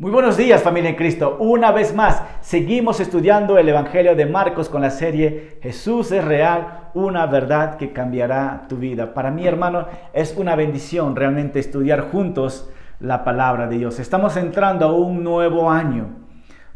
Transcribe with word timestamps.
Muy 0.00 0.10
buenos 0.10 0.38
días 0.38 0.62
familia 0.62 0.88
en 0.88 0.96
Cristo. 0.96 1.36
Una 1.40 1.72
vez 1.72 1.94
más, 1.94 2.22
seguimos 2.40 3.00
estudiando 3.00 3.58
el 3.58 3.68
Evangelio 3.68 4.16
de 4.16 4.24
Marcos 4.24 4.70
con 4.70 4.80
la 4.80 4.88
serie 4.88 5.58
Jesús 5.60 6.10
es 6.10 6.24
real, 6.24 6.88
una 6.94 7.26
verdad 7.26 7.76
que 7.76 7.92
cambiará 7.92 8.64
tu 8.66 8.76
vida. 8.78 9.12
Para 9.12 9.30
mí, 9.30 9.46
hermano, 9.46 9.88
es 10.14 10.34
una 10.38 10.56
bendición 10.56 11.14
realmente 11.14 11.58
estudiar 11.58 12.10
juntos 12.10 12.70
la 12.98 13.24
palabra 13.24 13.66
de 13.66 13.76
Dios. 13.76 13.98
Estamos 14.00 14.38
entrando 14.38 14.86
a 14.86 14.92
un 14.94 15.22
nuevo 15.22 15.70
año, 15.70 16.06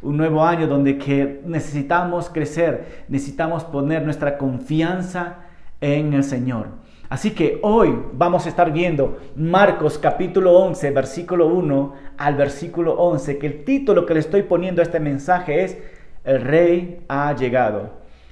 un 0.02 0.18
nuevo 0.18 0.44
año 0.44 0.66
donde 0.66 0.98
que 0.98 1.40
necesitamos 1.46 2.28
crecer, 2.28 3.06
necesitamos 3.08 3.64
poner 3.64 4.02
nuestra 4.02 4.36
confianza 4.36 5.36
en 5.80 6.12
el 6.12 6.24
Señor. 6.24 6.83
Así 7.14 7.30
que 7.30 7.60
hoy 7.62 7.96
vamos 8.14 8.44
a 8.44 8.48
estar 8.48 8.72
viendo 8.72 9.18
Marcos 9.36 9.98
capítulo 9.98 10.58
11, 10.58 10.90
versículo 10.90 11.46
1 11.46 11.94
al 12.18 12.34
versículo 12.34 12.94
11, 12.94 13.38
que 13.38 13.46
el 13.46 13.64
título 13.64 14.04
que 14.04 14.14
le 14.14 14.18
estoy 14.18 14.42
poniendo 14.42 14.82
a 14.82 14.84
este 14.84 14.98
mensaje 14.98 15.62
es 15.62 15.78
El 16.24 16.40
rey 16.40 17.04
ha 17.06 17.32
llegado. 17.36 17.90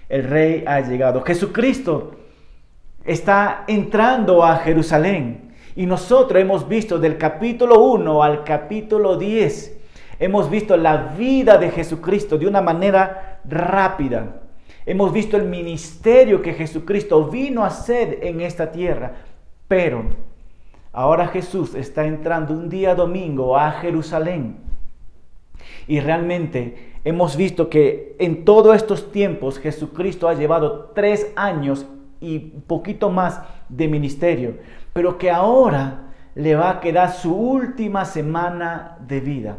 El 0.09 0.25
rey 0.25 0.65
ha 0.67 0.81
llegado. 0.81 1.23
Jesucristo 1.23 2.17
está 3.05 3.63
entrando 3.69 4.45
a 4.45 4.57
Jerusalén 4.57 5.53
y 5.77 5.87
nosotros 5.87 6.43
hemos 6.43 6.67
visto 6.67 6.99
del 6.99 7.19
capítulo 7.19 7.85
1 7.85 8.21
al 8.21 8.43
capítulo 8.43 9.17
10, 9.17 9.79
hemos 10.19 10.51
visto 10.51 10.77
la 10.77 11.15
vida 11.17 11.57
de 11.57 11.71
Jesucristo 11.71 12.37
de 12.37 12.49
una 12.49 12.61
manera 12.61 13.39
rápida 13.45 14.42
Hemos 14.85 15.13
visto 15.13 15.37
el 15.37 15.45
ministerio 15.45 16.43
que 16.43 16.55
Jesucristo 16.55 17.25
vino 17.29 17.63
a 17.63 17.69
hacer 17.69 18.19
en 18.23 18.41
esta 18.41 18.73
tierra. 18.73 19.13
Pero 19.69 20.05
ahora 20.93 21.29
Jesús 21.29 21.75
está 21.75 22.05
entrando 22.07 22.53
un 22.53 22.69
día 22.69 22.95
domingo 22.95 23.57
a 23.57 23.71
Jerusalén. 23.73 24.57
Y 25.87 26.01
realmente 26.01 26.95
hemos 27.05 27.37
visto 27.37 27.71
que 27.71 28.17
en 28.19 28.45
todos 28.45 28.75
estos 28.77 29.13
tiempos 29.13 29.59
Jesucristo 29.59 30.29
ha 30.29 30.35
llevado 30.35 30.91
tres 30.95 31.33
años 31.37 31.87
y 32.21 32.39
poquito 32.39 33.11
más 33.11 33.41
de 33.69 33.89
ministerio. 33.89 34.59
Pero 34.93 35.17
que 35.17 35.31
ahora 35.31 36.13
le 36.35 36.57
va 36.57 36.71
a 36.71 36.81
quedar 36.81 37.13
su 37.13 37.35
última 37.35 38.05
semana 38.05 38.97
de 39.07 39.21
vida. 39.21 39.59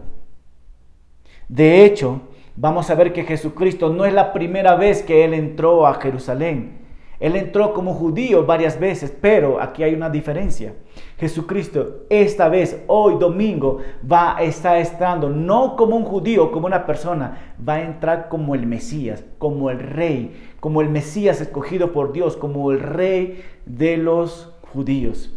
De 1.47 1.85
hecho, 1.85 2.21
vamos 2.55 2.89
a 2.89 2.95
ver 2.95 3.13
que 3.13 3.23
Jesucristo 3.23 3.89
no 3.89 4.05
es 4.05 4.13
la 4.13 4.33
primera 4.33 4.75
vez 4.75 5.03
que 5.03 5.23
Él 5.23 5.33
entró 5.33 5.87
a 5.87 5.95
Jerusalén. 5.95 6.83
Él 7.19 7.37
entró 7.37 7.73
como 7.73 7.93
judío 7.93 8.45
varias 8.45 8.77
veces, 8.77 9.15
pero 9.21 9.61
aquí 9.61 9.81
hay 9.81 9.93
una 9.93 10.09
diferencia. 10.09 10.73
Jesucristo 11.17 12.03
esta 12.09 12.49
vez, 12.49 12.83
hoy 12.87 13.15
domingo, 13.17 13.77
va 14.11 14.35
a 14.35 14.41
estar 14.43 14.77
entrando 14.77 15.29
no 15.29 15.77
como 15.77 15.95
un 15.95 16.03
judío, 16.03 16.51
como 16.51 16.65
una 16.65 16.85
persona, 16.85 17.55
va 17.65 17.75
a 17.75 17.83
entrar 17.83 18.27
como 18.27 18.55
el 18.55 18.65
Mesías, 18.65 19.23
como 19.37 19.69
el 19.69 19.79
rey, 19.79 20.35
como 20.59 20.81
el 20.81 20.89
Mesías 20.89 21.39
escogido 21.39 21.93
por 21.93 22.11
Dios, 22.11 22.35
como 22.35 22.71
el 22.71 22.81
rey 22.81 23.41
de 23.65 23.95
los 23.95 24.53
judíos. 24.73 25.33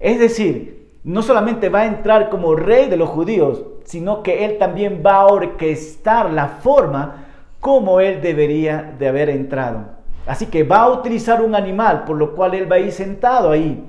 Es 0.00 0.18
decir, 0.18 0.75
no 1.06 1.22
solamente 1.22 1.68
va 1.68 1.82
a 1.82 1.86
entrar 1.86 2.28
como 2.30 2.56
rey 2.56 2.88
de 2.88 2.96
los 2.96 3.08
judíos, 3.08 3.62
sino 3.84 4.24
que 4.24 4.44
Él 4.44 4.58
también 4.58 5.04
va 5.06 5.18
a 5.18 5.26
orquestar 5.26 6.32
la 6.32 6.48
forma 6.48 7.26
como 7.60 8.00
Él 8.00 8.20
debería 8.20 8.92
de 8.98 9.06
haber 9.06 9.30
entrado. 9.30 9.84
Así 10.26 10.46
que 10.46 10.64
va 10.64 10.78
a 10.78 10.90
utilizar 10.90 11.42
un 11.42 11.54
animal, 11.54 12.02
por 12.02 12.16
lo 12.16 12.34
cual 12.34 12.54
Él 12.54 12.70
va 12.70 12.76
a 12.76 12.80
ir 12.80 12.90
sentado 12.90 13.52
ahí. 13.52 13.84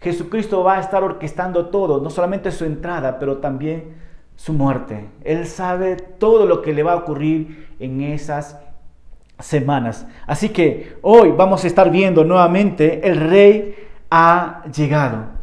Jesucristo 0.00 0.64
va 0.64 0.78
a 0.78 0.80
estar 0.80 1.04
orquestando 1.04 1.66
todo, 1.66 2.00
no 2.00 2.08
solamente 2.08 2.50
su 2.50 2.64
entrada, 2.64 3.18
pero 3.18 3.36
también 3.36 3.96
su 4.34 4.54
muerte. 4.54 5.10
Él 5.22 5.46
sabe 5.46 5.96
todo 5.96 6.46
lo 6.46 6.62
que 6.62 6.72
le 6.72 6.82
va 6.82 6.94
a 6.94 6.96
ocurrir 6.96 7.74
en 7.78 8.00
esas 8.00 8.58
semanas. 9.38 10.06
Así 10.26 10.48
que 10.48 10.96
hoy 11.02 11.30
vamos 11.36 11.62
a 11.62 11.66
estar 11.66 11.90
viendo 11.90 12.24
nuevamente 12.24 13.06
el 13.06 13.20
rey 13.20 13.74
ha 14.10 14.62
llegado 14.74 15.33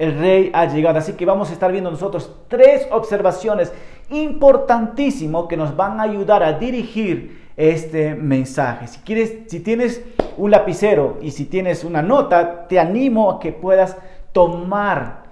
el 0.00 0.18
rey 0.18 0.50
ha 0.54 0.64
llegado. 0.64 0.98
Así 0.98 1.12
que 1.12 1.26
vamos 1.26 1.50
a 1.50 1.52
estar 1.52 1.70
viendo 1.70 1.90
nosotros 1.90 2.34
tres 2.48 2.88
observaciones 2.90 3.70
importantísimas 4.08 5.44
que 5.46 5.58
nos 5.58 5.76
van 5.76 6.00
a 6.00 6.04
ayudar 6.04 6.42
a 6.42 6.54
dirigir 6.54 7.50
este 7.54 8.14
mensaje. 8.14 8.86
Si 8.86 9.00
quieres, 9.00 9.40
si 9.48 9.60
tienes 9.60 10.02
un 10.38 10.50
lapicero 10.50 11.18
y 11.20 11.32
si 11.32 11.44
tienes 11.44 11.84
una 11.84 12.00
nota, 12.00 12.66
te 12.66 12.80
animo 12.80 13.30
a 13.30 13.40
que 13.40 13.52
puedas 13.52 13.98
tomar 14.32 15.24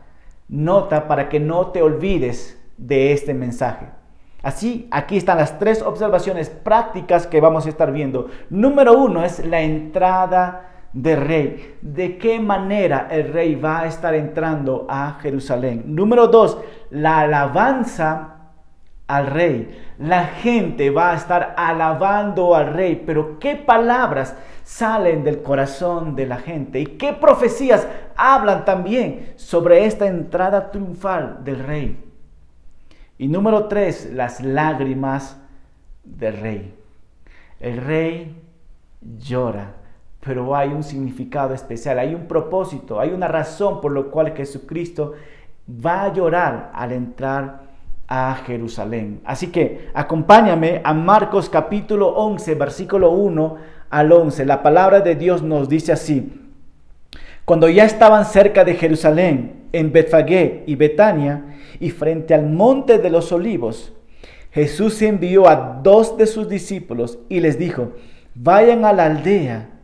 nota 0.49 1.09
para 1.09 1.31
que 1.31 1.41
no 1.41 1.69
te 1.69 1.81
olvides 1.81 2.61
de 2.77 3.13
este 3.13 3.33
mensaje. 3.33 3.87
Así, 4.43 4.87
aquí 4.91 5.17
están 5.17 5.39
las 5.39 5.59
tres 5.59 5.81
observaciones 5.81 6.51
prácticas 6.51 7.27
que 7.27 7.41
vamos 7.41 7.65
a 7.65 7.71
estar 7.71 7.91
viendo. 7.91 8.29
Número 8.51 8.93
uno 8.93 9.25
es 9.25 9.45
la 9.47 9.63
entrada 9.63 10.78
de 11.03 11.17
rey. 11.17 11.79
¿De 11.81 12.19
qué 12.19 12.41
manera 12.41 13.09
el 13.11 13.33
rey 13.33 13.55
va 13.55 13.81
a 13.81 13.87
estar 13.87 14.15
entrando 14.15 14.87
a 14.89 15.19
Jerusalén? 15.21 15.85
Número 15.87 16.27
dos, 16.29 16.59
la 16.91 17.21
alabanza 17.21 18.35
al 19.07 19.27
rey. 19.27 19.95
La 19.99 20.27
gente 20.27 20.91
va 20.91 21.13
a 21.13 21.17
estar 21.17 21.55
alabando 21.57 22.55
al 22.55 22.73
rey, 22.73 23.03
pero 23.07 23.39
¿qué 23.39 23.55
palabras 23.55 24.37
salen 24.65 25.25
del 25.25 25.43
corazón 25.43 26.17
de 26.17 26.27
la 26.27 26.39
gente? 26.39 26.81
¿Y 26.81 26.87
qué 26.87 27.13
profecías 27.13 27.87
hablan 28.17 28.65
también 28.65 29.33
sobre 29.37 29.87
esta 29.87 30.07
entrada 30.07 30.71
triunfal 30.71 31.45
del 31.45 31.65
rey? 31.65 32.05
Y 33.19 33.29
número 33.29 33.67
tres, 33.67 34.11
las 34.13 34.41
lágrimas 34.41 35.41
del 36.05 36.39
rey. 36.39 36.75
El 37.61 37.79
rey 37.79 38.41
llora 39.01 39.75
pero 40.21 40.55
hay 40.55 40.69
un 40.69 40.83
significado 40.83 41.55
especial, 41.55 41.99
hay 41.99 42.15
un 42.15 42.27
propósito, 42.27 43.01
hay 43.01 43.11
una 43.11 43.29
razón 43.29 43.81
por 43.81 43.93
lo 43.93 44.11
cual 44.11 44.35
Jesucristo 44.37 45.15
va 45.69 46.05
a 46.05 46.13
llorar 46.13 46.71
al 46.75 46.93
entrar 46.93 47.69
a 48.09 48.35
Jerusalén. 48.47 49.21
Así 49.25 49.49
que 49.49 49.91
acompáñame 49.95 50.81
a 50.83 50.95
Marcos 50.95 51.49
capítulo 51.49 52.09
11, 52.09 52.55
versículo 52.55 53.11
1 53.11 53.57
al 53.91 54.13
11. 54.13 54.47
La 54.47 54.63
palabra 54.63 55.01
de 55.01 55.15
Dios 55.15 55.43
nos 55.43 55.69
dice 55.69 55.93
así. 55.93 56.43
Cuando 57.45 57.69
ya 57.69 57.85
estaban 57.85 58.25
cerca 58.25 58.65
de 58.65 58.75
Jerusalén, 58.75 59.69
en 59.73 59.93
Betfagé 59.93 60.65
y 60.67 60.75
Betania, 60.75 61.57
y 61.81 61.91
frente 61.91 62.35
al 62.35 62.47
monte 62.47 62.99
de 62.99 63.11
los 63.11 63.31
olivos, 63.33 63.93
Jesús 64.51 65.01
envió 65.03 65.49
a 65.49 65.81
dos 65.83 66.17
de 66.17 66.27
sus 66.27 66.49
discípulos 66.49 67.19
y 67.29 67.41
les 67.41 67.59
dijo, 67.59 67.93
vayan 68.35 68.85
a 68.85 68.93
la 68.93 69.07
aldea 69.07 69.78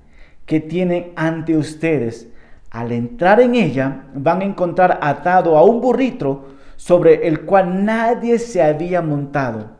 que 0.46 0.60
tienen 0.60 1.12
ante 1.16 1.56
ustedes. 1.56 2.28
Al 2.70 2.92
entrar 2.92 3.40
en 3.40 3.54
ella 3.54 4.06
van 4.14 4.40
a 4.40 4.44
encontrar 4.44 4.98
atado 5.00 5.56
a 5.56 5.64
un 5.64 5.80
burrito 5.80 6.46
sobre 6.76 7.28
el 7.28 7.42
cual 7.42 7.84
nadie 7.84 8.38
se 8.38 8.62
había 8.62 9.00
montado. 9.00 9.70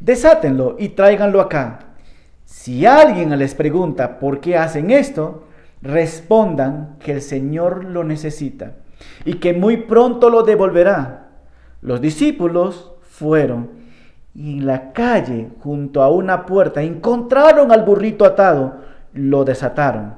Desátenlo 0.00 0.76
y 0.78 0.90
tráiganlo 0.90 1.40
acá. 1.40 1.80
Si 2.44 2.86
alguien 2.86 3.36
les 3.38 3.54
pregunta 3.54 4.18
por 4.18 4.40
qué 4.40 4.56
hacen 4.56 4.90
esto, 4.90 5.44
respondan 5.82 6.96
que 7.00 7.12
el 7.12 7.22
Señor 7.22 7.84
lo 7.84 8.04
necesita 8.04 8.76
y 9.24 9.34
que 9.34 9.52
muy 9.52 9.76
pronto 9.76 10.30
lo 10.30 10.42
devolverá. 10.42 11.28
Los 11.82 12.00
discípulos 12.00 12.92
fueron 13.02 13.78
y 14.34 14.58
en 14.58 14.66
la 14.66 14.92
calle, 14.92 15.48
junto 15.60 16.00
a 16.00 16.10
una 16.10 16.46
puerta, 16.46 16.82
encontraron 16.82 17.72
al 17.72 17.82
burrito 17.82 18.24
atado 18.24 18.76
lo 19.12 19.44
desataron. 19.44 20.14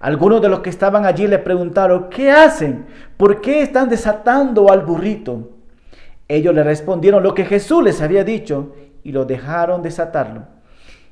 Algunos 0.00 0.42
de 0.42 0.48
los 0.48 0.60
que 0.60 0.70
estaban 0.70 1.06
allí 1.06 1.26
le 1.26 1.38
preguntaron, 1.38 2.10
¿qué 2.10 2.30
hacen? 2.30 2.86
¿Por 3.16 3.40
qué 3.40 3.62
están 3.62 3.88
desatando 3.88 4.70
al 4.70 4.80
burrito? 4.80 5.50
Ellos 6.26 6.54
le 6.54 6.64
respondieron 6.64 7.22
lo 7.22 7.34
que 7.34 7.44
Jesús 7.44 7.84
les 7.84 8.02
había 8.02 8.24
dicho 8.24 8.74
y 9.04 9.12
lo 9.12 9.24
dejaron 9.24 9.82
desatarlo. 9.82 10.42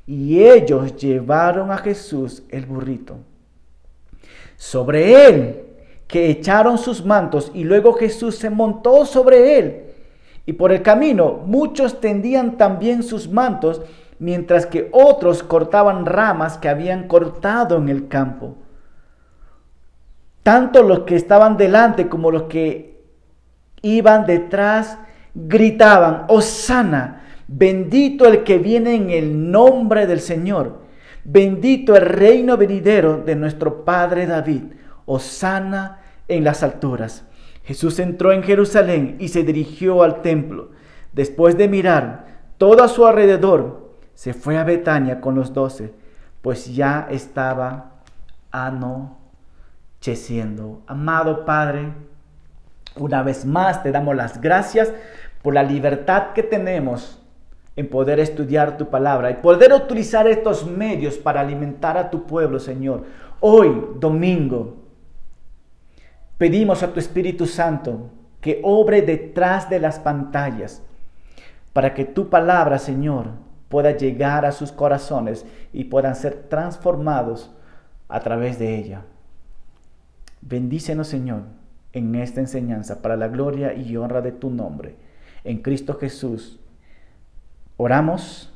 Y 0.06 0.42
ellos 0.42 0.96
llevaron 0.96 1.70
a 1.70 1.78
Jesús 1.78 2.42
el 2.48 2.66
burrito. 2.66 3.18
Sobre 4.56 5.26
él, 5.26 5.64
que 6.10 6.28
echaron 6.28 6.76
sus 6.76 7.04
mantos 7.04 7.52
y 7.54 7.62
luego 7.62 7.92
Jesús 7.92 8.34
se 8.34 8.50
montó 8.50 9.06
sobre 9.06 9.58
él. 9.58 9.82
Y 10.46 10.54
por 10.54 10.72
el 10.72 10.82
camino 10.82 11.40
muchos 11.46 12.00
tendían 12.00 12.56
también 12.56 13.04
sus 13.04 13.28
mantos 13.28 13.82
mientras 14.20 14.66
que 14.66 14.88
otros 14.92 15.42
cortaban 15.42 16.06
ramas 16.06 16.58
que 16.58 16.68
habían 16.68 17.08
cortado 17.08 17.78
en 17.78 17.88
el 17.88 18.06
campo. 18.06 18.54
Tanto 20.42 20.82
los 20.82 21.00
que 21.00 21.16
estaban 21.16 21.56
delante 21.56 22.08
como 22.08 22.30
los 22.30 22.44
que 22.44 23.02
iban 23.82 24.26
detrás 24.26 24.98
gritaban, 25.34 26.26
Osana, 26.28 27.22
bendito 27.48 28.26
el 28.26 28.44
que 28.44 28.58
viene 28.58 28.94
en 28.94 29.10
el 29.10 29.50
nombre 29.50 30.06
del 30.06 30.20
Señor, 30.20 30.82
bendito 31.24 31.96
el 31.96 32.04
reino 32.06 32.58
venidero 32.58 33.22
de 33.24 33.36
nuestro 33.36 33.86
Padre 33.86 34.26
David, 34.26 34.64
Osana 35.06 36.02
en 36.28 36.44
las 36.44 36.62
alturas. 36.62 37.24
Jesús 37.64 37.98
entró 37.98 38.32
en 38.32 38.42
Jerusalén 38.42 39.16
y 39.18 39.28
se 39.28 39.44
dirigió 39.44 40.02
al 40.02 40.20
templo. 40.22 40.78
después 41.12 41.58
de 41.58 41.66
mirar 41.66 42.26
todo 42.56 42.84
a 42.84 42.88
su 42.88 43.04
alrededor, 43.04 43.89
se 44.20 44.34
fue 44.34 44.58
a 44.58 44.64
Betania 44.64 45.22
con 45.22 45.34
los 45.34 45.54
doce, 45.54 45.94
pues 46.42 46.74
ya 46.74 47.08
estaba 47.10 48.02
anocheciendo. 48.50 49.16
Amado 50.86 51.46
Padre, 51.46 51.94
una 52.96 53.22
vez 53.22 53.46
más 53.46 53.82
te 53.82 53.90
damos 53.90 54.14
las 54.14 54.38
gracias 54.38 54.92
por 55.40 55.54
la 55.54 55.62
libertad 55.62 56.34
que 56.34 56.42
tenemos 56.42 57.18
en 57.76 57.88
poder 57.88 58.20
estudiar 58.20 58.76
tu 58.76 58.90
palabra 58.90 59.30
y 59.30 59.36
poder 59.36 59.72
utilizar 59.72 60.28
estos 60.28 60.66
medios 60.66 61.16
para 61.16 61.40
alimentar 61.40 61.96
a 61.96 62.10
tu 62.10 62.26
pueblo, 62.26 62.60
Señor. 62.60 63.04
Hoy, 63.40 63.86
domingo, 63.98 64.76
pedimos 66.36 66.82
a 66.82 66.92
tu 66.92 67.00
Espíritu 67.00 67.46
Santo 67.46 68.10
que 68.42 68.60
obre 68.64 69.00
detrás 69.00 69.70
de 69.70 69.80
las 69.80 69.98
pantallas 69.98 70.82
para 71.72 71.94
que 71.94 72.04
tu 72.04 72.28
palabra, 72.28 72.78
Señor, 72.78 73.48
pueda 73.70 73.92
llegar 73.96 74.44
a 74.44 74.52
sus 74.52 74.72
corazones 74.72 75.46
y 75.72 75.84
puedan 75.84 76.16
ser 76.16 76.48
transformados 76.48 77.50
a 78.08 78.20
través 78.20 78.58
de 78.58 78.76
ella. 78.76 79.04
Bendícenos, 80.42 81.06
Señor, 81.06 81.44
en 81.92 82.16
esta 82.16 82.40
enseñanza 82.40 83.00
para 83.00 83.16
la 83.16 83.28
gloria 83.28 83.72
y 83.72 83.96
honra 83.96 84.22
de 84.22 84.32
tu 84.32 84.50
nombre. 84.50 84.96
En 85.44 85.62
Cristo 85.62 85.94
Jesús. 85.94 86.58
Oramos. 87.76 88.52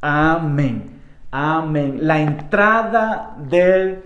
Amén. 0.00 1.00
Amén. 1.30 1.98
La 2.02 2.20
entrada 2.20 3.36
del 3.38 4.02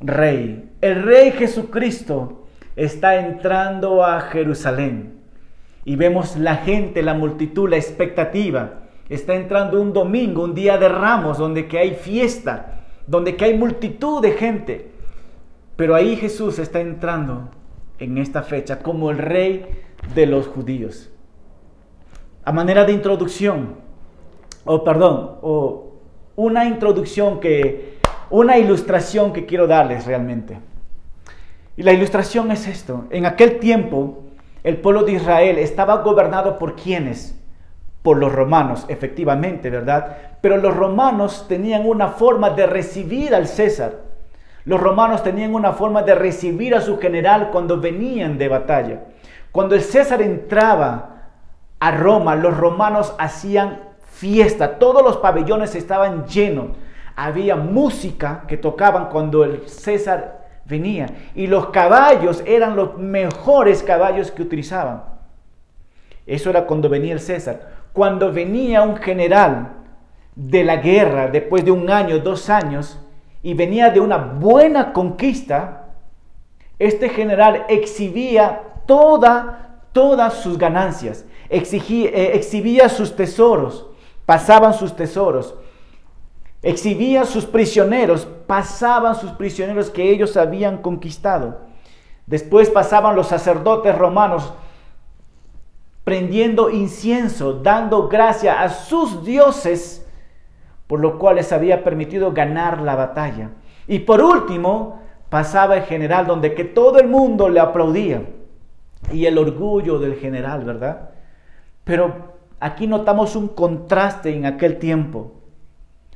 rey. 0.00 0.70
El 0.80 1.02
rey 1.02 1.32
Jesucristo 1.32 2.46
está 2.76 3.16
entrando 3.16 4.04
a 4.04 4.20
Jerusalén. 4.20 5.20
Y 5.84 5.96
vemos 5.96 6.36
la 6.36 6.58
gente, 6.58 7.02
la 7.02 7.14
multitud, 7.14 7.68
la 7.68 7.76
expectativa. 7.76 8.81
Está 9.12 9.34
entrando 9.34 9.78
un 9.78 9.92
domingo, 9.92 10.42
un 10.42 10.54
día 10.54 10.78
de 10.78 10.88
ramos, 10.88 11.36
donde 11.36 11.68
que 11.68 11.78
hay 11.78 11.90
fiesta, 11.96 12.80
donde 13.06 13.36
que 13.36 13.44
hay 13.44 13.58
multitud 13.58 14.22
de 14.22 14.32
gente. 14.32 14.90
Pero 15.76 15.94
ahí 15.94 16.16
Jesús 16.16 16.58
está 16.58 16.80
entrando 16.80 17.50
en 17.98 18.16
esta 18.16 18.42
fecha 18.42 18.78
como 18.78 19.10
el 19.10 19.18
rey 19.18 19.66
de 20.14 20.24
los 20.24 20.48
judíos. 20.48 21.10
A 22.42 22.52
manera 22.52 22.86
de 22.86 22.94
introducción, 22.94 23.74
o 24.64 24.82
perdón, 24.82 25.36
o 25.42 25.92
una 26.34 26.64
introducción 26.64 27.38
que, 27.38 27.98
una 28.30 28.56
ilustración 28.56 29.34
que 29.34 29.44
quiero 29.44 29.66
darles 29.66 30.06
realmente. 30.06 30.58
Y 31.76 31.82
la 31.82 31.92
ilustración 31.92 32.50
es 32.50 32.66
esto. 32.66 33.04
En 33.10 33.26
aquel 33.26 33.58
tiempo, 33.58 34.22
el 34.64 34.78
pueblo 34.78 35.02
de 35.02 35.12
Israel 35.12 35.58
estaba 35.58 35.98
gobernado 35.98 36.58
por 36.58 36.76
quienes? 36.76 37.38
Por 38.02 38.16
los 38.18 38.32
romanos, 38.32 38.84
efectivamente, 38.88 39.70
¿verdad? 39.70 40.16
Pero 40.40 40.56
los 40.56 40.76
romanos 40.76 41.46
tenían 41.48 41.86
una 41.86 42.08
forma 42.08 42.50
de 42.50 42.66
recibir 42.66 43.34
al 43.34 43.46
César. 43.46 43.92
Los 44.64 44.80
romanos 44.80 45.22
tenían 45.22 45.54
una 45.54 45.72
forma 45.72 46.02
de 46.02 46.14
recibir 46.14 46.74
a 46.74 46.80
su 46.80 46.98
general 46.98 47.50
cuando 47.50 47.80
venían 47.80 48.38
de 48.38 48.48
batalla. 48.48 49.00
Cuando 49.50 49.74
el 49.74 49.82
César 49.82 50.22
entraba 50.22 51.10
a 51.78 51.90
Roma, 51.90 52.36
los 52.36 52.56
romanos 52.56 53.14
hacían 53.18 53.80
fiesta, 54.04 54.78
todos 54.78 55.02
los 55.02 55.16
pabellones 55.18 55.74
estaban 55.74 56.26
llenos. 56.26 56.68
Había 57.16 57.56
música 57.56 58.44
que 58.46 58.56
tocaban 58.56 59.10
cuando 59.10 59.44
el 59.44 59.68
César 59.68 60.42
venía. 60.64 61.06
Y 61.34 61.48
los 61.48 61.68
caballos 61.68 62.42
eran 62.46 62.76
los 62.76 62.98
mejores 62.98 63.82
caballos 63.82 64.30
que 64.30 64.42
utilizaban. 64.42 65.02
Eso 66.26 66.50
era 66.50 66.66
cuando 66.66 66.88
venía 66.88 67.12
el 67.12 67.20
César. 67.20 67.81
Cuando 67.92 68.32
venía 68.32 68.82
un 68.82 68.96
general 68.96 69.72
de 70.34 70.64
la 70.64 70.76
guerra, 70.76 71.28
después 71.28 71.64
de 71.64 71.70
un 71.70 71.90
año, 71.90 72.18
dos 72.18 72.48
años, 72.48 72.98
y 73.42 73.54
venía 73.54 73.90
de 73.90 74.00
una 74.00 74.16
buena 74.16 74.92
conquista, 74.92 75.88
este 76.78 77.08
general 77.08 77.66
exhibía 77.68 78.62
toda, 78.86 79.80
todas 79.92 80.34
sus 80.34 80.56
ganancias, 80.58 81.24
eh, 81.48 82.32
exhibía 82.34 82.88
sus 82.88 83.14
tesoros, 83.14 83.86
pasaban 84.24 84.72
sus 84.72 84.96
tesoros, 84.96 85.54
exhibía 86.62 87.24
sus 87.24 87.44
prisioneros, 87.44 88.26
pasaban 88.46 89.14
sus 89.16 89.32
prisioneros 89.32 89.90
que 89.90 90.10
ellos 90.10 90.36
habían 90.36 90.78
conquistado. 90.78 91.58
Después 92.26 92.70
pasaban 92.70 93.16
los 93.16 93.28
sacerdotes 93.28 93.96
romanos 93.98 94.52
prendiendo 96.04 96.70
incienso, 96.70 97.54
dando 97.54 98.08
gracia 98.08 98.62
a 98.62 98.68
sus 98.68 99.24
dioses, 99.24 100.06
por 100.86 101.00
lo 101.00 101.18
cual 101.18 101.36
les 101.36 101.52
había 101.52 101.84
permitido 101.84 102.32
ganar 102.32 102.80
la 102.80 102.96
batalla. 102.96 103.50
Y 103.86 104.00
por 104.00 104.22
último, 104.22 105.00
pasaba 105.28 105.76
el 105.76 105.84
general 105.84 106.26
donde 106.26 106.54
que 106.54 106.64
todo 106.64 106.98
el 106.98 107.08
mundo 107.08 107.48
le 107.48 107.60
aplaudía. 107.60 108.22
Y 109.10 109.26
el 109.26 109.38
orgullo 109.38 109.98
del 109.98 110.14
general, 110.16 110.64
¿verdad? 110.64 111.10
Pero 111.84 112.34
aquí 112.60 112.86
notamos 112.86 113.34
un 113.34 113.48
contraste 113.48 114.34
en 114.34 114.46
aquel 114.46 114.78
tiempo 114.78 115.32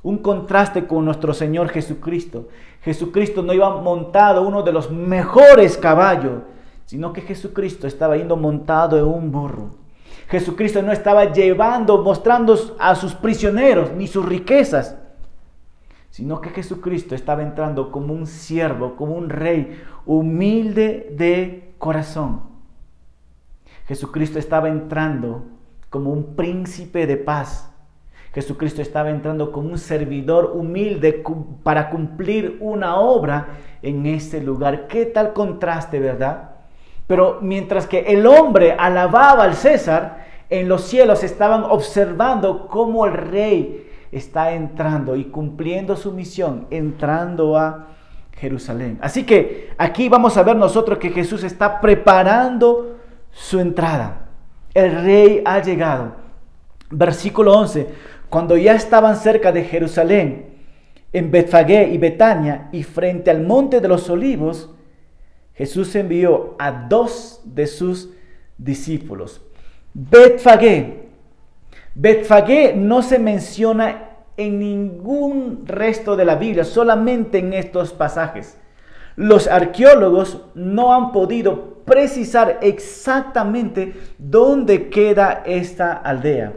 un 0.07 0.19
contraste 0.19 0.87
con 0.87 1.05
nuestro 1.05 1.35
Señor 1.35 1.69
Jesucristo. 1.69 2.47
Jesucristo 2.83 3.43
no 3.43 3.53
iba 3.53 3.81
montado 3.81 4.47
uno 4.47 4.63
de 4.63 4.71
los 4.71 4.89
mejores 4.89 5.77
caballos, 5.77 6.43
sino 6.87 7.13
que 7.13 7.21
Jesucristo 7.21 7.87
estaba 7.87 8.17
yendo 8.17 8.37
montado 8.37 8.99
en 8.99 9.05
un 9.05 9.31
burro. 9.31 9.77
Jesucristo 10.29 10.81
no 10.83 10.93
estaba 10.93 11.33
llevando, 11.33 12.03
mostrando 12.03 12.59
a 12.79 12.95
sus 12.95 13.15
prisioneros 13.15 13.93
ni 13.93 14.07
sus 14.07 14.25
riquezas, 14.25 14.97
sino 16.11 16.41
que 16.41 16.51
Jesucristo 16.51 17.15
estaba 17.15 17.43
entrando 17.43 17.93
como 17.93 18.15
un 18.15 18.27
siervo, 18.27 18.97
como 18.97 19.15
un 19.15 19.29
rey, 19.29 19.83
humilde 20.07 21.15
de 21.17 21.75
corazón. 21.79 22.43
Jesucristo 23.87 24.39
estaba 24.39 24.69
entrando 24.69 25.45
como 25.91 26.11
un 26.11 26.35
príncipe 26.35 27.07
de 27.07 27.19
paz 27.19 27.71
Jesucristo 28.37 28.83
estaba 28.83 29.09
entrando 29.09 29.51
como 29.51 29.71
un 29.71 29.79
servidor 29.79 30.53
humilde 30.55 31.25
para 31.63 31.89
cumplir 31.89 32.59
una 32.61 32.97
obra 33.01 33.49
en 33.81 34.05
este 34.05 34.43
lugar. 34.43 34.89
¿Qué 34.89 35.07
tal 35.07 35.33
contraste, 35.33 35.99
verdad? 35.99 36.56
Pero 37.07 37.39
mientras 37.41 37.87
que 37.87 38.01
el 38.01 38.27
hombre 38.27 38.75
alababa 38.79 39.45
al 39.45 39.55
César, 39.55 40.27
en 40.51 40.69
los 40.69 40.83
cielos 40.83 41.23
estaban 41.25 41.65
observando 41.65 42.67
cómo 42.69 43.07
el 43.07 43.13
rey 43.13 43.89
está 44.13 44.53
entrando 44.53 45.17
y 45.17 45.25
cumpliendo 45.25 45.97
su 45.97 46.13
misión, 46.13 46.67
entrando 46.71 47.57
a 47.57 47.89
Jerusalén. 48.33 48.99
Así 49.01 49.25
que 49.25 49.71
aquí 49.79 50.09
vamos 50.09 50.37
a 50.37 50.43
ver 50.43 50.57
nosotros 50.57 50.99
que 50.99 51.11
Jesús 51.11 51.43
está 51.43 51.81
preparando 51.81 52.97
su 53.31 53.61
entrada. 53.61 54.29
El 54.75 55.03
rey 55.03 55.43
ha 55.45 55.61
llegado. 55.61 56.27
Versículo 56.91 57.53
11 57.55 58.17
cuando 58.29 58.57
ya 58.57 58.75
estaban 58.75 59.17
cerca 59.17 59.53
de 59.53 59.65
Jerusalén, 59.65 60.47
en 61.13 61.31
Betfagé 61.31 61.89
y 61.89 61.99
Betania, 61.99 62.69
y 62.73 62.83
frente 62.83 63.31
al 63.31 63.43
monte 63.43 63.81
de 63.81 63.89
los 63.89 64.11
olivos, 64.11 64.71
Jesús 65.57 65.95
envió 65.97 66.55
a 66.59 66.71
dos 66.71 67.41
de 67.45 67.67
sus 67.67 68.11
discípulos. 68.59 69.41
Betfagé. 69.95 71.09
Betfagé 71.95 72.75
no 72.77 73.03
se 73.03 73.19
menciona 73.19 74.11
en 74.37 74.59
ningún 74.59 75.63
resto 75.65 76.15
de 76.15 76.27
la 76.27 76.35
Biblia, 76.35 76.65
solamente 76.65 77.39
en 77.39 77.55
estos 77.55 77.95
pasajes. 77.95 78.59
Los 79.17 79.49
arqueólogos 79.49 80.43
no 80.55 80.93
han 80.93 81.11
podido 81.11 81.77
precisar 81.87 82.59
exactamente 82.61 83.95
dónde 84.19 84.91
queda 84.91 85.43
esta 85.47 85.95
aldea. 85.95 86.53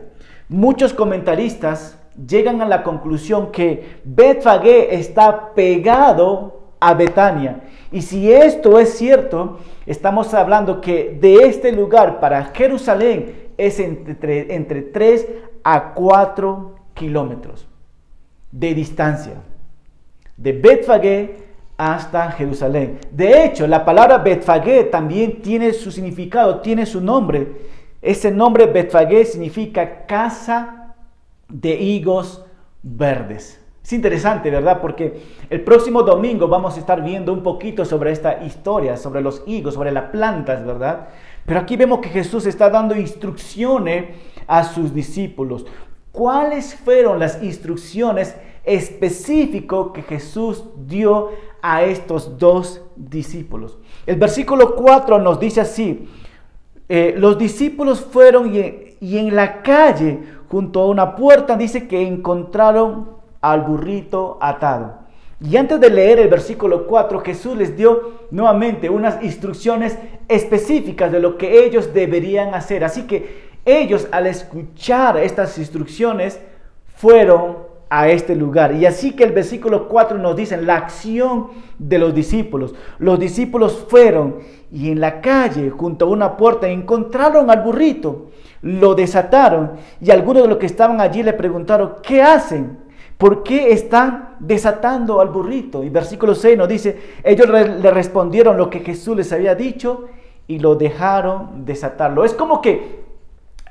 Muchos 0.49 0.93
comentaristas 0.93 1.97
llegan 2.27 2.61
a 2.61 2.65
la 2.67 2.83
conclusión 2.83 3.53
que 3.53 4.01
Betfagé 4.03 4.95
está 4.95 5.53
pegado 5.53 6.58
a 6.79 6.93
Betania. 6.93 7.61
Y 7.91 8.01
si 8.01 8.31
esto 8.31 8.79
es 8.79 8.97
cierto, 8.97 9.59
estamos 9.85 10.33
hablando 10.33 10.81
que 10.81 11.17
de 11.19 11.47
este 11.47 11.71
lugar 11.71 12.19
para 12.19 12.45
Jerusalén 12.45 13.49
es 13.57 13.79
entre, 13.79 14.55
entre 14.55 14.81
3 14.81 15.27
a 15.63 15.93
4 15.93 16.75
kilómetros 16.93 17.67
de 18.51 18.73
distancia. 18.73 19.33
De 20.37 20.53
Betfagé 20.53 21.49
hasta 21.77 22.31
Jerusalén. 22.31 22.99
De 23.11 23.43
hecho, 23.43 23.67
la 23.67 23.83
palabra 23.83 24.17
Betfagé 24.17 24.85
también 24.85 25.41
tiene 25.41 25.73
su 25.73 25.91
significado, 25.91 26.59
tiene 26.59 26.85
su 26.85 27.01
nombre 27.01 27.69
ese 28.01 28.31
nombre 28.31 28.65
Betfagé 28.65 29.25
significa 29.25 30.05
casa 30.05 30.95
de 31.49 31.75
higos 31.75 32.45
verdes. 32.81 33.58
Es 33.89 33.93
interesante, 33.93 34.51
¿verdad? 34.51 34.81
Porque 34.81 35.19
el 35.49 35.61
próximo 35.61 36.03
domingo 36.03 36.47
vamos 36.47 36.77
a 36.77 36.79
estar 36.79 37.03
viendo 37.03 37.33
un 37.33 37.41
poquito 37.41 37.83
sobre 37.85 38.11
esta 38.11 38.43
historia, 38.43 38.95
sobre 38.97 39.19
los 39.19 39.41
higos, 39.47 39.73
sobre 39.73 39.91
las 39.91 40.11
plantas, 40.11 40.63
¿verdad? 40.63 41.07
Pero 41.43 41.59
aquí 41.59 41.75
vemos 41.75 41.97
que 41.97 42.09
Jesús 42.09 42.45
está 42.45 42.69
dando 42.69 42.95
instrucciones 42.95 44.09
a 44.45 44.63
sus 44.63 44.93
discípulos. 44.93 45.65
¿Cuáles 46.11 46.75
fueron 46.75 47.17
las 47.17 47.41
instrucciones 47.41 48.35
específicas 48.63 49.87
que 49.91 50.03
Jesús 50.03 50.65
dio 50.85 51.31
a 51.63 51.81
estos 51.81 52.37
dos 52.37 52.83
discípulos? 52.95 53.79
El 54.05 54.17
versículo 54.17 54.75
4 54.75 55.17
nos 55.17 55.39
dice 55.39 55.61
así, 55.61 56.07
eh, 56.87 57.15
los 57.17 57.39
discípulos 57.39 58.01
fueron 58.01 58.55
y, 58.55 58.97
y 58.99 59.17
en 59.17 59.35
la 59.35 59.63
calle, 59.63 60.19
junto 60.47 60.79
a 60.81 60.85
una 60.85 61.15
puerta, 61.15 61.57
dice 61.57 61.87
que 61.87 62.07
encontraron 62.07 63.17
al 63.41 63.61
burrito 63.61 64.37
atado. 64.41 64.99
Y 65.41 65.55
antes 65.55 65.79
de 65.79 65.89
leer 65.89 66.19
el 66.19 66.27
versículo 66.27 66.85
4, 66.85 67.21
Jesús 67.21 67.57
les 67.57 67.77
dio 67.77 68.27
nuevamente 68.29 68.89
unas 68.89 69.23
instrucciones 69.23 69.97
específicas 70.27 71.11
de 71.11 71.21
lo 71.21 71.37
que 71.37 71.65
ellos 71.65 71.93
deberían 71.93 72.53
hacer. 72.53 72.83
Así 72.83 73.03
que 73.03 73.49
ellos 73.63 74.07
al 74.11 74.27
escuchar 74.27 75.17
estas 75.17 75.57
instrucciones 75.57 76.39
fueron 76.95 77.69
a 77.89 78.09
este 78.09 78.35
lugar. 78.35 78.75
Y 78.75 78.85
así 78.85 79.13
que 79.13 79.23
el 79.23 79.31
versículo 79.31 79.87
4 79.87 80.17
nos 80.17 80.35
dice 80.35 80.61
la 80.61 80.75
acción 80.75 81.47
de 81.77 81.97
los 81.97 82.13
discípulos. 82.13 82.75
Los 82.99 83.19
discípulos 83.19 83.85
fueron 83.87 84.39
y 84.71 84.91
en 84.91 84.99
la 84.99 85.21
calle, 85.21 85.69
junto 85.71 86.05
a 86.05 86.09
una 86.09 86.37
puerta, 86.37 86.67
encontraron 86.67 87.49
al 87.49 87.63
burrito, 87.63 88.29
lo 88.61 88.93
desataron 88.93 89.71
y 90.01 90.11
algunos 90.11 90.43
de 90.43 90.49
los 90.49 90.57
que 90.57 90.67
estaban 90.67 91.01
allí 91.01 91.23
le 91.23 91.33
preguntaron, 91.33 91.95
¿qué 92.03 92.21
hacen? 92.21 92.88
¿Por 93.19 93.43
qué 93.43 93.73
están 93.73 94.37
desatando 94.39 95.19
al 95.19 95.27
burrito? 95.27 95.83
Y 95.83 95.89
versículo 95.89 96.33
6 96.33 96.57
nos 96.57 96.69
dice, 96.69 97.17
ellos 97.21 97.49
le 97.49 97.91
respondieron 97.91 98.55
lo 98.55 98.69
que 98.69 98.79
Jesús 98.79 99.17
les 99.17 99.33
había 99.33 99.55
dicho 99.55 100.05
y 100.47 100.59
lo 100.59 100.75
dejaron 100.75 101.65
desatarlo. 101.65 102.23
Es 102.23 102.33
como 102.33 102.61
que 102.61 103.03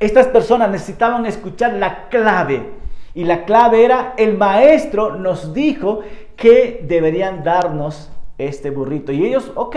estas 0.01 0.27
personas 0.27 0.71
necesitaban 0.71 1.25
escuchar 1.25 1.73
la 1.73 2.11
clave. 2.11 2.75
Y 3.15 3.25
la 3.25 3.47
clave 3.47 3.87
era, 3.87 4.13
el 4.19 4.37
maestro 4.37 5.17
nos 5.17 5.55
dijo 5.55 6.01
que 6.37 6.85
deberían 6.87 7.43
darnos 7.43 8.11
este 8.37 8.69
burrito. 8.69 9.13
Y 9.13 9.25
ellos, 9.25 9.51
ok, 9.55 9.77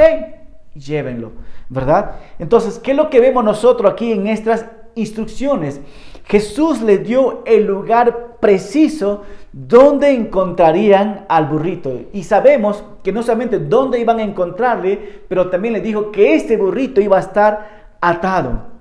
llévenlo, 0.75 1.31
¿verdad? 1.69 2.17
Entonces, 2.39 2.77
¿qué 2.77 2.91
es 2.91 2.97
lo 2.97 3.09
que 3.09 3.21
vemos 3.21 3.45
nosotros 3.45 3.89
aquí 3.89 4.11
en 4.11 4.27
estas 4.27 4.65
instrucciones? 4.95 5.79
Jesús 6.25 6.81
les 6.81 7.07
dio 7.07 7.41
el 7.45 7.65
lugar 7.65 8.37
preciso 8.39 9.23
donde 9.53 10.11
encontrarían 10.11 11.25
al 11.27 11.47
burrito. 11.47 11.91
Y 12.13 12.23
sabemos 12.23 12.83
que 13.03 13.11
no 13.11 13.21
solamente 13.21 13.59
dónde 13.59 13.99
iban 13.99 14.19
a 14.19 14.23
encontrarle, 14.23 15.23
pero 15.27 15.49
también 15.49 15.73
les 15.73 15.83
dijo 15.83 16.11
que 16.11 16.35
este 16.35 16.57
burrito 16.57 17.01
iba 17.01 17.17
a 17.17 17.21
estar 17.21 17.95
atado. 17.99 18.71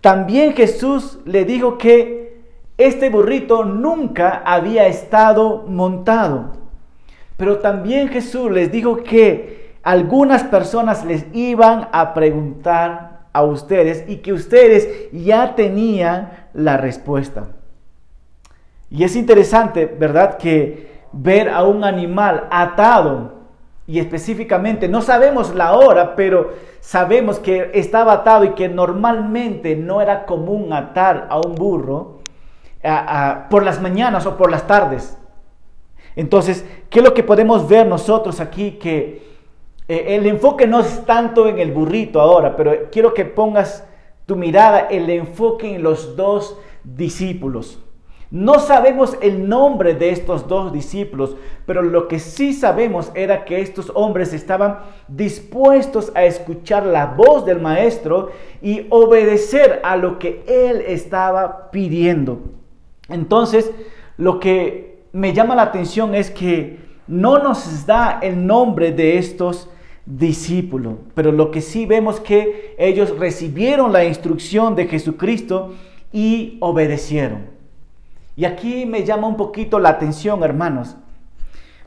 También 0.00 0.54
Jesús 0.54 1.18
le 1.24 1.44
dijo 1.44 1.78
que 1.78 2.42
este 2.78 3.10
burrito 3.10 3.64
nunca 3.64 4.42
había 4.44 4.86
estado 4.86 5.64
montado. 5.66 6.52
Pero 7.36 7.58
también 7.58 8.08
Jesús 8.08 8.50
les 8.50 8.70
dijo 8.70 8.98
que 8.98 9.76
algunas 9.82 10.44
personas 10.44 11.04
les 11.04 11.26
iban 11.32 11.88
a 11.92 12.14
preguntar 12.14 13.26
a 13.32 13.42
ustedes 13.42 14.04
y 14.08 14.16
que 14.16 14.32
ustedes 14.32 15.10
ya 15.12 15.54
tenían 15.54 16.48
la 16.54 16.76
respuesta. 16.76 17.48
Y 18.92 19.04
es 19.04 19.16
interesante, 19.16 19.86
¿verdad? 19.86 20.36
Que 20.36 21.00
ver 21.12 21.48
a 21.48 21.62
un 21.62 21.82
animal 21.82 22.46
atado 22.50 23.32
y 23.86 23.98
específicamente, 23.98 24.86
no 24.86 25.00
sabemos 25.00 25.54
la 25.54 25.72
hora, 25.72 26.14
pero 26.14 26.52
sabemos 26.80 27.38
que 27.38 27.70
estaba 27.72 28.12
atado 28.12 28.44
y 28.44 28.50
que 28.50 28.68
normalmente 28.68 29.76
no 29.76 30.02
era 30.02 30.26
común 30.26 30.74
atar 30.74 31.26
a 31.30 31.38
un 31.38 31.54
burro 31.54 32.18
por 33.48 33.62
las 33.64 33.80
mañanas 33.80 34.26
o 34.26 34.36
por 34.36 34.50
las 34.50 34.66
tardes. 34.66 35.16
Entonces, 36.14 36.62
¿qué 36.90 36.98
es 36.98 37.04
lo 37.04 37.14
que 37.14 37.22
podemos 37.22 37.66
ver 37.66 37.86
nosotros 37.86 38.40
aquí? 38.40 38.72
Que 38.72 39.22
eh, 39.88 40.04
el 40.08 40.26
enfoque 40.26 40.66
no 40.66 40.80
es 40.80 41.06
tanto 41.06 41.48
en 41.48 41.58
el 41.58 41.72
burrito 41.72 42.20
ahora, 42.20 42.54
pero 42.56 42.90
quiero 42.90 43.14
que 43.14 43.24
pongas 43.24 43.88
tu 44.26 44.36
mirada, 44.36 44.80
el 44.80 45.08
enfoque 45.08 45.76
en 45.76 45.82
los 45.82 46.14
dos 46.14 46.58
discípulos. 46.84 47.78
No 48.32 48.60
sabemos 48.60 49.18
el 49.20 49.46
nombre 49.46 49.92
de 49.92 50.08
estos 50.08 50.48
dos 50.48 50.72
discípulos, 50.72 51.36
pero 51.66 51.82
lo 51.82 52.08
que 52.08 52.18
sí 52.18 52.54
sabemos 52.54 53.12
era 53.14 53.44
que 53.44 53.60
estos 53.60 53.92
hombres 53.94 54.32
estaban 54.32 54.78
dispuestos 55.06 56.10
a 56.14 56.24
escuchar 56.24 56.86
la 56.86 57.04
voz 57.04 57.44
del 57.44 57.60
maestro 57.60 58.30
y 58.62 58.86
obedecer 58.88 59.82
a 59.84 59.98
lo 59.98 60.18
que 60.18 60.42
él 60.46 60.82
estaba 60.86 61.70
pidiendo. 61.70 62.40
Entonces, 63.10 63.70
lo 64.16 64.40
que 64.40 65.02
me 65.12 65.34
llama 65.34 65.54
la 65.54 65.64
atención 65.64 66.14
es 66.14 66.30
que 66.30 66.78
no 67.06 67.38
nos 67.38 67.84
da 67.84 68.18
el 68.22 68.46
nombre 68.46 68.92
de 68.92 69.18
estos 69.18 69.68
discípulo. 70.06 71.00
Pero 71.14 71.32
lo 71.32 71.50
que 71.50 71.60
sí 71.60 71.84
vemos 71.84 72.18
que 72.18 72.74
ellos 72.78 73.18
recibieron 73.18 73.92
la 73.92 74.06
instrucción 74.06 74.74
de 74.74 74.86
Jesucristo 74.86 75.74
y 76.14 76.56
obedecieron. 76.60 77.51
Y 78.42 78.44
aquí 78.44 78.86
me 78.86 79.04
llama 79.04 79.28
un 79.28 79.36
poquito 79.36 79.78
la 79.78 79.90
atención, 79.90 80.42
hermanos. 80.42 80.96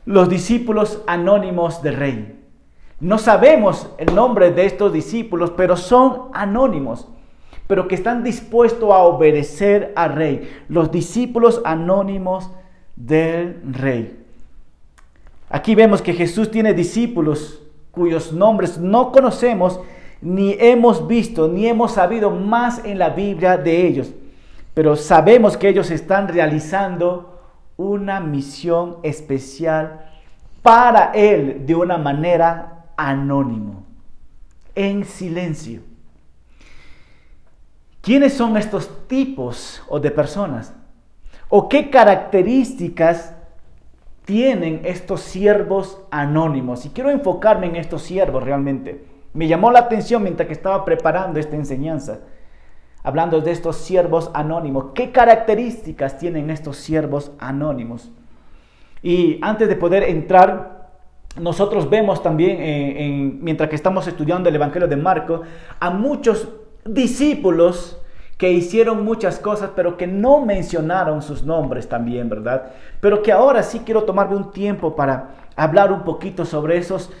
Los 0.06 0.30
discípulos 0.30 1.02
anónimos 1.06 1.82
del 1.82 1.96
rey. 1.96 2.40
No 2.98 3.18
sabemos 3.18 3.90
el 3.98 4.14
nombre 4.14 4.50
de 4.52 4.64
estos 4.64 4.90
discípulos, 4.90 5.52
pero 5.54 5.76
son 5.76 6.30
anónimos, 6.32 7.08
pero 7.66 7.86
que 7.86 7.94
están 7.94 8.24
dispuestos 8.24 8.90
a 8.90 9.00
obedecer 9.00 9.92
al 9.96 10.14
rey. 10.14 10.50
Los 10.70 10.90
discípulos 10.90 11.60
anónimos 11.62 12.50
del 12.96 13.60
rey. 13.70 14.18
Aquí 15.50 15.74
vemos 15.74 16.00
que 16.00 16.14
Jesús 16.14 16.50
tiene 16.50 16.72
discípulos 16.72 17.60
cuyos 17.90 18.32
nombres 18.32 18.78
no 18.78 19.12
conocemos, 19.12 19.78
ni 20.22 20.56
hemos 20.58 21.06
visto, 21.06 21.48
ni 21.48 21.66
hemos 21.66 21.92
sabido 21.92 22.30
más 22.30 22.82
en 22.82 22.98
la 22.98 23.10
Biblia 23.10 23.58
de 23.58 23.86
ellos. 23.86 24.10
Pero 24.76 24.94
sabemos 24.94 25.56
que 25.56 25.70
ellos 25.70 25.90
están 25.90 26.28
realizando 26.28 27.40
una 27.78 28.20
misión 28.20 28.98
especial 29.02 30.10
para 30.60 31.12
Él 31.12 31.64
de 31.64 31.74
una 31.74 31.96
manera 31.96 32.84
anónimo, 32.94 33.84
en 34.74 35.06
silencio. 35.06 35.80
¿Quiénes 38.02 38.34
son 38.34 38.58
estos 38.58 39.08
tipos 39.08 39.82
o 39.88 39.98
de 39.98 40.10
personas? 40.10 40.74
¿O 41.48 41.70
qué 41.70 41.88
características 41.88 43.32
tienen 44.26 44.82
estos 44.84 45.22
siervos 45.22 46.02
anónimos. 46.10 46.84
Y 46.84 46.90
quiero 46.90 47.08
enfocarme 47.10 47.68
en 47.68 47.76
estos 47.76 48.02
siervos 48.02 48.42
realmente. 48.42 49.06
Me 49.32 49.46
llamó 49.46 49.70
la 49.70 49.78
atención 49.78 50.22
mientras 50.22 50.48
que 50.48 50.52
estaba 50.52 50.84
preparando 50.84 51.38
esta 51.38 51.56
enseñanza, 51.56 52.18
hablando 53.06 53.40
de 53.40 53.52
estos 53.52 53.76
siervos 53.76 54.32
anónimos. 54.34 54.86
¿Qué 54.92 55.12
características 55.12 56.18
tienen 56.18 56.50
estos 56.50 56.76
siervos 56.76 57.30
anónimos? 57.38 58.10
Y 59.00 59.38
antes 59.42 59.68
de 59.68 59.76
poder 59.76 60.02
entrar, 60.02 60.88
nosotros 61.40 61.88
vemos 61.88 62.20
también, 62.20 62.56
eh, 62.58 63.32
mientras 63.40 63.70
que 63.70 63.76
estamos 63.76 64.08
estudiando 64.08 64.48
el 64.48 64.56
Evangelio 64.56 64.88
de 64.88 64.96
Marco, 64.96 65.42
a 65.78 65.90
muchos 65.90 66.48
discípulos 66.84 68.02
que 68.38 68.50
hicieron 68.50 69.04
muchas 69.04 69.38
cosas, 69.38 69.70
pero 69.76 69.96
que 69.96 70.08
no 70.08 70.44
mencionaron 70.44 71.22
sus 71.22 71.44
nombres 71.44 71.88
también, 71.88 72.28
¿verdad? 72.28 72.72
Pero 73.00 73.22
que 73.22 73.30
ahora 73.30 73.62
sí 73.62 73.82
quiero 73.84 74.02
tomarme 74.02 74.34
un 74.34 74.50
tiempo 74.50 74.96
para 74.96 75.28
hablar 75.54 75.92
un 75.92 76.02
poquito 76.02 76.44
sobre 76.44 76.76
esos 76.76 77.12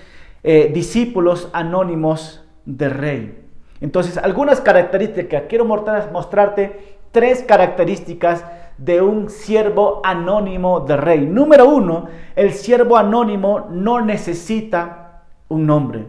eh, 0.42 0.68
discípulos 0.74 1.48
anónimos 1.52 2.44
del 2.64 2.90
rey. 2.90 3.45
Entonces, 3.80 4.16
algunas 4.18 4.60
características, 4.60 5.44
quiero 5.48 5.64
mostrarte 5.64 6.96
tres 7.12 7.42
características 7.42 8.44
de 8.78 9.00
un 9.00 9.30
siervo 9.30 10.00
anónimo 10.04 10.80
del 10.80 10.98
rey. 10.98 11.26
Número 11.26 11.68
uno, 11.68 12.08
el 12.34 12.52
siervo 12.52 12.96
anónimo 12.96 13.68
no 13.70 14.00
necesita 14.00 15.22
un 15.48 15.66
nombre. 15.66 16.06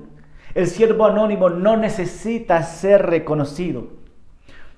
El 0.53 0.67
siervo 0.67 1.05
anónimo 1.05 1.50
no 1.50 1.77
necesita 1.77 2.63
ser 2.63 3.05
reconocido. 3.05 3.86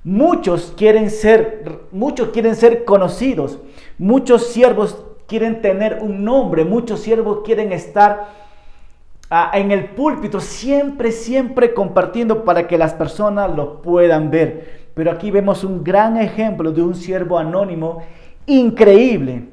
Muchos 0.04 0.74
quieren 0.78 1.10
ser, 1.10 1.82
muchos 1.92 2.30
quieren 2.30 2.56
ser 2.56 2.86
conocidos. 2.86 3.60
Muchos 3.98 4.48
siervos 4.48 5.04
quieren 5.28 5.62
tener 5.62 6.00
un 6.02 6.24
nombre. 6.24 6.66
Muchos 6.66 7.02
siervos 7.02 7.40
quieren 7.44 7.72
estar 7.72 8.49
ah, 9.30 9.52
en 9.54 9.72
el 9.72 9.90
púlpito, 9.92 10.40
siempre, 10.40 11.12
siempre 11.12 11.74
compartiendo 11.74 12.44
para 12.44 12.68
que 12.68 12.78
las 12.78 12.94
personas 12.94 13.56
lo 13.56 13.82
puedan 13.82 14.32
ver. 14.32 14.90
Pero 14.94 15.12
aquí 15.12 15.32
vemos 15.32 15.64
un 15.64 15.84
gran 15.84 16.18
ejemplo 16.18 16.72
de 16.72 16.82
un 16.82 16.96
siervo 16.96 17.38
anónimo 17.38 18.04
increíble 18.46 19.50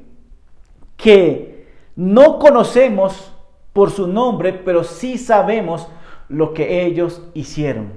que 0.95 1.67
no 1.95 2.39
conocemos 2.39 3.33
por 3.73 3.91
su 3.91 4.07
nombre, 4.07 4.53
pero 4.53 4.83
sí 4.83 5.17
sabemos 5.17 5.87
lo 6.29 6.53
que 6.53 6.85
ellos 6.85 7.21
hicieron. 7.33 7.93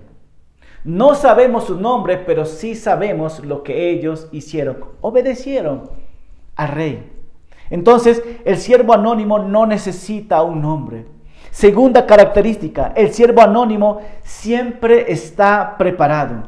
No 0.85 1.15
sabemos 1.15 1.65
su 1.65 1.79
nombre, 1.79 2.17
pero 2.17 2.45
sí 2.45 2.75
sabemos 2.75 3.45
lo 3.45 3.63
que 3.63 3.91
ellos 3.91 4.29
hicieron. 4.33 4.79
Obedecieron 5.01 5.91
al 6.57 6.69
rey. 6.69 7.13
Entonces, 7.69 8.23
el 8.45 8.57
siervo 8.57 8.95
anónimo 8.95 9.39
no 9.39 9.67
necesita 9.67 10.43
un 10.43 10.63
nombre. 10.63 11.07
Segunda 11.51 12.07
característica, 12.07 12.93
el 12.95 13.13
siervo 13.13 13.43
anónimo 13.43 14.01
siempre 14.23 15.11
está 15.13 15.77
preparado. 15.77 16.45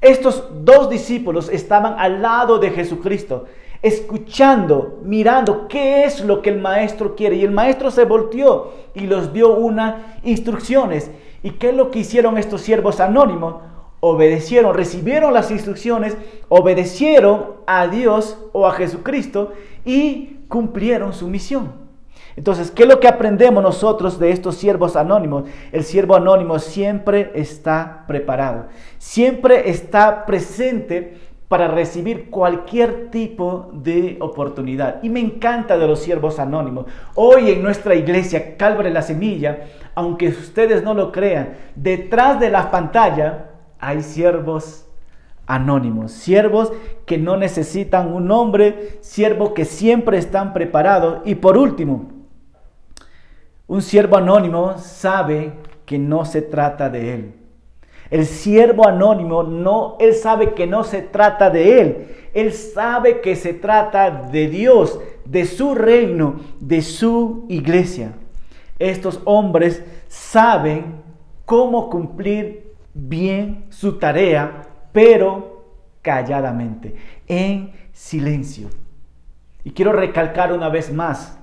Estos 0.00 0.48
dos 0.64 0.90
discípulos 0.90 1.48
estaban 1.48 1.94
al 1.98 2.22
lado 2.22 2.58
de 2.58 2.70
Jesucristo, 2.70 3.44
escuchando, 3.82 4.98
mirando 5.04 5.68
qué 5.68 6.04
es 6.04 6.24
lo 6.24 6.42
que 6.42 6.50
el 6.50 6.60
maestro 6.60 7.14
quiere. 7.14 7.36
Y 7.36 7.44
el 7.44 7.50
maestro 7.50 7.90
se 7.90 8.04
volteó 8.04 8.72
y 8.94 9.00
los 9.00 9.32
dio 9.32 9.54
unas 9.54 9.96
instrucciones. 10.22 11.10
¿Y 11.42 11.52
qué 11.52 11.70
es 11.70 11.76
lo 11.76 11.90
que 11.90 12.00
hicieron 12.00 12.36
estos 12.36 12.62
siervos 12.62 12.98
anónimos? 12.98 13.56
Obedecieron, 14.00 14.74
recibieron 14.74 15.34
las 15.34 15.50
instrucciones, 15.50 16.16
obedecieron 16.48 17.56
a 17.66 17.86
Dios 17.86 18.38
o 18.52 18.66
a 18.66 18.72
Jesucristo 18.72 19.52
y 19.84 20.40
cumplieron 20.48 21.12
su 21.12 21.28
misión. 21.28 21.79
Entonces, 22.36 22.70
¿qué 22.70 22.84
es 22.84 22.88
lo 22.88 23.00
que 23.00 23.08
aprendemos 23.08 23.62
nosotros 23.62 24.18
de 24.18 24.30
estos 24.30 24.56
siervos 24.56 24.96
anónimos? 24.96 25.44
El 25.72 25.84
siervo 25.84 26.16
anónimo 26.16 26.58
siempre 26.58 27.30
está 27.34 28.04
preparado, 28.06 28.66
siempre 28.98 29.68
está 29.70 30.26
presente 30.26 31.18
para 31.50 31.66
recibir 31.66 32.30
cualquier 32.30 33.10
tipo 33.10 33.70
de 33.72 34.18
oportunidad. 34.20 35.02
Y 35.02 35.08
me 35.08 35.18
encanta 35.18 35.76
de 35.76 35.88
los 35.88 35.98
siervos 35.98 36.38
anónimos. 36.38 36.86
Hoy 37.16 37.50
en 37.50 37.60
nuestra 37.60 37.96
iglesia, 37.96 38.56
Calvary 38.56 38.92
la 38.92 39.02
Semilla, 39.02 39.66
aunque 39.96 40.28
ustedes 40.28 40.84
no 40.84 40.94
lo 40.94 41.10
crean, 41.10 41.54
detrás 41.74 42.38
de 42.38 42.50
la 42.50 42.70
pantalla 42.70 43.50
hay 43.80 44.02
siervos 44.02 44.86
anónimos, 45.44 46.12
siervos 46.12 46.72
que 47.04 47.18
no 47.18 47.36
necesitan 47.36 48.12
un 48.12 48.28
nombre, 48.28 48.98
siervos 49.00 49.50
que 49.50 49.64
siempre 49.64 50.18
están 50.18 50.52
preparados. 50.52 51.18
Y 51.24 51.34
por 51.34 51.58
último, 51.58 52.19
un 53.70 53.82
siervo 53.82 54.16
anónimo 54.16 54.78
sabe 54.78 55.52
que 55.86 55.96
no 55.96 56.24
se 56.24 56.42
trata 56.42 56.90
de 56.90 57.14
él. 57.14 57.34
El 58.10 58.26
siervo 58.26 58.84
anónimo 58.84 59.44
no, 59.44 59.96
él 60.00 60.14
sabe 60.14 60.54
que 60.54 60.66
no 60.66 60.82
se 60.82 61.02
trata 61.02 61.50
de 61.50 61.80
él. 61.80 62.16
Él 62.34 62.52
sabe 62.52 63.20
que 63.20 63.36
se 63.36 63.54
trata 63.54 64.10
de 64.10 64.48
Dios, 64.48 64.98
de 65.24 65.44
su 65.44 65.76
reino, 65.76 66.40
de 66.58 66.82
su 66.82 67.46
iglesia. 67.48 68.14
Estos 68.80 69.20
hombres 69.24 69.84
saben 70.08 70.96
cómo 71.44 71.90
cumplir 71.90 72.74
bien 72.92 73.66
su 73.68 74.00
tarea 74.00 74.66
pero 74.90 75.62
calladamente, 76.02 76.96
en 77.28 77.70
silencio. 77.92 78.68
Y 79.62 79.70
quiero 79.70 79.92
recalcar 79.92 80.52
una 80.52 80.68
vez 80.68 80.92
más, 80.92 81.39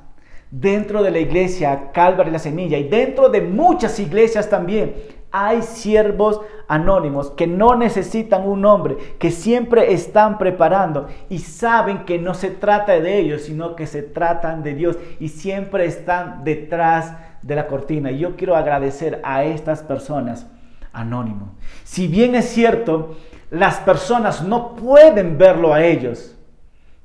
dentro 0.51 1.03
de 1.03 1.11
la 1.11 1.19
iglesia 1.19 1.91
Calvary 1.93 2.31
la 2.31 2.39
Semilla 2.39 2.77
y 2.77 2.87
dentro 2.87 3.29
de 3.29 3.41
muchas 3.41 3.99
iglesias 3.99 4.49
también, 4.49 4.95
hay 5.31 5.61
siervos 5.61 6.41
anónimos 6.67 7.31
que 7.31 7.47
no 7.47 7.75
necesitan 7.75 8.47
un 8.47 8.61
nombre, 8.61 8.97
que 9.19 9.29
siempre 9.31 9.93
están 9.93 10.37
preparando 10.37 11.07
y 11.29 11.39
saben 11.39 12.05
que 12.05 12.17
no 12.17 12.33
se 12.33 12.49
trata 12.49 12.93
de 12.93 13.19
ellos, 13.19 13.43
sino 13.43 13.75
que 13.75 13.87
se 13.87 14.03
tratan 14.03 14.63
de 14.63 14.73
Dios 14.73 14.97
y 15.19 15.29
siempre 15.29 15.85
están 15.85 16.43
detrás 16.43 17.13
de 17.41 17.55
la 17.55 17.67
cortina. 17.67 18.11
Y 18.11 18.19
yo 18.19 18.35
quiero 18.35 18.55
agradecer 18.55 19.19
a 19.23 19.43
estas 19.43 19.83
personas 19.83 20.47
anónimos. 20.93 21.49
Si 21.83 22.07
bien 22.07 22.35
es 22.35 22.45
cierto 22.45 23.15
las 23.49 23.77
personas 23.77 24.43
no 24.43 24.75
pueden 24.75 25.37
verlo 25.37 25.73
a 25.73 25.83
ellos, 25.83 26.35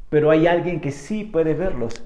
pero 0.08 0.30
hay 0.30 0.46
alguien 0.46 0.80
que 0.80 0.90
sí 0.90 1.24
puede 1.24 1.54
verlos. 1.54 2.02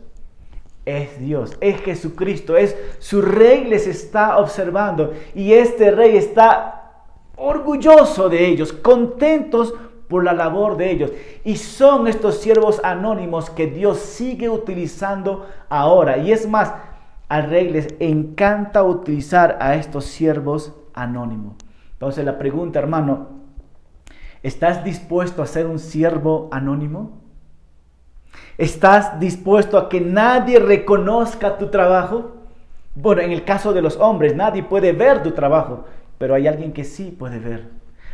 Es 0.86 1.20
Dios, 1.20 1.58
es 1.60 1.80
Jesucristo, 1.82 2.56
es 2.56 2.74
su 2.98 3.20
rey 3.20 3.64
les 3.64 3.86
está 3.86 4.38
observando 4.38 5.12
y 5.34 5.52
este 5.52 5.90
rey 5.90 6.16
está 6.16 7.02
orgulloso 7.36 8.30
de 8.30 8.46
ellos, 8.46 8.72
contentos 8.72 9.74
por 10.08 10.24
la 10.24 10.32
labor 10.32 10.78
de 10.78 10.90
ellos. 10.90 11.12
Y 11.44 11.56
son 11.56 12.06
estos 12.06 12.38
siervos 12.38 12.80
anónimos 12.82 13.50
que 13.50 13.66
Dios 13.66 13.98
sigue 13.98 14.48
utilizando 14.48 15.46
ahora. 15.68 16.16
Y 16.16 16.32
es 16.32 16.48
más, 16.48 16.72
al 17.28 17.50
rey 17.50 17.68
les 17.68 17.88
encanta 17.98 18.82
utilizar 18.84 19.58
a 19.60 19.74
estos 19.74 20.06
siervos 20.06 20.72
anónimos. 20.94 21.56
Entonces 21.94 22.24
la 22.24 22.38
pregunta, 22.38 22.78
hermano, 22.78 23.36
¿Estás 24.46 24.84
dispuesto 24.84 25.42
a 25.42 25.46
ser 25.46 25.66
un 25.66 25.80
siervo 25.80 26.48
anónimo? 26.52 27.10
¿Estás 28.58 29.20
dispuesto 29.20 29.78
a 29.78 29.88
que 29.88 30.00
nadie 30.00 30.58
reconozca 30.58 31.58
tu 31.58 31.68
trabajo? 31.68 32.32
Bueno, 32.94 33.22
en 33.22 33.32
el 33.32 33.44
caso 33.44 33.72
de 33.72 33.82
los 33.82 33.96
hombres, 33.98 34.34
nadie 34.34 34.62
puede 34.62 34.92
ver 34.92 35.22
tu 35.22 35.32
trabajo, 35.32 35.84
pero 36.18 36.34
hay 36.34 36.46
alguien 36.46 36.72
que 36.72 36.84
sí 36.84 37.14
puede 37.16 37.38
ver. 37.38 37.68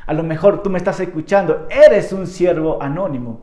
A 0.07 0.13
lo 0.13 0.25
mejor 0.25 0.63
tú 0.63 0.71
me 0.71 0.79
estás 0.79 0.99
escuchando, 1.01 1.69
eres 1.71 2.13
un 2.13 2.27
siervo 2.27 2.83
anónimo. 2.83 3.43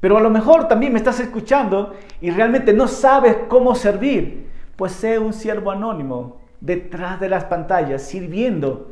Pero 0.00 0.16
a 0.16 0.20
lo 0.20 0.30
mejor 0.30 0.68
también 0.68 0.92
me 0.92 0.98
estás 0.98 1.20
escuchando 1.20 1.94
y 2.20 2.30
realmente 2.30 2.72
no 2.72 2.88
sabes 2.88 3.36
cómo 3.48 3.74
servir. 3.74 4.48
Pues 4.76 4.92
sé 4.92 5.18
un 5.18 5.32
siervo 5.32 5.70
anónimo 5.70 6.40
detrás 6.60 7.20
de 7.20 7.28
las 7.28 7.44
pantallas, 7.44 8.02
sirviendo 8.02 8.90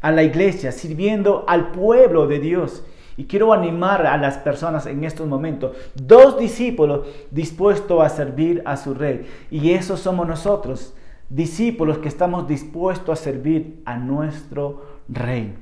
a 0.00 0.12
la 0.12 0.22
iglesia, 0.22 0.70
sirviendo 0.70 1.44
al 1.48 1.70
pueblo 1.70 2.26
de 2.26 2.38
Dios. 2.38 2.84
Y 3.16 3.24
quiero 3.24 3.52
animar 3.52 4.06
a 4.06 4.16
las 4.16 4.38
personas 4.38 4.86
en 4.86 5.04
estos 5.04 5.26
momentos. 5.26 5.76
Dos 5.94 6.38
discípulos 6.38 7.06
dispuestos 7.30 8.02
a 8.02 8.08
servir 8.08 8.62
a 8.64 8.76
su 8.76 8.94
rey. 8.94 9.26
Y 9.50 9.70
esos 9.70 10.00
somos 10.00 10.26
nosotros, 10.26 10.94
discípulos 11.28 11.98
que 11.98 12.08
estamos 12.08 12.48
dispuestos 12.48 13.18
a 13.18 13.22
servir 13.22 13.80
a 13.84 13.96
nuestro 13.96 14.82
rey. 15.08 15.54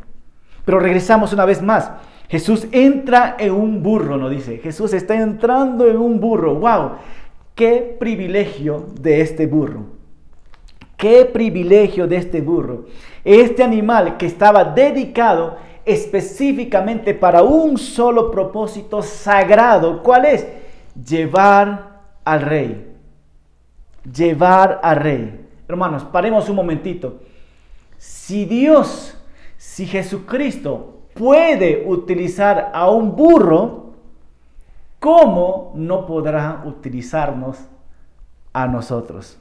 Pero 0.65 0.81
regresamos 0.81 1.33
una 1.33 1.45
vez 1.45 1.63
más. 1.63 1.91
Jesús 2.29 2.67
entra 2.73 3.37
en 3.39 3.53
un 3.53 3.83
burro, 3.83 4.17
nos 4.17 4.31
dice. 4.31 4.59
Jesús 4.59 4.95
está 4.95 5.21
entrando 5.21 5.87
en 5.87 5.99
un 5.99 6.21
burro. 6.21 6.55
¡Wow! 6.55 6.93
¡Qué 7.55 7.97
privilegio 8.01 8.87
de 8.99 9.21
este 9.21 9.47
burro! 9.47 10.03
Qué 10.97 11.25
privilegio 11.25 12.07
de 12.07 12.17
este 12.17 12.41
burro. 12.41 12.87
Este 13.25 13.63
animal 13.63 14.17
que 14.17 14.27
estaba 14.27 14.65
dedicado 14.65 15.59
específicamente 15.85 17.15
para 17.15 17.43
un 17.43 17.77
solo 17.79 18.31
propósito 18.31 19.03
sagrado. 19.03 20.03
¿Cuál 20.03 20.27
es? 20.27 20.47
Llevar 20.95 22.01
al 22.25 22.41
rey. 22.43 22.95
Llevar 24.05 24.81
al 24.83 24.97
rey. 24.97 25.49
Hermanos, 25.69 26.05
paremos 26.05 26.49
un 26.49 26.57
momentito. 26.57 27.21
Si 27.99 28.45
Dios, 28.45 29.17
si 29.57 29.87
Jesucristo 29.87 31.03
puede 31.15 31.85
utilizar 31.87 32.71
a 32.75 32.91
un 32.91 33.15
burro, 33.15 33.95
¿cómo 34.99 35.73
no 35.75 36.07
podrá 36.07 36.63
utilizarnos 36.65 37.59
a 38.53 38.67
nosotros? 38.67 39.39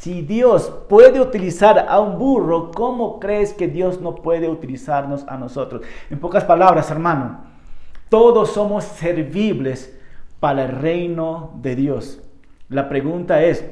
Si 0.00 0.22
Dios 0.22 0.72
puede 0.88 1.20
utilizar 1.20 1.86
a 1.86 2.00
un 2.00 2.18
burro, 2.18 2.70
¿cómo 2.70 3.20
crees 3.20 3.52
que 3.52 3.68
Dios 3.68 4.00
no 4.00 4.14
puede 4.14 4.48
utilizarnos 4.48 5.26
a 5.28 5.36
nosotros? 5.36 5.82
En 6.08 6.18
pocas 6.18 6.42
palabras, 6.44 6.90
hermano, 6.90 7.40
todos 8.08 8.50
somos 8.50 8.84
servibles 8.84 9.94
para 10.40 10.64
el 10.64 10.70
reino 10.70 11.52
de 11.60 11.76
Dios. 11.76 12.22
La 12.70 12.88
pregunta 12.88 13.42
es, 13.42 13.62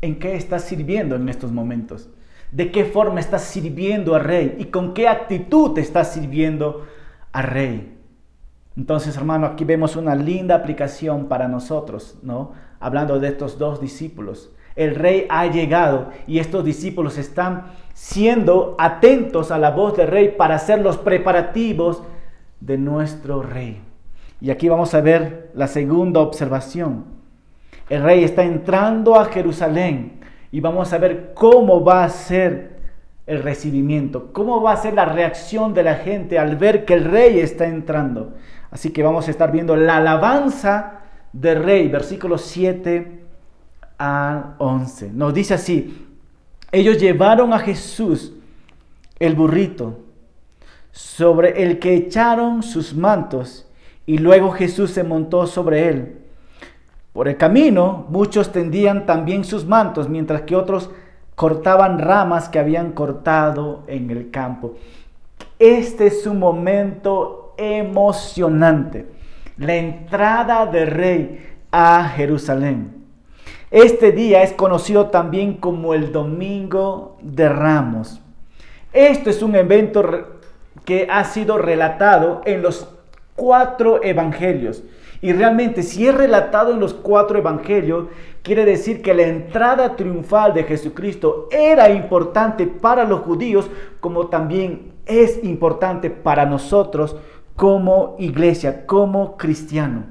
¿en 0.00 0.18
qué 0.18 0.34
estás 0.34 0.64
sirviendo 0.64 1.14
en 1.16 1.28
estos 1.28 1.52
momentos? 1.52 2.08
¿De 2.50 2.72
qué 2.72 2.86
forma 2.86 3.20
estás 3.20 3.42
sirviendo 3.42 4.14
al 4.14 4.24
rey? 4.24 4.56
¿Y 4.58 4.64
con 4.66 4.94
qué 4.94 5.08
actitud 5.08 5.76
estás 5.78 6.14
sirviendo 6.14 6.86
al 7.32 7.44
rey? 7.44 7.98
Entonces, 8.78 9.14
hermano, 9.18 9.46
aquí 9.46 9.64
vemos 9.64 9.94
una 9.94 10.14
linda 10.14 10.54
aplicación 10.54 11.26
para 11.26 11.48
nosotros, 11.48 12.16
¿no? 12.22 12.52
Hablando 12.80 13.20
de 13.20 13.28
estos 13.28 13.58
dos 13.58 13.78
discípulos 13.78 14.52
el 14.76 14.94
rey 14.94 15.26
ha 15.30 15.46
llegado 15.46 16.10
y 16.26 16.38
estos 16.38 16.64
discípulos 16.64 17.16
están 17.16 17.72
siendo 17.94 18.76
atentos 18.78 19.50
a 19.50 19.58
la 19.58 19.70
voz 19.70 19.96
del 19.96 20.08
rey 20.08 20.34
para 20.36 20.56
hacer 20.56 20.80
los 20.80 20.98
preparativos 20.98 22.02
de 22.60 22.76
nuestro 22.76 23.42
rey. 23.42 23.80
Y 24.40 24.50
aquí 24.50 24.68
vamos 24.68 24.92
a 24.92 25.00
ver 25.00 25.50
la 25.54 25.66
segunda 25.66 26.20
observación. 26.20 27.06
El 27.88 28.02
rey 28.02 28.22
está 28.22 28.42
entrando 28.42 29.18
a 29.18 29.24
Jerusalén 29.24 30.20
y 30.52 30.60
vamos 30.60 30.92
a 30.92 30.98
ver 30.98 31.32
cómo 31.34 31.82
va 31.82 32.04
a 32.04 32.10
ser 32.10 32.76
el 33.26 33.42
recibimiento, 33.42 34.30
cómo 34.32 34.62
va 34.62 34.72
a 34.72 34.76
ser 34.76 34.92
la 34.92 35.06
reacción 35.06 35.72
de 35.72 35.82
la 35.82 35.96
gente 35.96 36.38
al 36.38 36.56
ver 36.56 36.84
que 36.84 36.94
el 36.94 37.04
rey 37.04 37.40
está 37.40 37.66
entrando. 37.66 38.34
Así 38.70 38.90
que 38.90 39.02
vamos 39.02 39.26
a 39.26 39.30
estar 39.30 39.50
viendo 39.50 39.74
la 39.74 39.96
alabanza 39.96 41.00
del 41.32 41.62
rey, 41.62 41.88
versículos 41.88 42.42
7 42.42 43.25
al 43.98 44.54
11. 44.58 45.10
Nos 45.12 45.34
dice 45.34 45.54
así, 45.54 46.06
ellos 46.72 46.98
llevaron 46.98 47.52
a 47.52 47.58
Jesús 47.58 48.32
el 49.18 49.34
burrito, 49.34 49.98
sobre 50.92 51.62
el 51.62 51.78
que 51.78 51.94
echaron 51.94 52.62
sus 52.62 52.94
mantos, 52.94 53.66
y 54.06 54.18
luego 54.18 54.52
Jesús 54.52 54.90
se 54.90 55.04
montó 55.04 55.46
sobre 55.46 55.88
él. 55.88 56.18
Por 57.12 57.28
el 57.28 57.36
camino 57.36 58.06
muchos 58.10 58.52
tendían 58.52 59.06
también 59.06 59.44
sus 59.44 59.66
mantos, 59.66 60.08
mientras 60.08 60.42
que 60.42 60.56
otros 60.56 60.90
cortaban 61.34 61.98
ramas 61.98 62.48
que 62.48 62.58
habían 62.58 62.92
cortado 62.92 63.84
en 63.86 64.10
el 64.10 64.30
campo. 64.30 64.74
Este 65.58 66.06
es 66.06 66.26
un 66.26 66.38
momento 66.38 67.54
emocionante, 67.56 69.06
la 69.58 69.74
entrada 69.74 70.66
del 70.66 70.88
rey 70.88 71.56
a 71.70 72.08
Jerusalén. 72.08 72.95
Este 73.72 74.12
día 74.12 74.44
es 74.44 74.52
conocido 74.52 75.06
también 75.06 75.54
como 75.54 75.92
el 75.92 76.12
Domingo 76.12 77.16
de 77.20 77.48
Ramos. 77.48 78.20
Esto 78.92 79.28
es 79.28 79.42
un 79.42 79.56
evento 79.56 80.04
que 80.84 81.08
ha 81.10 81.24
sido 81.24 81.58
relatado 81.58 82.42
en 82.44 82.62
los 82.62 82.88
cuatro 83.34 84.04
evangelios. 84.04 84.84
Y 85.20 85.32
realmente, 85.32 85.82
si 85.82 86.06
es 86.06 86.14
relatado 86.14 86.74
en 86.74 86.78
los 86.78 86.94
cuatro 86.94 87.38
evangelios, 87.38 88.06
quiere 88.42 88.64
decir 88.64 89.02
que 89.02 89.14
la 89.14 89.22
entrada 89.22 89.96
triunfal 89.96 90.54
de 90.54 90.62
Jesucristo 90.62 91.48
era 91.50 91.90
importante 91.90 92.68
para 92.68 93.02
los 93.02 93.20
judíos, 93.22 93.68
como 93.98 94.28
también 94.28 94.92
es 95.06 95.42
importante 95.42 96.08
para 96.08 96.46
nosotros 96.46 97.16
como 97.56 98.14
iglesia, 98.20 98.86
como 98.86 99.36
cristiano. 99.36 100.04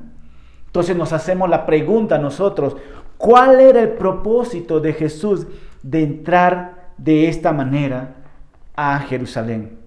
Entonces 0.76 0.98
nos 0.98 1.14
hacemos 1.14 1.50
la 1.50 1.66
pregunta 1.66 2.18
nosotros, 2.18 2.76
¿cuál 3.18 3.60
era 3.60 3.82
el 3.82 3.90
propósito 3.90 4.80
de 4.80 4.94
Jesús 4.94 5.48
de 5.84 6.04
entrar 6.04 6.92
de 6.98 7.28
esta 7.28 7.52
manera 7.52 8.16
a 8.76 9.00
Jerusalén? 9.00 9.78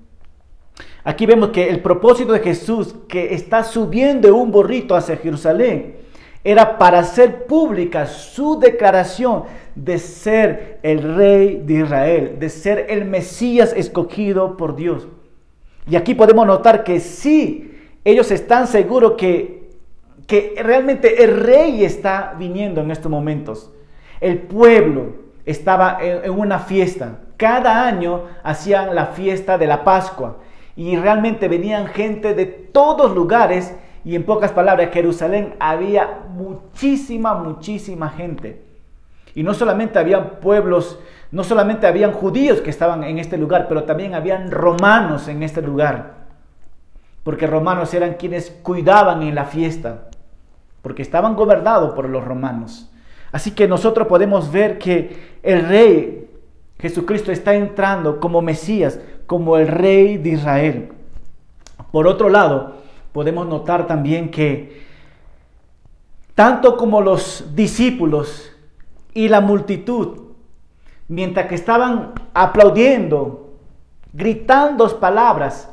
Aquí 1.05 1.27
vemos 1.27 1.51
que 1.51 1.69
el 1.69 1.81
propósito 1.81 2.33
de 2.33 2.41
Jesús 2.41 2.95
que 3.09 3.35
está 3.35 3.65
subiendo 3.65 4.35
un 4.37 4.51
borrito 4.51 4.95
hacia 4.95 5.17
Jerusalén 5.17 5.97
era 6.45 6.79
para 6.79 7.01
hacer 7.01 7.47
pública 7.47 8.07
su 8.07 8.59
declaración 8.59 9.45
de 9.75 9.99
ser 9.99 10.79
el 10.83 11.17
rey 11.17 11.63
de 11.65 11.75
Israel, 11.81 12.37
de 12.39 12.49
ser 12.49 12.87
el 12.91 13.05
Mesías 13.05 13.73
escogido 13.77 14.57
por 14.57 14.77
Dios. 14.77 15.09
Y 15.91 15.97
aquí 15.97 16.15
podemos 16.15 16.47
notar 16.47 16.85
que 16.85 17.01
sí, 17.01 17.75
ellos 18.05 18.31
están 18.31 18.67
seguros 18.67 19.13
que, 19.17 19.58
que 20.29 20.55
realmente 20.63 21.25
el 21.25 21.41
rey 21.41 21.85
está 21.85 22.35
viniendo 22.39 22.83
en 22.83 22.91
estos 22.91 23.11
momentos. 23.11 23.73
El 24.21 24.39
pueblo 24.43 25.15
estaba 25.47 25.99
en 26.03 26.31
una 26.31 26.59
fiesta. 26.59 27.21
Cada 27.39 27.87
año 27.87 28.25
hacían 28.43 28.95
la 28.95 29.07
fiesta 29.07 29.57
de 29.57 29.67
la 29.67 29.85
Pascua 29.85 30.37
y 30.77 30.97
realmente 30.97 31.49
venían 31.49 31.87
gente 31.87 32.35
de 32.35 32.45
todos 32.45 33.15
lugares 33.15 33.75
y 34.05 34.15
en 34.15 34.25
pocas 34.25 34.53
palabras, 34.53 34.91
Jerusalén 34.93 35.55
había 35.59 36.25
muchísima, 36.29 37.33
muchísima 37.33 38.11
gente. 38.11 38.63
Y 39.35 39.43
no 39.43 39.55
solamente 39.55 39.99
habían 39.99 40.41
pueblos, 40.41 40.99
no 41.31 41.43
solamente 41.43 41.87
habían 41.87 42.13
judíos 42.13 42.61
que 42.61 42.71
estaban 42.71 43.03
en 43.03 43.19
este 43.19 43.39
lugar, 43.39 43.67
pero 43.67 43.85
también 43.85 44.15
habían 44.15 44.51
romanos 44.51 45.27
en 45.29 45.43
este 45.43 45.63
lugar. 45.63 46.17
Porque 47.25 47.47
romanos 47.47 47.95
eran 47.95 48.15
quienes 48.15 48.51
cuidaban 48.51 49.23
en 49.23 49.35
la 49.35 49.47
fiesta, 49.47 50.08
porque 50.83 51.03
estaban 51.03 51.35
gobernados 51.35 51.95
por 51.95 52.09
los 52.09 52.25
romanos. 52.25 52.91
Así 53.33 53.51
que 53.51 53.69
nosotros 53.69 54.09
podemos 54.09 54.51
ver 54.51 54.79
que 54.79 55.39
el 55.43 55.69
rey 55.69 56.29
Jesucristo 56.79 57.33
está 57.33 57.55
entrando 57.55 58.21
como 58.21 58.41
Mesías, 58.41 59.01
como 59.27 59.57
el 59.57 59.69
rey 59.69 60.17
de 60.17 60.31
Israel. 60.31 60.93
Por 61.91 62.07
otro 62.07 62.29
lado, 62.29 62.77
podemos 63.13 63.47
notar 63.47 63.87
también 63.87 64.31
que 64.31 64.87
tanto 66.35 66.77
como 66.77 67.01
los 67.01 67.55
discípulos 67.55 68.53
y 69.13 69.29
la 69.29 69.41
multitud, 69.41 70.21
mientras 71.09 71.47
que 71.47 71.57
estaban 71.57 72.13
aplaudiendo, 72.33 73.55
gritando 74.13 75.01
palabras, 75.01 75.69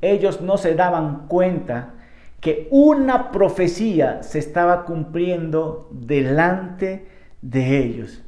ellos 0.00 0.40
no 0.40 0.56
se 0.56 0.74
daban 0.74 1.26
cuenta 1.26 1.94
que 2.40 2.68
una 2.70 3.30
profecía 3.30 4.22
se 4.22 4.38
estaba 4.38 4.84
cumpliendo 4.84 5.88
delante 5.92 7.06
de 7.42 7.78
ellos 7.78 8.22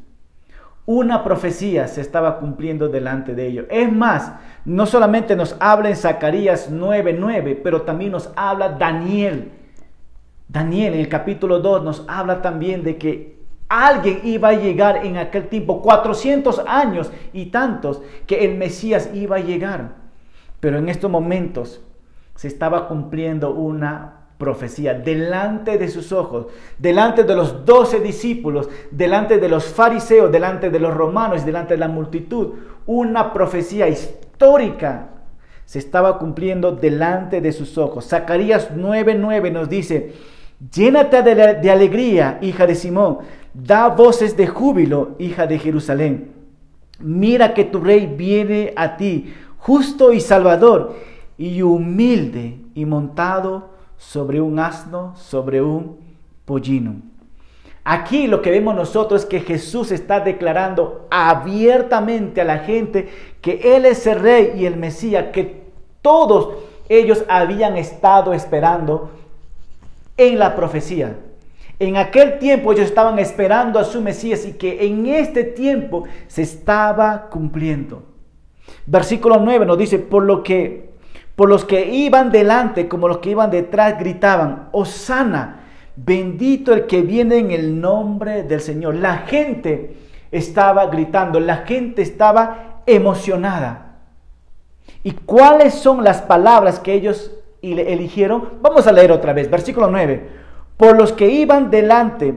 una 0.85 1.23
profecía 1.23 1.87
se 1.87 2.01
estaba 2.01 2.39
cumpliendo 2.39 2.89
delante 2.89 3.35
de 3.35 3.47
ellos. 3.47 3.67
Es 3.71 3.91
más, 3.93 4.33
no 4.65 4.87
solamente 4.87 5.37
nos 5.37 5.57
habla 5.61 5.91
en 5.91 5.97
Zacarías 5.97 6.71
9:9, 6.71 7.61
pero 7.63 7.83
también 7.83 8.13
nos 8.13 8.31
habla 8.35 8.71
Daniel. 8.71 9.53
Daniel 10.49 10.95
en 10.95 11.01
el 11.01 11.09
capítulo 11.09 11.61
2 11.61 11.85
nos 11.85 12.05
habla 12.09 12.43
también 12.43 12.83
de 12.83 12.97
que 12.97 13.39
alguien 13.69 14.21
iba 14.25 14.49
a 14.49 14.53
llegar 14.53 15.07
en 15.07 15.17
aquel 15.17 15.49
tiempo, 15.49 15.81
400 15.81 16.63
años 16.67 17.11
y 17.33 17.47
tantos, 17.47 18.03
que 18.27 18.45
el 18.45 18.59
Mesías 18.59 19.11
iba 19.15 19.37
a 19.37 19.41
llegar. 19.41 19.95
Pero 20.61 20.79
en 20.79 20.89
estos 20.89 21.11
momentos 21.11 21.81
se 22.43 22.49
estaba 22.49 22.89
cumpliendo 22.89 23.53
una 23.55 24.15
profecía 24.37 24.95
delante 24.95 25.79
de 25.79 25.87
sus 25.87 26.11
ojos, 26.11 26.47
delante 26.77 27.23
de 27.23 27.37
los 27.37 27.65
doce 27.65 28.01
discípulos, 28.01 28.69
delante 28.91 29.39
de 29.39 29.49
los 29.49 29.67
fariseos, 29.67 30.33
delante 30.33 30.69
de 30.69 30.81
los 30.81 30.93
romanos, 30.93 31.47
delante 31.47 31.75
de 31.75 31.79
la 31.79 31.87
multitud. 31.87 32.55
Una 32.85 33.33
profecía 33.33 33.89
histórica 33.89 35.11
se 35.67 35.79
estaba 35.79 36.19
cumpliendo 36.19 36.73
delante 36.73 37.41
de 37.41 37.53
sus 37.53 37.79
ojos. 37.79 38.09
Zacarías 38.09 38.73
9:9 38.75 39.53
nos 39.53 39.69
dice, 39.69 40.13
llénate 40.75 41.23
de, 41.23 41.55
de 41.61 41.71
alegría, 41.71 42.41
hija 42.43 42.67
de 42.67 42.75
Simón, 42.75 43.19
da 43.55 43.87
voces 43.87 44.37
de 44.37 44.49
júbilo, 44.49 45.15
hija 45.21 45.47
de 45.47 45.61
Jerusalén. 45.61 46.33
Mira 46.99 47.55
que 47.55 47.63
tu 47.63 47.79
rey 47.79 48.13
viene 48.19 48.73
a 48.75 48.97
ti, 48.97 49.33
justo 49.59 50.13
y 50.13 50.19
salvador, 50.19 51.12
y 51.43 51.61
humilde 51.61 52.57
y 52.73 52.85
montado 52.85 53.71
sobre 53.97 54.41
un 54.41 54.61
asno, 54.61 55.17
sobre 55.17 55.61
un 55.61 55.99
pollino. 56.45 56.95
Aquí 57.83 58.29
lo 58.29 58.41
que 58.41 58.53
vemos 58.53 58.77
nosotros 58.77 59.23
es 59.23 59.27
que 59.27 59.41
Jesús 59.41 59.91
está 59.91 60.21
declarando 60.21 61.09
abiertamente 61.11 62.41
a 62.41 62.45
la 62.45 62.61
gente 62.61 63.09
que 63.41 63.75
Él 63.75 63.87
es 63.87 64.07
el 64.07 64.21
rey 64.21 64.53
y 64.57 64.67
el 64.67 64.77
Mesías, 64.77 65.33
que 65.33 65.65
todos 66.01 66.59
ellos 66.89 67.25
habían 67.29 67.77
estado 67.77 68.35
esperando 68.35 69.11
en 70.17 70.39
la 70.39 70.55
profecía. 70.55 71.17
En 71.81 71.97
aquel 71.97 72.39
tiempo 72.39 72.73
ellos 72.73 72.87
estaban 72.87 73.19
esperando 73.19 73.81
a 73.81 73.85
su 73.85 74.01
Mesías 74.01 74.47
y 74.47 74.53
que 74.53 74.87
en 74.87 75.07
este 75.07 75.43
tiempo 75.43 76.05
se 76.29 76.43
estaba 76.43 77.29
cumpliendo. 77.31 78.05
Versículo 78.87 79.41
9 79.41 79.67
nos 79.67 79.77
dice, 79.77 79.99
por 79.99 80.23
lo 80.23 80.45
que 80.45 80.92
por 81.37 81.49
los 81.49 81.65
que 81.65 81.87
iban 81.87 82.31
delante 82.31 82.89
como 82.89 83.09
los 83.09 83.19
que 83.19 83.31
iban 83.31 83.51
detrás 83.51 83.99
gritaban, 83.99 84.69
Osana, 84.73 85.61
bendito 85.97 86.73
el 86.73 86.87
que 86.87 87.03
viene 87.03 87.39
en 87.39 87.51
el 87.51 87.81
nombre 87.81 88.43
del 88.43 88.61
Señor. 88.61 88.97
La 88.97 89.19
gente 89.19 89.97
estaba 90.31 90.87
gritando, 90.87 91.41
la 91.41 91.59
gente 91.59 92.03
estaba 92.03 92.83
emocionada. 92.87 93.97
¿Y 95.03 95.13
cuáles 95.13 95.75
son 95.75 96.05
las 96.05 96.23
palabras 96.23 96.79
que 96.79 96.95
ellos 96.95 97.33
eligieron? 97.61 98.51
Vamos 98.61 98.87
a 98.87 98.93
leer 98.93 99.13
otra 99.13 99.33
vez, 99.33 99.51
versículo 99.51 99.89
9. 99.89 100.29
Por 100.77 100.97
los 100.97 101.13
que 101.13 101.29
iban 101.29 101.71
delante, 101.71 102.35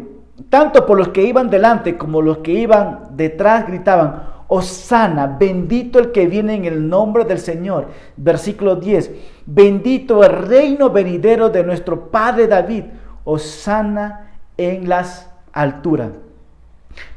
tanto 0.50 0.86
por 0.86 0.98
los 0.98 1.10
que 1.10 1.24
iban 1.24 1.50
delante 1.50 1.98
como 1.98 2.22
los 2.22 2.40
que 2.40 2.52
iban 2.52 3.10
detrás 3.12 3.68
gritaban, 3.68 4.35
Osana, 4.48 5.28
bendito 5.40 6.00
el 6.00 6.12
que 6.12 6.28
viene 6.28 6.56
en 6.56 6.66
el 6.66 6.88
nombre 6.88 7.26
del 7.26 7.40
Señor. 7.40 7.88
Versículo 8.18 8.76
10, 8.76 9.12
bendito 9.46 10.24
el 10.24 10.32
reino 10.32 10.90
venidero 10.90 11.50
de 11.50 11.64
nuestro 11.64 12.12
Padre 12.12 12.48
David. 12.48 12.84
Osana 13.24 14.32
en 14.58 14.88
las 14.88 15.30
alturas. 15.52 16.12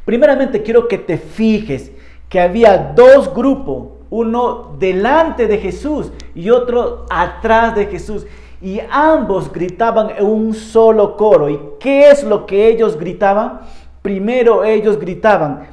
Primeramente 0.04 0.62
quiero 0.62 0.88
que 0.88 0.98
te 0.98 1.18
fijes 1.18 1.92
que 2.28 2.40
había 2.40 2.92
dos 2.96 3.32
grupos, 3.34 3.88
uno 4.10 4.74
delante 4.78 5.46
de 5.46 5.58
Jesús 5.58 6.10
y 6.34 6.50
otro 6.50 7.04
atrás 7.10 7.74
de 7.74 7.86
Jesús. 7.86 8.26
Y 8.60 8.80
ambos 8.90 9.52
gritaban 9.52 10.10
en 10.16 10.24
un 10.24 10.54
solo 10.54 11.16
coro. 11.16 11.48
¿Y 11.48 11.60
qué 11.78 12.10
es 12.10 12.24
lo 12.24 12.46
que 12.46 12.68
ellos 12.68 12.98
gritaban? 12.98 13.60
Primero 14.02 14.64
ellos 14.64 14.98
gritaban, 14.98 15.66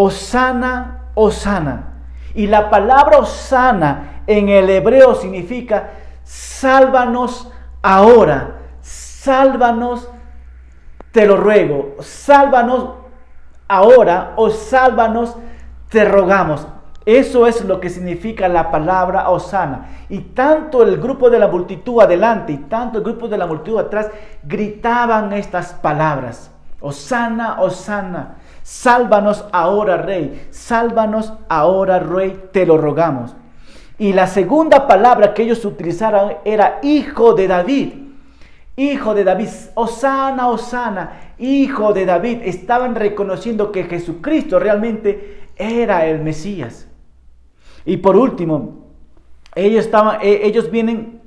Osana, 0.00 1.10
Osana. 1.14 1.92
Y 2.34 2.46
la 2.46 2.70
palabra 2.70 3.18
Osana 3.18 4.22
en 4.26 4.48
el 4.48 4.70
hebreo 4.70 5.14
significa 5.14 5.90
sálvanos 6.22 7.52
ahora, 7.82 8.60
sálvanos, 8.80 10.08
te 11.12 11.26
lo 11.26 11.36
ruego, 11.36 11.96
sálvanos 12.00 12.90
ahora 13.68 14.32
o 14.36 14.48
sálvanos, 14.48 15.36
te 15.90 16.04
rogamos. 16.06 16.66
Eso 17.04 17.46
es 17.46 17.62
lo 17.66 17.78
que 17.78 17.90
significa 17.90 18.48
la 18.48 18.70
palabra 18.70 19.28
Osana. 19.28 19.88
Y 20.08 20.20
tanto 20.20 20.82
el 20.82 20.98
grupo 20.98 21.28
de 21.28 21.38
la 21.38 21.48
multitud 21.48 22.00
adelante 22.00 22.52
y 22.52 22.58
tanto 22.58 22.98
el 22.98 23.04
grupo 23.04 23.28
de 23.28 23.36
la 23.36 23.46
multitud 23.46 23.78
atrás 23.78 24.10
gritaban 24.44 25.34
estas 25.34 25.74
palabras. 25.74 26.50
Osana, 26.80 27.60
Osana, 27.60 28.36
sálvanos 28.70 29.44
ahora, 29.50 29.96
Rey, 29.96 30.46
sálvanos 30.50 31.32
ahora, 31.48 31.98
Rey, 31.98 32.40
te 32.52 32.64
lo 32.64 32.78
rogamos. 32.78 33.34
Y 33.98 34.12
la 34.12 34.28
segunda 34.28 34.86
palabra 34.86 35.34
que 35.34 35.42
ellos 35.42 35.64
utilizaron 35.64 36.34
era 36.44 36.78
hijo 36.84 37.34
de 37.34 37.48
David. 37.48 37.92
Hijo 38.76 39.12
de 39.12 39.24
David, 39.24 39.48
Osana, 39.74 40.48
Osana, 40.48 41.34
hijo 41.38 41.92
de 41.92 42.06
David. 42.06 42.42
Estaban 42.44 42.94
reconociendo 42.94 43.72
que 43.72 43.84
Jesucristo 43.84 44.60
realmente 44.60 45.48
era 45.56 46.06
el 46.06 46.20
Mesías. 46.20 46.86
Y 47.84 47.96
por 47.96 48.16
último, 48.16 48.86
ellos, 49.56 49.84
estaban, 49.84 50.20
eh, 50.22 50.42
ellos 50.44 50.70
vienen 50.70 51.20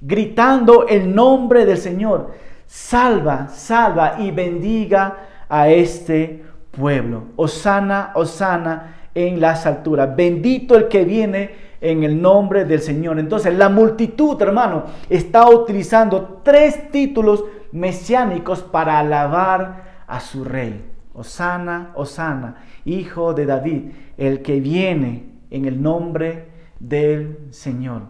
gritando 0.00 0.86
el 0.86 1.12
nombre 1.12 1.66
del 1.66 1.78
Señor. 1.78 2.34
Salva, 2.66 3.48
salva 3.48 4.14
y 4.20 4.30
bendiga 4.30 5.16
a 5.48 5.68
este 5.70 6.44
pueblo. 6.78 7.24
Osana, 7.36 8.12
Osana 8.14 8.94
en 9.14 9.40
las 9.40 9.66
alturas. 9.66 10.14
Bendito 10.14 10.76
el 10.76 10.88
que 10.88 11.04
viene 11.04 11.50
en 11.80 12.04
el 12.04 12.20
nombre 12.20 12.64
del 12.64 12.80
Señor. 12.80 13.18
Entonces, 13.18 13.54
la 13.54 13.68
multitud, 13.68 14.40
hermano, 14.40 14.84
está 15.10 15.48
utilizando 15.48 16.40
tres 16.44 16.90
títulos 16.90 17.44
mesiánicos 17.72 18.62
para 18.62 18.98
alabar 18.98 20.04
a 20.06 20.20
su 20.20 20.44
rey. 20.44 20.84
Osana, 21.14 21.90
Osana, 21.94 22.56
hijo 22.84 23.34
de 23.34 23.46
David, 23.46 23.90
el 24.16 24.42
que 24.42 24.60
viene 24.60 25.32
en 25.50 25.64
el 25.64 25.82
nombre 25.82 26.48
del 26.78 27.38
Señor. 27.50 28.02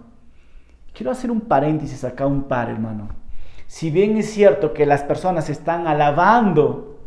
Quiero 0.92 1.12
hacer 1.12 1.30
un 1.30 1.40
paréntesis 1.42 2.04
acá, 2.04 2.26
un 2.26 2.44
par, 2.44 2.68
hermano. 2.68 3.08
Si 3.66 3.90
bien 3.90 4.16
es 4.16 4.30
cierto 4.30 4.72
que 4.72 4.86
las 4.86 5.04
personas 5.04 5.48
están 5.48 5.86
alabando 5.86 6.97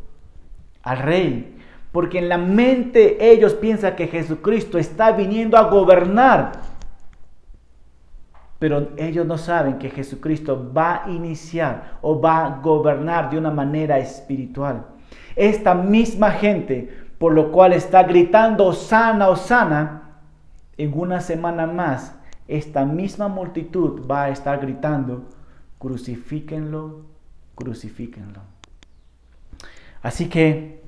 al 0.84 0.98
rey, 0.98 1.58
porque 1.91 2.20
en 2.20 2.30
la 2.30 2.38
mente 2.38 3.32
ellos 3.32 3.54
piensan 3.54 3.96
que 3.96 4.08
Jesucristo 4.08 4.78
está 4.78 5.12
viniendo 5.12 5.58
a 5.58 5.70
gobernar, 5.70 6.52
pero 8.60 8.89
ellos 8.98 9.26
no 9.26 9.38
saben 9.38 9.80
que 9.80 9.89
Jesucristo 9.89 10.72
va 10.72 11.04
a 11.04 11.10
iniciar 11.10 11.98
o 12.02 12.22
va 12.22 12.46
a 12.46 12.62
gobernar 12.62 13.30
de 13.30 13.38
una 13.38 13.50
manera 13.50 13.98
espiritual. 13.98 14.86
Esta 15.36 15.74
misma 15.74 16.32
gente, 16.32 16.96
por 17.17 17.34
lo 17.34 17.52
cual 17.52 17.74
está 17.74 18.04
gritando, 18.04 18.72
sana, 18.74 19.36
sana, 19.36 20.20
en 20.78 20.98
una 20.98 21.22
semana 21.22 21.65
más, 21.65 22.15
esta 22.48 22.86
misma 22.86 23.28
multitud 23.28 24.06
va 24.10 24.26
a 24.26 24.30
estar 24.30 24.60
gritando, 24.60 25.24
crucifíquenlo, 25.80 27.02
crucifíquenlo. 27.56 28.51
Así 30.02 30.30
que 30.30 30.82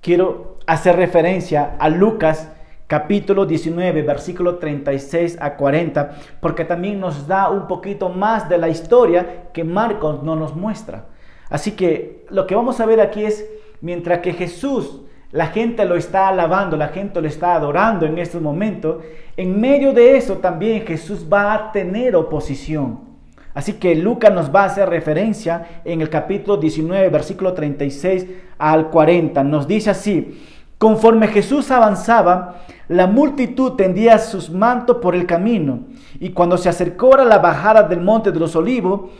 quiero 0.00 0.58
hacer 0.66 0.96
referencia 0.96 1.76
a 1.78 1.88
Lucas 1.88 2.50
capítulo 2.86 3.46
19, 3.46 4.02
versículo 4.02 4.56
36 4.56 5.38
a 5.40 5.56
40, 5.56 6.16
porque 6.40 6.64
también 6.64 6.98
nos 6.98 7.26
da 7.26 7.48
un 7.48 7.68
poquito 7.68 8.08
más 8.08 8.48
de 8.48 8.58
la 8.58 8.68
historia 8.68 9.50
que 9.52 9.64
Marcos 9.64 10.22
no 10.22 10.36
nos 10.36 10.56
muestra. 10.56 11.06
Así 11.48 11.72
que 11.72 12.26
lo 12.30 12.46
que 12.46 12.54
vamos 12.54 12.80
a 12.80 12.86
ver 12.86 13.00
aquí 13.00 13.24
es, 13.24 13.48
mientras 13.80 14.18
que 14.20 14.32
Jesús 14.32 15.02
la 15.32 15.46
gente 15.46 15.84
lo 15.84 15.94
está 15.94 16.28
alabando, 16.28 16.76
la 16.76 16.88
gente 16.88 17.20
lo 17.20 17.28
está 17.28 17.54
adorando 17.54 18.04
en 18.04 18.18
estos 18.18 18.42
momentos. 18.42 19.02
En 19.36 19.60
medio 19.60 19.92
de 19.92 20.16
eso 20.16 20.38
también 20.38 20.84
Jesús 20.84 21.26
va 21.32 21.54
a 21.54 21.72
tener 21.72 22.16
oposición. 22.16 23.09
Así 23.52 23.74
que 23.74 23.94
Lucas 23.96 24.32
nos 24.32 24.54
va 24.54 24.62
a 24.62 24.66
hacer 24.66 24.88
referencia 24.88 25.82
en 25.84 26.00
el 26.00 26.08
capítulo 26.08 26.56
19, 26.56 27.08
versículo 27.08 27.52
36 27.52 28.26
al 28.58 28.90
40. 28.90 29.42
Nos 29.42 29.66
dice 29.66 29.90
así, 29.90 30.40
conforme 30.78 31.28
Jesús 31.28 31.70
avanzaba, 31.70 32.62
la 32.88 33.06
multitud 33.06 33.72
tendía 33.72 34.18
sus 34.18 34.50
mantos 34.50 34.98
por 34.98 35.14
el 35.14 35.26
camino. 35.26 35.80
Y 36.20 36.30
cuando 36.30 36.56
se 36.58 36.68
acercó 36.68 37.14
a 37.14 37.24
la 37.24 37.38
bajada 37.38 37.82
del 37.82 38.00
monte 38.00 38.30
de 38.30 38.38
los 38.38 38.54
olivos, 38.54 39.10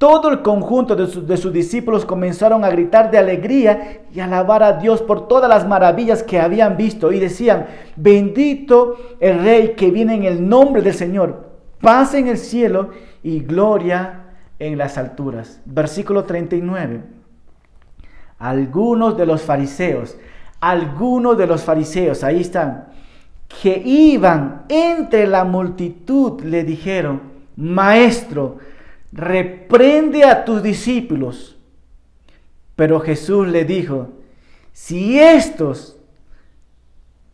todo 0.00 0.30
el 0.30 0.40
conjunto 0.40 0.96
de, 0.96 1.36
sus 1.36 1.52
discípulos 1.52 2.06
comenzaron 2.06 2.64
a 2.64 2.70
gritar 2.70 3.10
de 3.10 3.18
alegría 3.18 4.00
y 4.14 4.20
alabar 4.20 4.62
a 4.62 4.72
Dios 4.74 5.02
por 5.02 5.28
todas 5.28 5.50
las 5.50 5.68
maravillas 5.68 6.22
que 6.22 6.40
habían 6.40 6.78
visto 6.78 7.12
y 7.12 7.20
decían, 7.20 7.66
bendito 7.96 8.96
el 9.20 9.40
Rey 9.40 9.74
que 9.76 9.90
viene 9.90 10.14
en 10.14 10.24
el 10.24 10.48
nombre 10.48 10.80
del 10.80 10.94
Señor, 10.94 11.50
paz 11.82 12.14
en 12.14 12.28
el 12.28 12.38
cielo 12.38 12.88
y 13.22 13.40
gloria 13.40 14.24
en 14.58 14.78
las 14.78 14.98
alturas. 14.98 15.60
Versículo 15.64 16.24
39. 16.24 17.02
Algunos 18.38 19.16
de 19.16 19.26
los 19.26 19.42
fariseos, 19.42 20.16
algunos 20.60 21.36
de 21.36 21.46
los 21.46 21.62
fariseos, 21.62 22.24
ahí 22.24 22.40
están, 22.40 22.88
que 23.62 23.82
iban 23.84 24.64
entre 24.68 25.26
la 25.26 25.44
multitud, 25.44 26.40
le 26.42 26.64
dijeron, 26.64 27.20
maestro, 27.56 28.58
reprende 29.12 30.24
a 30.24 30.44
tus 30.44 30.62
discípulos. 30.62 31.58
Pero 32.76 33.00
Jesús 33.00 33.48
le 33.48 33.64
dijo, 33.64 34.08
si 34.72 35.18
estos 35.18 35.98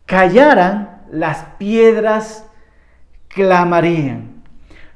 callaran, 0.05 1.03
las 1.11 1.45
piedras 1.57 2.45
clamarían. 3.27 4.36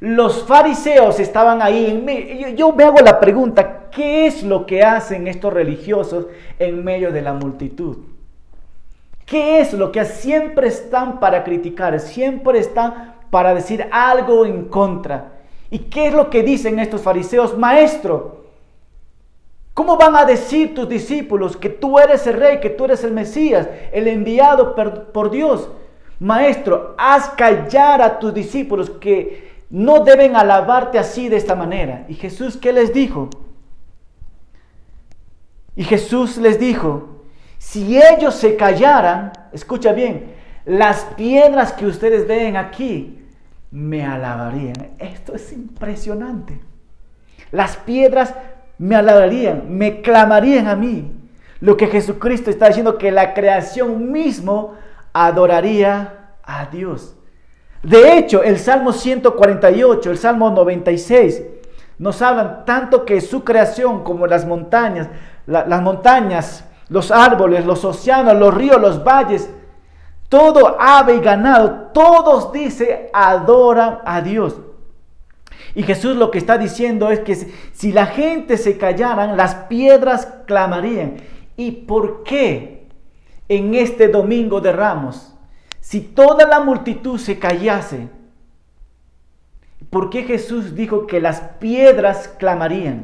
Los 0.01 0.43
fariseos 0.45 1.19
estaban 1.19 1.61
ahí. 1.61 2.55
Yo 2.57 2.71
me 2.71 2.83
hago 2.83 2.97
la 3.01 3.19
pregunta, 3.19 3.89
¿qué 3.91 4.25
es 4.25 4.41
lo 4.41 4.65
que 4.65 4.81
hacen 4.81 5.27
estos 5.27 5.53
religiosos 5.53 6.25
en 6.57 6.83
medio 6.83 7.11
de 7.11 7.21
la 7.21 7.33
multitud? 7.33 7.97
¿Qué 9.27 9.59
es 9.59 9.73
lo 9.73 9.91
que 9.91 10.03
siempre 10.05 10.69
están 10.69 11.19
para 11.19 11.43
criticar? 11.43 11.99
Siempre 11.99 12.57
están 12.57 13.13
para 13.29 13.53
decir 13.53 13.87
algo 13.91 14.43
en 14.47 14.65
contra. 14.65 15.33
¿Y 15.69 15.77
qué 15.77 16.07
es 16.07 16.13
lo 16.15 16.31
que 16.31 16.41
dicen 16.41 16.79
estos 16.79 17.01
fariseos? 17.01 17.55
Maestro, 17.55 18.45
¿cómo 19.75 19.97
van 19.97 20.15
a 20.15 20.25
decir 20.25 20.73
tus 20.73 20.89
discípulos 20.89 21.55
que 21.55 21.69
tú 21.69 21.99
eres 21.99 22.25
el 22.25 22.37
rey, 22.37 22.59
que 22.59 22.71
tú 22.71 22.85
eres 22.85 23.03
el 23.03 23.11
Mesías, 23.11 23.69
el 23.91 24.07
enviado 24.07 24.75
por 25.13 25.29
Dios? 25.29 25.69
Maestro, 26.19 26.95
haz 26.97 27.29
callar 27.29 28.01
a 28.01 28.17
tus 28.17 28.33
discípulos 28.33 28.89
que 28.89 29.50
no 29.71 30.03
deben 30.03 30.36
alabarte 30.36 30.99
así 30.99 31.29
de 31.29 31.38
esta 31.38 31.55
manera. 31.55 32.05
¿Y 32.10 32.13
Jesús 32.15 32.57
qué 32.57 32.73
les 32.73 32.93
dijo? 32.93 33.29
Y 35.75 35.86
Jesús 35.86 36.38
les 36.38 36.60
dijo, 36.60 37.23
si 37.57 37.97
ellos 37.97 38.36
se 38.36 38.57
callaran, 38.57 39.31
escucha 39.53 39.93
bien, 39.93 40.34
las 40.65 41.05
piedras 41.15 41.71
que 41.71 41.86
ustedes 41.86 42.27
ven 42.27 42.57
aquí 42.57 43.25
me 43.71 44.05
alabarían. 44.05 44.91
Esto 44.99 45.34
es 45.34 45.53
impresionante. 45.53 46.60
Las 47.51 47.77
piedras 47.77 48.36
me 48.77 48.95
alabarían, 48.95 49.77
me 49.77 50.01
clamarían 50.01 50.67
a 50.67 50.75
mí. 50.75 51.12
Lo 51.62 51.77
que 51.77 51.88
Jesucristo 51.88 52.49
está 52.49 52.67
diciendo 52.67 52.97
que 52.97 53.12
la 53.12 53.34
creación 53.34 54.12
mismo 54.12 54.73
adoraría 55.13 56.34
a 56.43 56.65
Dios. 56.65 57.15
De 57.84 58.17
hecho, 58.17 58.44
el 58.44 58.60
Salmo 58.60 58.94
148, 58.94 60.12
el 60.12 60.17
Salmo 60.17 60.50
96, 60.52 61.41
nos 61.98 62.22
hablan 62.22 62.65
tanto 62.65 63.06
que 63.06 63.22
su 63.22 63.44
creación 63.44 64.04
como 64.04 64.28
las 64.28 64.46
montañas, 64.46 65.08
las 65.46 65.82
montañas, 65.82 66.65
los 66.89 67.12
árboles, 67.12 67.65
los 67.65 67.84
océanos, 67.86 68.36
los 68.36 68.54
ríos, 68.54 68.80
los 68.80 69.04
valles, 69.04 69.50
todo 70.30 70.78
ave 70.80 71.15
y 71.15 71.20
ganado, 71.20 71.89
todos 71.94 72.52
dice, 72.52 73.10
adoran 73.13 74.00
a 74.06 74.22
Dios. 74.22 74.56
Y 75.74 75.84
Jesús 75.84 76.15
lo 76.15 76.32
que 76.32 76.38
está 76.38 76.58
diciendo 76.58 77.12
es 77.12 77.20
que 77.22 77.36
si 77.36 77.91
la 77.91 78.06
gente 78.08 78.58
se 78.58 78.78
callaran, 78.78 79.38
las 79.38 79.56
piedras 79.56 80.28
clamarían. 80.46 81.17
¿Y 81.56 81.72
por 81.72 82.24
qué 82.24 82.88
en 83.48 83.76
este 83.76 84.08
domingo 84.08 84.62
de 84.62 84.72
ramos, 84.72 85.31
si 85.91 85.99
toda 85.99 86.47
la 86.47 86.62
multitud 86.62 87.19
se 87.19 87.38
callase, 87.38 88.08
¿por 89.89 90.10
qué 90.10 90.23
Jesús 90.23 90.73
dijo 90.73 91.06
que 91.06 91.19
las 91.19 91.41
piedras 91.60 92.30
clamarían? 92.39 93.04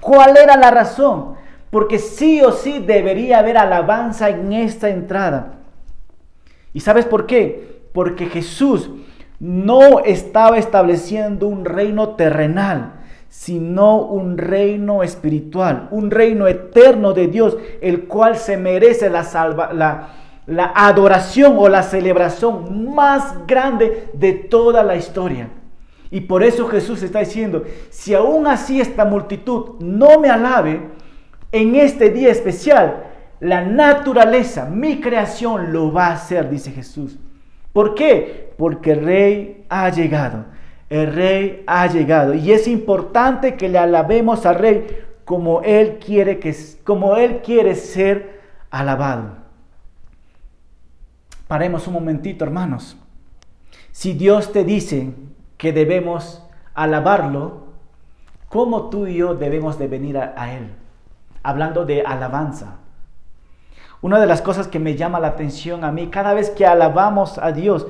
¿Cuál 0.00 0.38
era 0.38 0.56
la 0.56 0.70
razón? 0.70 1.34
Porque 1.70 1.98
sí 1.98 2.40
o 2.40 2.52
sí 2.52 2.78
debería 2.78 3.40
haber 3.40 3.58
alabanza 3.58 4.30
en 4.30 4.54
esta 4.54 4.88
entrada. 4.88 5.56
¿Y 6.72 6.80
sabes 6.80 7.04
por 7.04 7.26
qué? 7.26 7.82
Porque 7.92 8.28
Jesús 8.28 8.88
no 9.38 9.98
estaba 9.98 10.56
estableciendo 10.56 11.48
un 11.48 11.66
reino 11.66 12.14
terrenal, 12.14 12.94
sino 13.28 13.98
un 13.98 14.38
reino 14.38 15.02
espiritual, 15.02 15.88
un 15.90 16.10
reino 16.10 16.46
eterno 16.46 17.12
de 17.12 17.26
Dios, 17.26 17.58
el 17.82 18.04
cual 18.04 18.38
se 18.38 18.56
merece 18.56 19.10
la, 19.10 19.22
salva, 19.22 19.74
la, 19.74 20.27
la 20.48 20.72
adoración 20.74 21.56
o 21.58 21.68
la 21.68 21.82
celebración 21.82 22.94
más 22.94 23.46
grande 23.46 24.08
de 24.14 24.32
toda 24.32 24.82
la 24.82 24.96
historia. 24.96 25.50
Y 26.10 26.22
por 26.22 26.42
eso 26.42 26.66
Jesús 26.68 27.02
está 27.02 27.20
diciendo, 27.20 27.64
si 27.90 28.14
aún 28.14 28.46
así 28.46 28.80
esta 28.80 29.04
multitud 29.04 29.78
no 29.78 30.18
me 30.18 30.30
alabe, 30.30 30.80
en 31.52 31.76
este 31.76 32.08
día 32.08 32.30
especial, 32.30 33.04
la 33.40 33.62
naturaleza, 33.62 34.64
mi 34.64 35.00
creación 35.00 35.70
lo 35.70 35.92
va 35.92 36.06
a 36.06 36.14
hacer, 36.14 36.48
dice 36.48 36.72
Jesús. 36.72 37.18
¿Por 37.74 37.94
qué? 37.94 38.54
Porque 38.56 38.92
el 38.92 39.04
rey 39.04 39.64
ha 39.68 39.90
llegado. 39.90 40.46
El 40.88 41.14
rey 41.14 41.62
ha 41.66 41.86
llegado. 41.88 42.32
Y 42.32 42.52
es 42.52 42.66
importante 42.66 43.54
que 43.56 43.68
le 43.68 43.76
alabemos 43.76 44.46
al 44.46 44.54
rey 44.54 44.86
como 45.26 45.60
él 45.60 45.98
quiere, 46.04 46.38
que, 46.38 46.56
como 46.84 47.16
él 47.16 47.42
quiere 47.44 47.74
ser 47.74 48.40
alabado. 48.70 49.37
Paremos 51.48 51.86
un 51.86 51.94
momentito, 51.94 52.44
hermanos. 52.44 52.98
Si 53.90 54.12
Dios 54.12 54.52
te 54.52 54.64
dice 54.64 55.14
que 55.56 55.72
debemos 55.72 56.46
alabarlo, 56.74 57.68
¿cómo 58.50 58.90
tú 58.90 59.06
y 59.06 59.16
yo 59.16 59.34
debemos 59.34 59.78
de 59.78 59.88
venir 59.88 60.18
a, 60.18 60.54
Él? 60.54 60.74
Hablando 61.42 61.86
de 61.86 62.02
alabanza. 62.02 62.76
Una 64.02 64.20
de 64.20 64.26
las 64.26 64.42
cosas 64.42 64.68
que 64.68 64.78
me 64.78 64.94
llama 64.94 65.20
la 65.20 65.28
atención 65.28 65.84
a 65.84 65.90
mí, 65.90 66.08
cada 66.08 66.34
vez 66.34 66.50
que 66.50 66.66
alabamos 66.66 67.38
a 67.38 67.50
Dios, 67.50 67.86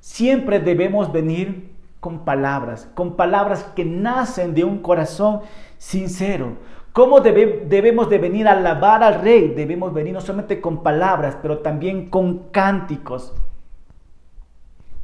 siempre 0.00 0.58
debemos 0.58 1.12
venir 1.12 1.70
con 2.00 2.24
palabras, 2.24 2.88
con 2.94 3.14
palabras 3.14 3.64
que 3.76 3.84
nacen 3.84 4.54
de 4.54 4.64
un 4.64 4.78
corazón 4.78 5.42
sincero. 5.76 6.56
¿Cómo 6.92 7.20
debemos 7.20 8.10
de 8.10 8.18
venir 8.18 8.48
a 8.48 8.52
alabar 8.52 9.02
al 9.02 9.22
Rey? 9.22 9.48
Debemos 9.48 9.94
venir 9.94 10.12
no 10.12 10.20
solamente 10.20 10.60
con 10.60 10.82
palabras, 10.82 11.38
pero 11.40 11.58
también 11.58 12.10
con 12.10 12.50
cánticos 12.50 13.32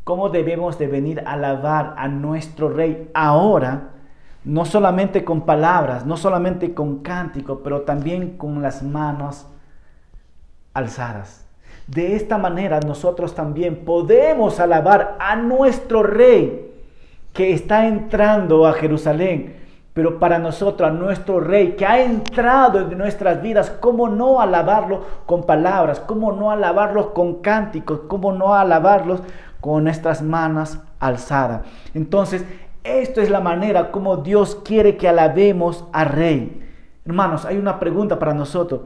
cómo 0.09 0.31
debemos 0.31 0.79
de 0.79 0.87
venir 0.87 1.21
a 1.27 1.35
alabar 1.35 1.93
a 1.99 2.09
nuestro 2.09 2.71
rey 2.71 3.11
ahora, 3.13 3.91
no 4.43 4.65
solamente 4.65 5.23
con 5.23 5.43
palabras, 5.43 6.07
no 6.07 6.17
solamente 6.17 6.73
con 6.73 7.01
cántico, 7.01 7.61
pero 7.63 7.83
también 7.83 8.39
con 8.39 8.63
las 8.63 8.83
manos 8.83 9.47
alzadas. 10.73 11.47
De 11.87 12.17
esta 12.17 12.39
manera 12.39 12.81
nosotros 12.81 13.35
también 13.35 13.85
podemos 13.85 14.61
alabar 14.61 15.19
a 15.21 15.37
nuestro 15.37 16.03
rey 16.03 16.73
que 17.35 17.53
está 17.53 17.87
entrando 17.87 18.67
a 18.67 18.73
Jerusalén. 18.73 19.58
Pero 19.99 20.21
para 20.21 20.39
nosotros, 20.39 20.89
a 20.89 20.93
nuestro 20.93 21.41
rey 21.41 21.73
que 21.73 21.85
ha 21.85 22.01
entrado 22.01 22.79
en 22.79 22.97
nuestras 22.97 23.43
vidas, 23.43 23.69
¿cómo 23.81 24.09
no 24.09 24.41
alabarlo 24.41 25.03
con 25.27 25.43
palabras? 25.43 25.99
¿Cómo 25.99 26.31
no 26.31 26.53
alabarlo 26.53 27.13
con 27.13 27.43
cánticos? 27.43 28.03
¿Cómo 28.07 28.31
no 28.31 28.55
alabarlos 28.55 29.23
con 29.61 29.83
nuestras 29.83 30.23
manos 30.23 30.79
alzadas. 31.01 31.63
Entonces, 31.95 32.45
esto 32.85 33.21
es 33.21 33.29
la 33.29 33.41
manera 33.41 33.91
como 33.91 34.19
Dios 34.19 34.61
quiere 34.65 34.97
que 34.97 35.09
alabemos 35.09 35.85
al 35.93 36.11
Rey. 36.11 36.71
Hermanos, 37.05 37.45
hay 37.45 37.57
una 37.57 37.81
pregunta 37.81 38.21
para 38.21 38.35
nosotros. 38.35 38.83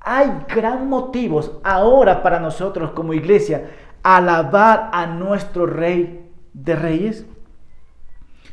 ¿Hay 0.00 0.30
gran 0.48 0.88
motivos 0.88 1.52
ahora 1.62 2.22
para 2.22 2.40
nosotros 2.40 2.92
como 2.92 3.12
iglesia 3.12 3.68
alabar 4.02 4.88
a 4.94 5.04
nuestro 5.08 5.66
Rey 5.66 6.30
de 6.54 6.74
Reyes? 6.74 7.26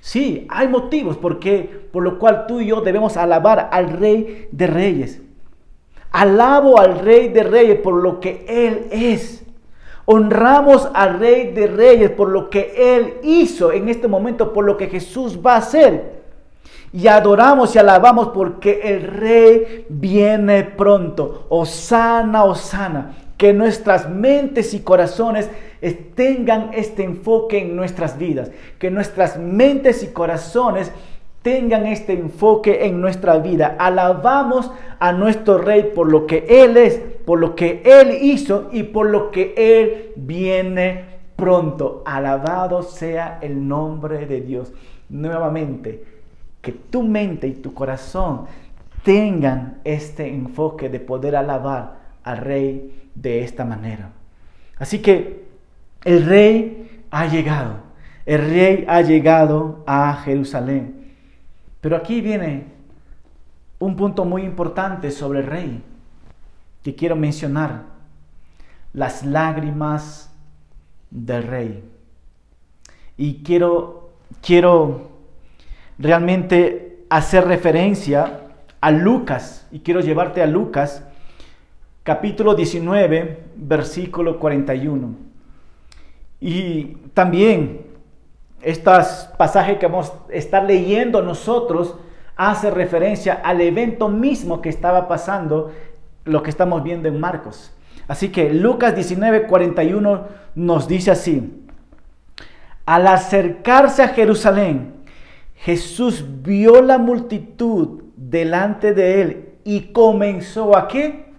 Sí, 0.02 0.48
hay 0.50 0.68
motivos 0.68 1.16
porque, 1.16 1.88
por 1.94 2.02
lo 2.02 2.18
cual 2.18 2.46
tú 2.48 2.60
y 2.60 2.68
yo 2.68 2.82
debemos 2.82 3.18
alabar 3.18 3.70
al 3.72 3.92
Rey 3.92 4.48
de 4.52 4.68
Reyes. 4.68 5.22
Alabo 6.12 6.80
al 6.80 7.00
Rey 7.00 7.30
de 7.30 7.44
Reyes 7.44 7.80
por 7.80 7.94
lo 7.94 8.20
que 8.20 8.44
Él 8.50 8.88
es. 8.92 9.46
Honramos 10.06 10.90
al 10.94 11.20
Rey 11.20 11.52
de 11.52 11.68
Reyes 11.68 12.10
por 12.10 12.30
lo 12.30 12.50
que 12.50 12.74
Él 12.76 13.14
hizo 13.22 13.72
en 13.72 13.90
este 13.90 14.08
momento, 14.08 14.52
por 14.52 14.66
lo 14.66 14.76
que 14.76 14.88
Jesús 14.88 15.40
va 15.46 15.54
a 15.54 15.58
hacer. 15.58 16.22
Y 16.92 17.08
adoramos 17.08 17.76
y 17.76 17.80
alabamos 17.80 18.30
porque 18.30 18.82
el 18.84 19.04
Rey 19.04 19.86
viene 19.88 20.64
pronto. 20.64 21.46
Osana, 21.50 22.44
Osana. 22.44 23.16
Que 23.42 23.54
nuestras 23.54 24.08
mentes 24.08 24.76
y 24.76 24.82
corazones 24.82 25.50
tengan 26.14 26.70
este 26.76 27.04
enfoque 27.04 27.58
en 27.58 27.76
nuestras 27.76 28.20
vidas. 28.20 28.52
Que 28.78 28.92
nuestras 28.92 29.40
mentes 29.40 30.04
y 30.04 30.10
corazones 30.10 30.92
tengan 31.42 31.88
este 31.88 32.14
enfoque 32.14 32.86
en 32.86 33.02
nuestra 33.02 33.40
vida. 33.40 33.78
Alabamos 33.80 34.72
a 35.00 35.12
nuestro 35.12 35.58
Rey 35.58 35.90
por 35.96 36.12
lo 36.12 36.28
que 36.28 36.46
Él 36.48 36.78
es, 36.78 37.00
por 37.26 37.40
lo 37.40 37.56
que 37.56 37.82
Él 37.84 38.16
hizo 38.22 38.70
y 38.72 38.84
por 38.84 39.10
lo 39.10 39.32
que 39.32 39.56
Él 39.58 40.12
viene 40.18 41.06
pronto. 41.36 42.04
Alabado 42.06 42.84
sea 42.84 43.40
el 43.42 43.68
nombre 43.68 44.28
de 44.28 44.42
Dios. 44.42 44.72
Nuevamente, 45.10 46.04
que 46.62 46.74
tu 46.74 47.02
mente 47.02 47.48
y 47.48 47.54
tu 47.54 47.74
corazón 47.74 48.46
tengan 49.04 49.80
este 49.84 50.28
enfoque 50.28 50.90
de 50.90 51.00
poder 51.00 51.36
alabar 51.36 52.02
al 52.24 52.38
Rey 52.38 53.01
de 53.16 53.44
esta 53.44 53.66
manera. 53.66 54.12
Así 54.78 55.00
que 55.00 55.46
el 56.04 56.26
Rey 56.26 57.04
ha 57.12 57.28
llegado. 57.28 57.78
El 58.26 58.42
Rey 58.50 58.86
ha 58.88 59.02
llegado 59.02 59.84
a 59.86 60.14
Jerusalén. 60.24 61.14
Pero 61.82 61.96
aquí 61.96 62.22
viene 62.22 62.66
un 63.80 63.96
punto 63.96 64.26
muy 64.26 64.44
importante 64.44 65.10
sobre 65.10 65.40
el 65.40 65.48
rey 65.48 65.84
que 66.84 66.96
quiero 66.96 67.16
mencionar. 67.16 67.84
Las 68.94 69.26
lágrimas 69.26 70.32
del 71.10 71.44
rey. 71.44 71.84
Y 73.18 73.42
quiero, 73.44 74.12
quiero 74.42 75.12
realmente 75.98 77.06
hacer 77.10 77.46
referencia 77.46 78.42
a 78.80 78.92
Lucas. 78.92 79.68
Y 79.72 79.80
quiero 79.80 80.02
llevarte 80.02 80.42
a 80.42 80.48
Lucas, 80.48 81.04
capítulo 82.04 82.56
19, 82.56 83.44
versículo 83.56 84.40
41. 84.40 85.16
Y 86.40 86.84
también 87.14 87.82
estos 88.62 89.30
pasajes 89.38 89.78
que 89.78 89.88
vamos 89.88 90.12
a 90.30 90.34
estar 90.34 90.64
leyendo 90.64 91.22
nosotros 91.22 91.96
hace 92.36 92.72
referencia 92.72 93.42
al 93.44 93.62
evento 93.62 94.10
mismo 94.10 94.62
que 94.62 94.70
estaba 94.70 95.08
pasando, 95.08 95.72
lo 96.26 96.42
que 96.42 96.50
estamos 96.50 96.84
viendo 96.84 97.08
en 97.08 97.20
Marcos. 97.20 97.74
Así 98.08 98.30
que 98.30 98.52
Lucas 98.52 98.96
19, 98.96 99.48
41 99.48 100.28
nos 100.56 100.88
dice 100.88 101.12
así, 101.12 101.66
al 102.86 103.08
acercarse 103.08 104.02
a 104.02 104.10
Jerusalén, 104.10 104.94
Jesús 105.56 106.26
vio 106.42 106.82
la 106.82 106.98
multitud 106.98 108.02
delante 108.16 108.94
de 108.94 109.22
él 109.22 109.50
y 109.64 109.92
comenzó 109.92 110.76
a 110.76 110.88
qué? 110.88 111.31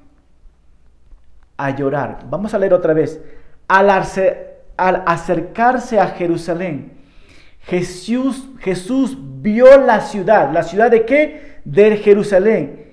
A 1.64 1.70
llorar. 1.77 2.27
Vamos 2.29 2.55
a 2.55 2.59
leer 2.59 2.75
otra 2.75 2.92
vez. 2.92 3.20
Al, 3.68 3.88
al 3.90 5.03
acercarse 5.07 6.01
a 6.01 6.09
Jerusalén, 6.09 6.92
Jesús, 7.61 8.48
Jesús 8.59 9.16
vio 9.40 9.79
la 9.79 10.01
ciudad. 10.01 10.53
¿La 10.53 10.62
ciudad 10.62 10.90
de 10.90 11.05
qué? 11.05 11.61
De 11.64 11.96
Jerusalén. 11.96 12.92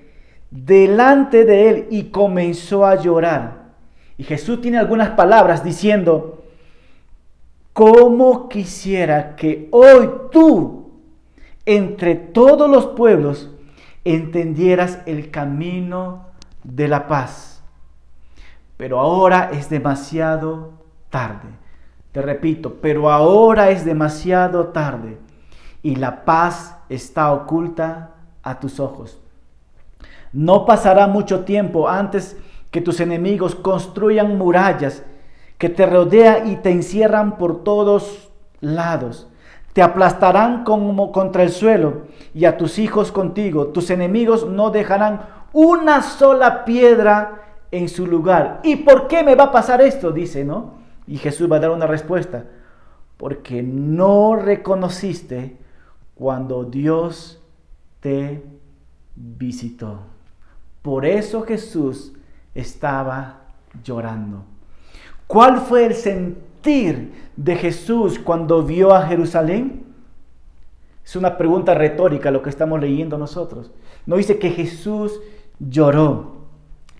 Delante 0.50 1.44
de 1.44 1.68
él 1.68 1.86
y 1.90 2.04
comenzó 2.10 2.86
a 2.86 2.96
llorar. 2.96 3.60
Y 4.16 4.24
Jesús 4.24 4.60
tiene 4.60 4.78
algunas 4.78 5.10
palabras 5.10 5.64
diciendo, 5.64 6.44
¿cómo 7.72 8.48
quisiera 8.48 9.34
que 9.34 9.68
hoy 9.72 10.10
tú, 10.30 10.92
entre 11.64 12.14
todos 12.14 12.68
los 12.68 12.88
pueblos, 12.88 13.50
entendieras 14.04 14.98
el 15.06 15.30
camino 15.30 16.26
de 16.64 16.88
la 16.88 17.08
paz? 17.08 17.59
Pero 18.80 18.98
ahora 18.98 19.50
es 19.52 19.68
demasiado 19.68 20.70
tarde. 21.10 21.50
Te 22.12 22.22
repito, 22.22 22.76
pero 22.80 23.10
ahora 23.10 23.68
es 23.68 23.84
demasiado 23.84 24.68
tarde 24.68 25.18
y 25.82 25.96
la 25.96 26.24
paz 26.24 26.78
está 26.88 27.30
oculta 27.30 28.12
a 28.42 28.58
tus 28.58 28.80
ojos. 28.80 29.20
No 30.32 30.64
pasará 30.64 31.06
mucho 31.08 31.40
tiempo 31.40 31.90
antes 31.90 32.38
que 32.70 32.80
tus 32.80 33.00
enemigos 33.00 33.54
construyan 33.54 34.38
murallas 34.38 35.02
que 35.58 35.68
te 35.68 35.84
rodean 35.84 36.48
y 36.48 36.56
te 36.56 36.70
encierran 36.70 37.36
por 37.36 37.62
todos 37.62 38.30
lados. 38.62 39.28
Te 39.74 39.82
aplastarán 39.82 40.64
como 40.64 41.12
contra 41.12 41.42
el 41.42 41.50
suelo 41.50 42.04
y 42.32 42.46
a 42.46 42.56
tus 42.56 42.78
hijos 42.78 43.12
contigo. 43.12 43.66
Tus 43.66 43.90
enemigos 43.90 44.48
no 44.48 44.70
dejarán 44.70 45.20
una 45.52 46.00
sola 46.00 46.64
piedra 46.64 47.40
en 47.70 47.88
su 47.88 48.06
lugar. 48.06 48.60
¿Y 48.64 48.76
por 48.76 49.08
qué 49.08 49.22
me 49.22 49.34
va 49.34 49.44
a 49.44 49.52
pasar 49.52 49.80
esto? 49.80 50.12
Dice, 50.12 50.44
¿no? 50.44 50.74
Y 51.06 51.18
Jesús 51.18 51.50
va 51.50 51.56
a 51.56 51.60
dar 51.60 51.70
una 51.70 51.86
respuesta. 51.86 52.44
Porque 53.16 53.62
no 53.62 54.36
reconociste 54.36 55.56
cuando 56.14 56.64
Dios 56.64 57.40
te 58.00 58.42
visitó. 59.14 60.00
Por 60.82 61.04
eso 61.04 61.42
Jesús 61.42 62.12
estaba 62.54 63.40
llorando. 63.84 64.44
¿Cuál 65.26 65.60
fue 65.60 65.86
el 65.86 65.94
sentir 65.94 67.30
de 67.36 67.56
Jesús 67.56 68.18
cuando 68.18 68.62
vio 68.62 68.94
a 68.94 69.06
Jerusalén? 69.06 69.84
Es 71.04 71.16
una 71.16 71.36
pregunta 71.36 71.74
retórica 71.74 72.30
lo 72.30 72.42
que 72.42 72.50
estamos 72.50 72.80
leyendo 72.80 73.18
nosotros. 73.18 73.70
No 74.06 74.16
dice 74.16 74.38
que 74.38 74.50
Jesús 74.50 75.20
lloró. 75.58 76.39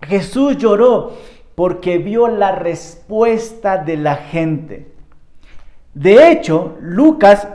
Jesús 0.03 0.57
lloró 0.57 1.13
porque 1.55 1.99
vio 1.99 2.29
la 2.29 2.53
respuesta 2.53 3.77
de 3.79 3.97
la 3.97 4.17
gente. 4.17 4.93
De 5.95 6.31
hecho, 6.31 6.77
Lucas 6.81 7.47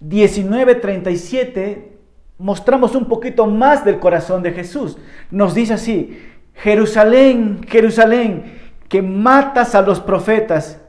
19:37 0.00 1.98
mostramos 2.38 2.94
un 2.94 3.06
poquito 3.06 3.46
más 3.46 3.84
del 3.84 3.98
corazón 3.98 4.42
de 4.42 4.52
Jesús. 4.52 4.96
Nos 5.30 5.54
dice 5.54 5.74
así, 5.74 6.22
Jerusalén, 6.54 7.60
Jerusalén, 7.68 8.60
que 8.88 9.02
matas 9.02 9.74
a 9.74 9.82
los 9.82 10.00
profetas 10.00 10.80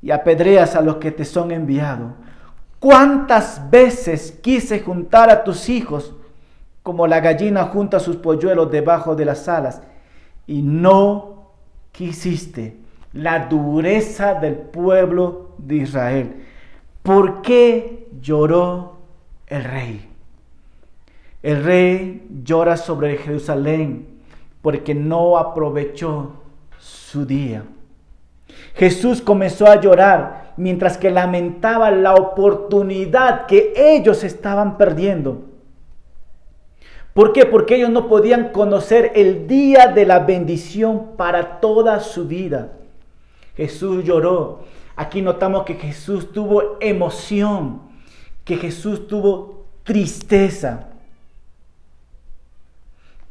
y 0.00 0.10
apedreas 0.10 0.74
a 0.74 0.80
los 0.80 0.96
que 0.96 1.12
te 1.12 1.24
son 1.24 1.50
enviados. 1.50 2.12
¿Cuántas 2.78 3.70
veces 3.70 4.38
quise 4.42 4.80
juntar 4.80 5.30
a 5.30 5.44
tus 5.44 5.68
hijos 5.68 6.14
como 6.82 7.06
la 7.06 7.20
gallina 7.20 7.64
junta 7.64 8.00
sus 8.00 8.16
polluelos 8.16 8.72
debajo 8.72 9.14
de 9.14 9.24
las 9.24 9.48
alas 9.48 9.82
y 10.46 10.62
no 10.62 11.50
quisiste? 11.92 12.76
La 13.12 13.46
dureza 13.46 14.34
del 14.34 14.54
pueblo 14.54 15.50
de 15.58 15.76
Israel. 15.76 16.34
¿Por 17.02 17.42
qué 17.42 18.08
lloró 18.20 18.98
el 19.46 19.64
rey? 19.64 20.08
El 21.42 21.64
rey 21.64 22.26
llora 22.44 22.76
sobre 22.76 23.16
Jerusalén 23.16 24.06
porque 24.62 24.94
no 24.94 25.36
aprovechó 25.36 26.34
su 26.78 27.26
día. 27.26 27.64
Jesús 28.74 29.20
comenzó 29.20 29.66
a 29.66 29.80
llorar 29.80 30.54
mientras 30.56 30.96
que 30.96 31.10
lamentaba 31.10 31.90
la 31.90 32.14
oportunidad 32.14 33.46
que 33.46 33.72
ellos 33.76 34.24
estaban 34.24 34.78
perdiendo. 34.78 35.42
¿Por 37.14 37.32
qué? 37.32 37.44
Porque 37.44 37.76
ellos 37.76 37.90
no 37.90 38.08
podían 38.08 38.50
conocer 38.50 39.12
el 39.14 39.46
día 39.46 39.88
de 39.88 40.06
la 40.06 40.20
bendición 40.20 41.16
para 41.16 41.60
toda 41.60 42.00
su 42.00 42.26
vida. 42.26 42.72
Jesús 43.56 44.04
lloró. 44.04 44.60
Aquí 44.96 45.20
notamos 45.20 45.64
que 45.64 45.74
Jesús 45.74 46.32
tuvo 46.32 46.78
emoción, 46.80 47.82
que 48.44 48.56
Jesús 48.56 49.06
tuvo 49.06 49.64
tristeza 49.84 50.92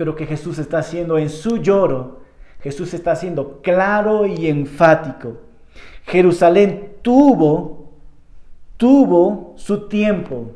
pero 0.02 0.16
que 0.16 0.26
Jesús 0.26 0.58
está 0.58 0.80
haciendo 0.80 1.20
en 1.20 1.30
su 1.30 1.58
lloro, 1.58 2.22
Jesús 2.62 2.92
está 2.96 3.12
haciendo 3.12 3.62
claro 3.62 4.26
y 4.26 4.48
enfático. 4.48 5.38
Jerusalén 6.08 6.94
tuvo, 7.04 7.92
tuvo 8.78 9.54
su 9.58 9.88
tiempo. 9.88 10.54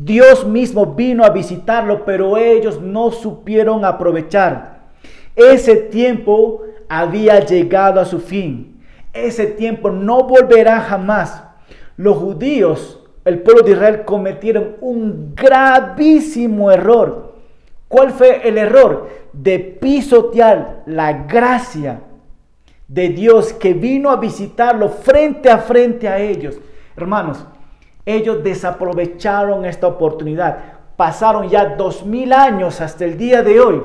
Dios 0.00 0.46
mismo 0.46 0.86
vino 0.94 1.24
a 1.24 1.30
visitarlo, 1.30 2.04
pero 2.04 2.36
ellos 2.36 2.80
no 2.80 3.10
supieron 3.10 3.84
aprovechar. 3.84 4.78
Ese 5.34 5.76
tiempo 5.76 6.62
había 6.88 7.40
llegado 7.40 8.00
a 8.00 8.04
su 8.04 8.20
fin. 8.20 8.80
Ese 9.12 9.46
tiempo 9.46 9.90
no 9.90 10.24
volverá 10.24 10.80
jamás. 10.80 11.42
Los 11.96 12.16
judíos, 12.16 13.00
el 13.24 13.40
pueblo 13.40 13.62
de 13.62 13.72
Israel, 13.72 14.04
cometieron 14.04 14.76
un 14.80 15.34
gravísimo 15.34 16.70
error 16.70 17.28
¿Cuál 17.88 18.10
fue 18.10 18.46
el 18.46 18.58
error? 18.58 19.08
De 19.32 19.58
pisotear 19.58 20.82
la 20.86 21.24
gracia 21.24 22.02
de 22.86 23.08
Dios 23.08 23.52
que 23.54 23.72
vino 23.72 24.10
a 24.10 24.16
visitarlo 24.16 24.90
frente 24.90 25.50
a 25.50 25.58
frente 25.58 26.06
a 26.06 26.18
ellos. 26.18 26.58
Hermanos, 26.96 27.44
ellos 28.08 28.42
desaprovecharon 28.42 29.66
esta 29.66 29.86
oportunidad. 29.86 30.58
Pasaron 30.96 31.48
ya 31.48 31.76
dos 31.76 32.06
mil 32.06 32.32
años 32.32 32.80
hasta 32.80 33.04
el 33.04 33.18
día 33.18 33.42
de 33.42 33.60
hoy. 33.60 33.82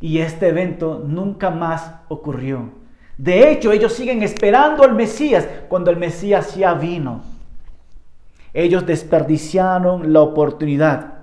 Y 0.00 0.18
este 0.20 0.48
evento 0.48 1.02
nunca 1.04 1.50
más 1.50 1.92
ocurrió. 2.06 2.70
De 3.16 3.50
hecho, 3.50 3.72
ellos 3.72 3.92
siguen 3.94 4.22
esperando 4.22 4.84
al 4.84 4.94
Mesías 4.94 5.48
cuando 5.68 5.90
el 5.90 5.96
Mesías 5.96 6.54
ya 6.54 6.72
vino. 6.74 7.22
Ellos 8.54 8.86
desperdiciaron 8.86 10.12
la 10.12 10.20
oportunidad. 10.20 11.14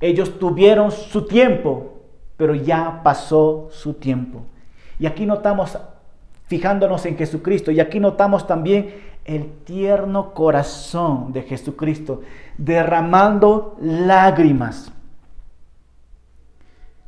Ellos 0.00 0.38
tuvieron 0.38 0.90
su 0.90 1.26
tiempo, 1.26 2.00
pero 2.38 2.54
ya 2.54 3.02
pasó 3.04 3.68
su 3.70 3.92
tiempo. 3.92 4.40
Y 4.98 5.04
aquí 5.04 5.26
notamos, 5.26 5.78
fijándonos 6.46 7.04
en 7.04 7.18
Jesucristo, 7.18 7.70
y 7.70 7.78
aquí 7.78 8.00
notamos 8.00 8.46
también 8.46 9.15
el 9.26 9.58
tierno 9.64 10.32
corazón 10.32 11.32
de 11.32 11.42
Jesucristo, 11.42 12.22
derramando 12.56 13.76
lágrimas. 13.80 14.92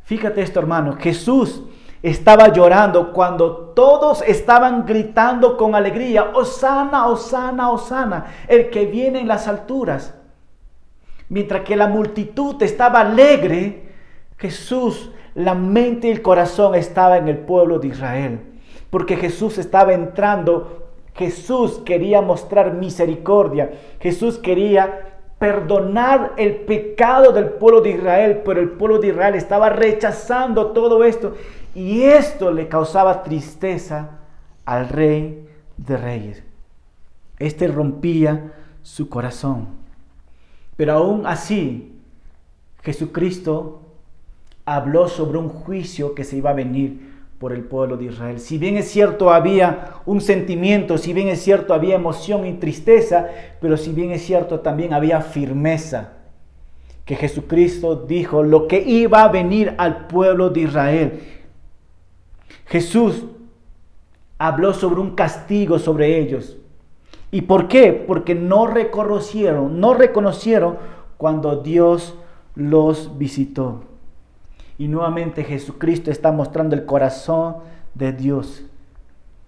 Fíjate 0.02 0.42
esto, 0.42 0.58
hermano, 0.58 0.96
Jesús 0.98 1.62
estaba 2.02 2.48
llorando 2.52 3.12
cuando 3.12 3.72
todos 3.74 4.22
estaban 4.22 4.86
gritando 4.86 5.56
con 5.56 5.74
alegría, 5.74 6.30
Osana, 6.34 7.06
Osana, 7.06 7.70
Osana, 7.70 8.26
el 8.46 8.70
que 8.70 8.86
viene 8.86 9.20
en 9.20 9.28
las 9.28 9.48
alturas. 9.48 10.14
Mientras 11.28 11.62
que 11.62 11.76
la 11.76 11.88
multitud 11.88 12.62
estaba 12.62 13.00
alegre, 13.00 13.92
Jesús, 14.38 15.10
la 15.34 15.54
mente 15.54 16.08
y 16.08 16.12
el 16.12 16.22
corazón 16.22 16.74
estaba 16.74 17.18
en 17.18 17.28
el 17.28 17.38
pueblo 17.38 17.78
de 17.78 17.88
Israel. 17.88 18.40
Porque 18.90 19.16
Jesús 19.16 19.58
estaba 19.58 19.92
entrando, 19.92 20.87
Jesús 21.18 21.82
quería 21.84 22.22
mostrar 22.22 22.74
misericordia, 22.74 23.72
Jesús 23.98 24.38
quería 24.38 25.16
perdonar 25.40 26.34
el 26.36 26.56
pecado 26.60 27.32
del 27.32 27.46
pueblo 27.50 27.80
de 27.80 27.90
Israel, 27.90 28.42
pero 28.44 28.60
el 28.60 28.70
pueblo 28.70 28.98
de 28.98 29.08
Israel 29.08 29.34
estaba 29.34 29.68
rechazando 29.68 30.68
todo 30.68 31.02
esto 31.02 31.34
y 31.74 32.02
esto 32.02 32.52
le 32.52 32.68
causaba 32.68 33.24
tristeza 33.24 34.18
al 34.64 34.88
rey 34.88 35.44
de 35.76 35.96
reyes. 35.96 36.44
Este 37.40 37.66
rompía 37.66 38.52
su 38.82 39.08
corazón. 39.08 39.66
Pero 40.76 40.92
aún 40.92 41.26
así, 41.26 42.00
Jesucristo 42.82 43.82
habló 44.64 45.08
sobre 45.08 45.38
un 45.38 45.48
juicio 45.48 46.14
que 46.14 46.22
se 46.22 46.36
iba 46.36 46.50
a 46.50 46.54
venir 46.54 47.07
por 47.38 47.52
el 47.52 47.62
pueblo 47.62 47.96
de 47.96 48.06
Israel. 48.06 48.40
Si 48.40 48.58
bien 48.58 48.76
es 48.76 48.90
cierto 48.90 49.32
había 49.32 49.94
un 50.06 50.20
sentimiento, 50.20 50.98
si 50.98 51.12
bien 51.12 51.28
es 51.28 51.40
cierto 51.40 51.72
había 51.72 51.94
emoción 51.94 52.46
y 52.46 52.54
tristeza, 52.54 53.28
pero 53.60 53.76
si 53.76 53.92
bien 53.92 54.10
es 54.10 54.22
cierto 54.22 54.60
también 54.60 54.92
había 54.92 55.20
firmeza. 55.20 56.14
Que 57.04 57.16
Jesucristo 57.16 57.94
dijo 57.94 58.42
lo 58.42 58.66
que 58.66 58.82
iba 58.82 59.22
a 59.22 59.28
venir 59.28 59.74
al 59.78 60.08
pueblo 60.08 60.50
de 60.50 60.60
Israel. 60.60 61.20
Jesús 62.66 63.24
habló 64.36 64.74
sobre 64.74 65.00
un 65.00 65.14
castigo 65.14 65.78
sobre 65.78 66.18
ellos. 66.18 66.56
¿Y 67.30 67.42
por 67.42 67.68
qué? 67.68 67.92
Porque 67.92 68.34
no 68.34 68.66
reconocieron, 68.66 69.80
no 69.80 69.94
reconocieron 69.94 70.76
cuando 71.16 71.56
Dios 71.56 72.14
los 72.54 73.16
visitó. 73.18 73.82
Y 74.78 74.86
nuevamente 74.86 75.42
Jesucristo 75.42 76.10
está 76.10 76.30
mostrando 76.30 76.76
el 76.76 76.86
corazón 76.86 77.56
de 77.94 78.12
Dios. 78.12 78.64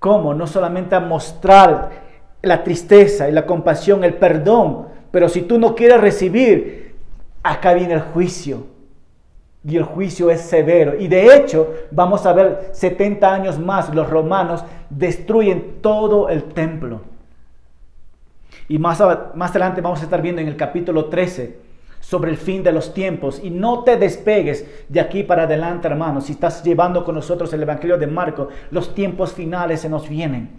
¿Cómo? 0.00 0.34
No 0.34 0.46
solamente 0.48 0.96
a 0.96 1.00
mostrar 1.00 1.90
la 2.42 2.64
tristeza 2.64 3.28
y 3.28 3.32
la 3.32 3.46
compasión, 3.46 4.02
el 4.02 4.14
perdón, 4.14 4.88
pero 5.12 5.28
si 5.28 5.42
tú 5.42 5.58
no 5.58 5.74
quieres 5.74 6.00
recibir, 6.00 6.96
acá 7.42 7.74
viene 7.74 7.94
el 7.94 8.00
juicio. 8.00 8.66
Y 9.64 9.76
el 9.76 9.84
juicio 9.84 10.30
es 10.30 10.40
severo. 10.40 10.98
Y 10.98 11.06
de 11.06 11.36
hecho, 11.36 11.74
vamos 11.90 12.26
a 12.26 12.32
ver 12.32 12.70
70 12.72 13.32
años 13.32 13.58
más, 13.58 13.94
los 13.94 14.08
romanos 14.08 14.64
destruyen 14.88 15.80
todo 15.80 16.28
el 16.28 16.44
templo. 16.44 17.02
Y 18.68 18.78
más, 18.78 19.00
más 19.34 19.50
adelante 19.50 19.80
vamos 19.80 20.00
a 20.00 20.04
estar 20.04 20.22
viendo 20.22 20.40
en 20.40 20.48
el 20.48 20.56
capítulo 20.56 21.06
13 21.06 21.69
sobre 22.10 22.32
el 22.32 22.36
fin 22.36 22.64
de 22.64 22.72
los 22.72 22.92
tiempos. 22.92 23.40
Y 23.40 23.50
no 23.50 23.84
te 23.84 23.96
despegues 23.96 24.66
de 24.88 24.98
aquí 24.98 25.22
para 25.22 25.44
adelante, 25.44 25.86
hermano. 25.86 26.20
Si 26.20 26.32
estás 26.32 26.64
llevando 26.64 27.04
con 27.04 27.14
nosotros 27.14 27.52
el 27.52 27.62
Evangelio 27.62 27.96
de 27.96 28.08
Marco, 28.08 28.48
los 28.72 28.92
tiempos 28.96 29.32
finales 29.32 29.82
se 29.82 29.88
nos 29.88 30.08
vienen. 30.08 30.50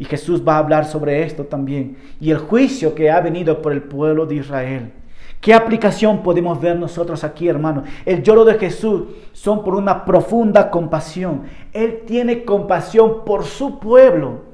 Y 0.00 0.04
Jesús 0.04 0.42
va 0.46 0.56
a 0.56 0.58
hablar 0.58 0.84
sobre 0.84 1.22
esto 1.22 1.44
también. 1.44 1.96
Y 2.20 2.32
el 2.32 2.38
juicio 2.38 2.96
que 2.96 3.12
ha 3.12 3.20
venido 3.20 3.62
por 3.62 3.70
el 3.70 3.84
pueblo 3.84 4.26
de 4.26 4.34
Israel. 4.34 4.92
¿Qué 5.40 5.54
aplicación 5.54 6.24
podemos 6.24 6.60
ver 6.60 6.76
nosotros 6.76 7.22
aquí, 7.22 7.46
hermano? 7.46 7.84
El 8.04 8.24
lloro 8.24 8.44
de 8.44 8.54
Jesús 8.54 9.04
son 9.32 9.62
por 9.62 9.76
una 9.76 10.04
profunda 10.04 10.68
compasión. 10.68 11.42
Él 11.72 12.02
tiene 12.06 12.44
compasión 12.44 13.24
por 13.24 13.44
su 13.44 13.78
pueblo 13.78 14.52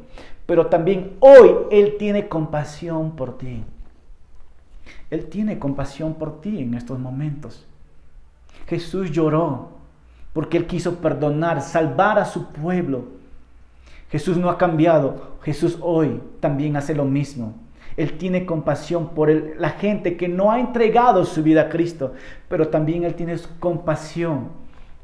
pero 0.48 0.68
también 0.68 1.18
hoy 1.20 1.50
Él 1.70 1.96
tiene 1.98 2.26
compasión 2.26 3.10
por 3.16 3.36
ti. 3.36 3.62
Él 5.10 5.26
tiene 5.26 5.58
compasión 5.58 6.14
por 6.14 6.40
ti 6.40 6.60
en 6.60 6.74
estos 6.74 6.98
momentos. 6.98 7.66
Jesús 8.66 9.10
lloró 9.10 9.70
porque 10.32 10.58
Él 10.58 10.66
quiso 10.66 10.96
perdonar, 10.96 11.62
salvar 11.62 12.18
a 12.18 12.24
su 12.24 12.52
pueblo. 12.52 13.06
Jesús 14.10 14.36
no 14.36 14.50
ha 14.50 14.58
cambiado. 14.58 15.38
Jesús 15.42 15.78
hoy 15.80 16.20
también 16.40 16.76
hace 16.76 16.94
lo 16.94 17.04
mismo. 17.04 17.54
Él 17.96 18.16
tiene 18.16 18.46
compasión 18.46 19.08
por 19.08 19.28
la 19.58 19.70
gente 19.70 20.16
que 20.16 20.28
no 20.28 20.52
ha 20.52 20.60
entregado 20.60 21.24
su 21.24 21.42
vida 21.42 21.62
a 21.62 21.68
Cristo, 21.68 22.12
pero 22.48 22.68
también 22.68 23.02
Él 23.02 23.14
tiene 23.14 23.36
compasión 23.58 24.50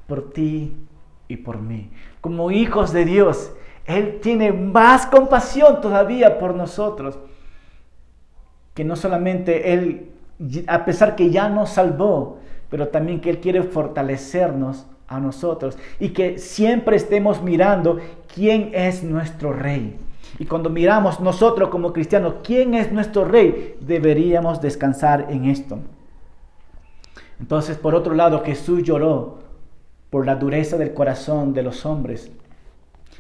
por 0.06 0.30
ti 0.30 0.76
y 1.26 1.36
por 1.36 1.60
mí. 1.60 1.90
Como 2.20 2.52
hijos 2.52 2.92
de 2.92 3.04
Dios, 3.04 3.52
Él 3.86 4.20
tiene 4.22 4.52
más 4.52 5.06
compasión 5.06 5.80
todavía 5.80 6.38
por 6.38 6.54
nosotros, 6.54 7.18
que 8.74 8.84
no 8.84 8.96
solamente 8.96 9.72
Él, 9.72 10.10
a 10.66 10.84
pesar 10.84 11.16
que 11.16 11.30
ya 11.30 11.48
nos 11.48 11.70
salvó, 11.70 12.38
pero 12.68 12.88
también 12.88 13.20
que 13.20 13.30
Él 13.30 13.38
quiere 13.38 13.62
fortalecernos 13.62 14.86
a 15.06 15.20
nosotros 15.20 15.78
y 16.00 16.10
que 16.10 16.38
siempre 16.38 16.96
estemos 16.96 17.42
mirando 17.42 17.98
quién 18.34 18.70
es 18.74 19.02
nuestro 19.04 19.52
rey. 19.52 19.96
Y 20.38 20.46
cuando 20.46 20.70
miramos 20.70 21.20
nosotros 21.20 21.68
como 21.68 21.92
cristianos, 21.92 22.36
quién 22.42 22.74
es 22.74 22.90
nuestro 22.90 23.24
rey, 23.24 23.76
deberíamos 23.80 24.60
descansar 24.60 25.26
en 25.30 25.44
esto. 25.44 25.78
Entonces, 27.38 27.76
por 27.76 27.94
otro 27.94 28.14
lado, 28.14 28.42
Jesús 28.44 28.82
lloró 28.82 29.38
por 30.10 30.26
la 30.26 30.34
dureza 30.36 30.76
del 30.76 30.94
corazón 30.94 31.52
de 31.52 31.62
los 31.62 31.86
hombres. 31.86 32.30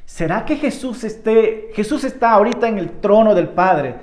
¿Será 0.06 0.44
que 0.44 0.56
Jesús 0.56 1.02
esté 1.04 1.70
Jesús 1.72 2.04
está 2.04 2.32
ahorita 2.32 2.68
en 2.68 2.78
el 2.78 2.90
trono 3.00 3.34
del 3.34 3.48
Padre? 3.48 3.96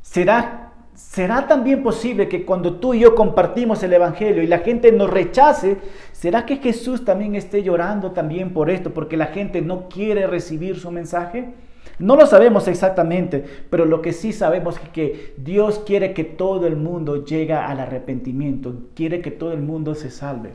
¿Será 0.00 0.61
¿Será 0.94 1.46
también 1.46 1.82
posible 1.82 2.28
que 2.28 2.44
cuando 2.44 2.74
tú 2.74 2.94
y 2.94 3.00
yo 3.00 3.14
compartimos 3.14 3.82
el 3.82 3.92
Evangelio 3.94 4.42
y 4.42 4.46
la 4.46 4.58
gente 4.58 4.92
nos 4.92 5.10
rechace, 5.10 5.78
¿será 6.12 6.44
que 6.44 6.56
Jesús 6.56 7.04
también 7.04 7.34
esté 7.34 7.62
llorando 7.62 8.12
también 8.12 8.52
por 8.52 8.70
esto, 8.70 8.92
porque 8.92 9.16
la 9.16 9.26
gente 9.26 9.62
no 9.62 9.88
quiere 9.88 10.26
recibir 10.26 10.78
su 10.78 10.90
mensaje? 10.90 11.54
No 11.98 12.16
lo 12.16 12.26
sabemos 12.26 12.68
exactamente, 12.68 13.44
pero 13.70 13.84
lo 13.84 14.02
que 14.02 14.12
sí 14.12 14.32
sabemos 14.32 14.78
es 14.82 14.88
que 14.90 15.34
Dios 15.38 15.82
quiere 15.86 16.12
que 16.12 16.24
todo 16.24 16.66
el 16.66 16.76
mundo 16.76 17.24
llegue 17.24 17.54
al 17.54 17.80
arrepentimiento, 17.80 18.74
quiere 18.94 19.20
que 19.20 19.30
todo 19.30 19.52
el 19.52 19.62
mundo 19.62 19.94
se 19.94 20.10
salve. 20.10 20.52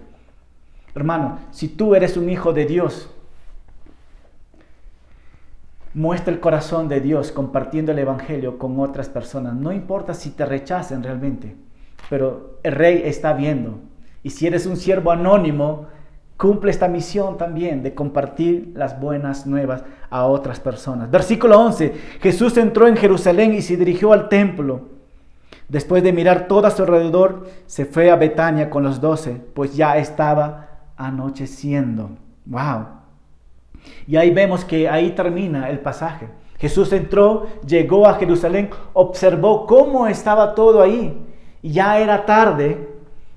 Hermano, 0.95 1.39
si 1.51 1.67
tú 1.67 1.95
eres 1.95 2.17
un 2.17 2.29
hijo 2.29 2.53
de 2.53 2.65
Dios, 2.65 3.09
Muestra 5.97 6.31
el 6.31 6.39
corazón 6.39 6.87
de 6.89 7.01
Dios 7.01 7.31
compartiendo 7.31 7.91
el 7.91 7.97
Evangelio 7.97 8.59
con 8.59 8.79
otras 8.79 9.09
personas. 9.09 9.55
No 9.55 9.71
importa 9.71 10.13
si 10.13 10.29
te 10.29 10.45
rechacen 10.45 11.01
realmente, 11.01 11.55
pero 12.07 12.59
el 12.61 12.73
rey 12.73 13.01
está 13.03 13.33
viendo. 13.33 13.79
Y 14.21 14.29
si 14.29 14.45
eres 14.45 14.67
un 14.67 14.77
siervo 14.77 15.09
anónimo, 15.09 15.87
cumple 16.37 16.69
esta 16.69 16.87
misión 16.87 17.39
también 17.39 17.81
de 17.81 17.95
compartir 17.95 18.73
las 18.75 19.01
buenas 19.01 19.47
nuevas 19.47 19.85
a 20.11 20.27
otras 20.27 20.59
personas. 20.59 21.09
Versículo 21.09 21.59
11. 21.59 21.95
Jesús 22.21 22.55
entró 22.57 22.87
en 22.87 22.95
Jerusalén 22.95 23.55
y 23.55 23.63
se 23.63 23.75
dirigió 23.75 24.13
al 24.13 24.29
templo. 24.29 24.89
Después 25.67 26.03
de 26.03 26.13
mirar 26.13 26.47
todo 26.47 26.67
a 26.67 26.69
su 26.69 26.83
alrededor, 26.83 27.47
se 27.65 27.85
fue 27.85 28.11
a 28.11 28.17
Betania 28.17 28.69
con 28.69 28.83
los 28.83 29.01
doce, 29.01 29.41
pues 29.55 29.75
ya 29.75 29.97
estaba 29.97 30.67
anocheciendo. 30.95 32.11
¡Wow! 32.45 32.96
Y 34.07 34.15
ahí 34.15 34.32
vemos 34.32 34.65
que 34.65 34.89
ahí 34.89 35.11
termina 35.11 35.69
el 35.69 35.80
pasaje. 35.80 36.28
Jesús 36.57 36.91
entró, 36.91 37.47
llegó 37.65 38.07
a 38.07 38.15
Jerusalén, 38.15 38.69
observó 38.93 39.65
cómo 39.65 40.07
estaba 40.07 40.55
todo 40.55 40.82
ahí. 40.82 41.25
Ya 41.61 41.99
era 41.99 42.25
tarde 42.25 42.89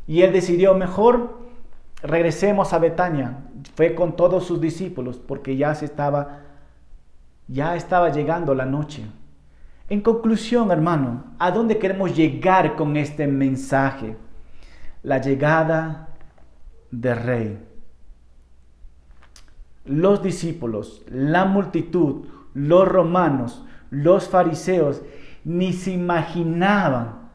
y 0.06 0.22
él 0.22 0.32
decidió 0.32 0.74
mejor 0.74 1.38
regresemos 2.02 2.72
a 2.72 2.78
Betania. 2.78 3.38
Fue 3.74 3.94
con 3.94 4.16
todos 4.16 4.44
sus 4.44 4.60
discípulos 4.60 5.18
porque 5.18 5.56
ya 5.56 5.74
se 5.74 5.84
estaba 5.84 6.40
ya 7.46 7.74
estaba 7.74 8.10
llegando 8.10 8.54
la 8.54 8.64
noche. 8.64 9.04
En 9.88 10.02
conclusión, 10.02 10.70
hermano, 10.70 11.24
¿a 11.38 11.50
dónde 11.50 11.78
queremos 11.78 12.16
llegar 12.16 12.76
con 12.76 12.96
este 12.96 13.26
mensaje? 13.26 14.16
La 15.02 15.20
llegada 15.20 16.10
del 16.92 17.16
rey 17.16 17.69
los 19.90 20.22
discípulos, 20.22 21.02
la 21.10 21.44
multitud, 21.44 22.26
los 22.54 22.86
romanos, 22.86 23.64
los 23.90 24.28
fariseos, 24.28 25.02
ni 25.44 25.72
se 25.72 25.90
imaginaban 25.90 27.28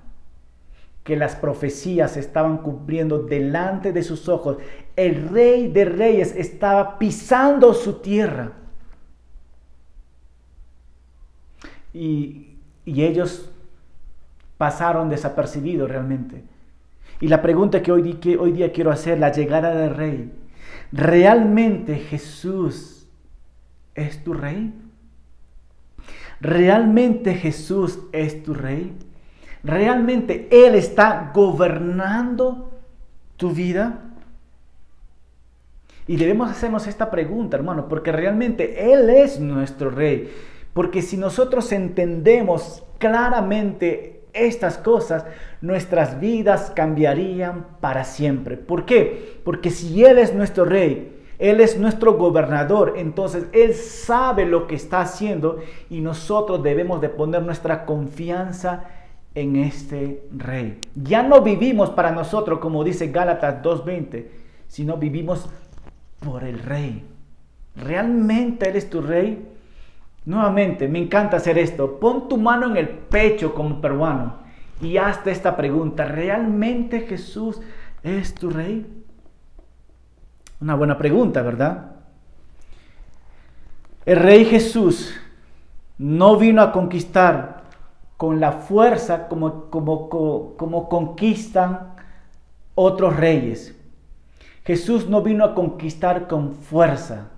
que 1.04 1.18
las 1.18 1.36
profecías 1.36 2.18
estaban 2.18 2.60
cumpliendo 2.60 3.20
delante 3.20 3.92
de 3.92 4.04
sus 4.04 4.30
ojos. 4.30 4.58
El 4.96 5.30
rey 5.30 5.68
de 5.68 5.86
reyes 5.86 6.34
estaba 6.36 6.98
pisando 6.98 7.74
su 7.74 7.96
tierra. 8.00 8.54
Y, 11.94 12.58
ellos 12.86 13.50
pasaron 14.58 15.10
desapercibidos 15.10 15.90
realmente. 15.90 16.44
Y 17.20 17.28
la 17.28 17.42
pregunta 17.42 17.82
que 17.82 17.92
hoy, 17.92 18.14
que 18.14 18.38
hoy 18.38 18.54
día 18.54 18.72
quiero 18.72 18.92
hacer, 18.92 19.20
la 19.20 19.32
llegada 19.32 19.76
del 19.76 19.96
rey, 19.96 20.32
¿Realmente 20.92 21.96
Jesús 21.96 23.08
es 23.94 24.24
tu 24.24 24.34
rey? 24.34 24.74
¿Realmente 26.42 27.34
Jesús 27.34 28.00
es 28.12 28.44
tu 28.44 28.54
rey? 28.54 28.94
¿Realmente 29.64 30.48
Él 30.52 30.76
está 30.76 31.32
gobernando 31.34 32.72
tu 33.38 33.52
vida? 33.52 34.02
Y 36.08 36.18
debemos 36.18 36.52
hacernos 36.52 36.86
esta 36.88 37.10
pregunta, 37.10 37.58
hermano, 37.58 37.88
porque 37.88 38.12
realmente 38.12 38.94
Él 38.94 39.10
es 39.10 39.40
nuestro 39.40 39.90
rey. 39.90 40.32
Porque 40.74 41.02
si 41.02 41.18
nosotros 41.18 41.72
entendemos 41.72 42.84
claramente 43.00 44.15
estas 44.36 44.78
cosas, 44.78 45.26
nuestras 45.62 46.20
vidas 46.20 46.72
cambiarían 46.76 47.66
para 47.80 48.04
siempre. 48.04 48.58
¿Por 48.58 48.86
qué? 48.86 49.40
Porque 49.44 49.70
si 49.72 50.04
Él 50.04 50.20
es 50.20 50.36
nuestro 50.36 50.66
rey, 50.66 51.24
Él 51.40 51.62
es 51.62 51.80
nuestro 51.80 52.14
gobernador, 52.18 52.94
entonces 52.98 53.46
Él 53.54 53.74
sabe 53.74 54.46
lo 54.46 54.68
que 54.68 54.76
está 54.76 55.02
haciendo 55.02 55.60
y 55.90 56.02
nosotros 56.02 56.62
debemos 56.62 57.02
de 57.02 57.10
poner 57.10 57.42
nuestra 57.42 57.86
confianza 57.86 58.86
en 59.34 59.56
este 59.56 60.28
rey. 60.36 60.80
Ya 60.96 61.24
no 61.24 61.42
vivimos 61.42 61.90
para 61.90 62.12
nosotros, 62.12 62.60
como 62.60 62.84
dice 62.84 63.08
Gálatas 63.08 63.64
2.20, 63.64 64.26
sino 64.68 64.98
vivimos 64.98 65.50
por 66.20 66.44
el 66.44 66.60
rey. 66.60 67.06
¿Realmente 67.76 68.70
Él 68.70 68.76
es 68.76 68.90
tu 68.90 69.02
rey? 69.02 69.55
Nuevamente, 70.26 70.88
me 70.88 71.00
encanta 71.00 71.38
hacer 71.38 71.58
esto. 71.58 72.00
Pon 72.00 72.28
tu 72.28 72.38
mano 72.38 72.68
en 72.68 72.78
el 72.78 72.90
pecho 72.90 73.54
como 73.54 73.80
peruano 73.80 74.38
y 74.82 74.98
hazte 74.98 75.32
esta 75.32 75.56
pregunta. 75.56 76.06
¿Realmente 76.06 77.02
Jesús 77.02 77.62
es 78.04 78.34
tu 78.34 78.50
rey? 78.50 78.86
Una 80.60 80.76
buena 80.76 80.98
pregunta, 80.98 81.42
¿verdad? 81.42 81.92
El 84.06 84.18
rey 84.18 84.46
Jesús 84.46 85.14
no 85.98 86.38
vino 86.38 86.62
a 86.62 86.72
conquistar 86.72 87.64
con 88.18 88.40
la 88.40 88.52
fuerza 88.52 89.28
como, 89.28 89.70
como, 89.70 90.10
como 90.58 90.90
conquistan 90.90 91.94
otros 92.74 93.16
reyes. 93.16 93.76
Jesús 94.64 95.08
no 95.08 95.22
vino 95.22 95.46
a 95.46 95.54
conquistar 95.54 96.28
con 96.28 96.54
fuerza. 96.54 97.30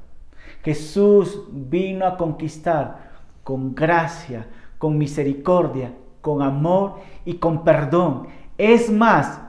Jesús 0.67 1.43
vino 1.49 2.05
a 2.05 2.17
conquistar 2.17 3.11
con 3.41 3.73
gracia, 3.73 4.47
con 4.77 4.97
misericordia, 4.97 5.93
con 6.19 6.41
amor 6.41 6.95
y 7.23 7.35
con 7.35 7.63
perdón. 7.63 8.27
Es 8.57 8.91
más, 8.91 9.39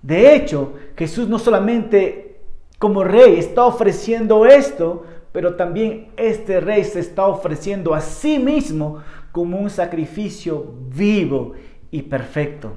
de 0.00 0.32
hecho, 0.32 0.74
Jesús 0.96 1.28
no 1.28 1.40
solamente 1.40 2.40
como 2.78 3.02
rey 3.02 3.36
está 3.36 3.64
ofreciendo 3.64 4.46
esto, 4.46 5.02
pero 5.32 5.56
también 5.56 6.12
este 6.16 6.60
rey 6.60 6.84
se 6.84 7.00
está 7.00 7.26
ofreciendo 7.26 7.92
a 7.92 8.00
sí 8.00 8.38
mismo 8.38 8.98
como 9.32 9.58
un 9.58 9.70
sacrificio 9.70 10.72
vivo 10.88 11.54
y 11.90 12.02
perfecto. 12.02 12.74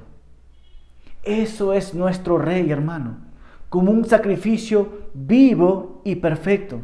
Eso 1.21 1.73
es 1.73 1.93
nuestro 1.93 2.39
rey, 2.39 2.71
hermano, 2.71 3.17
como 3.69 3.91
un 3.91 4.03
sacrificio 4.03 4.87
vivo 5.13 6.01
y 6.03 6.15
perfecto. 6.15 6.81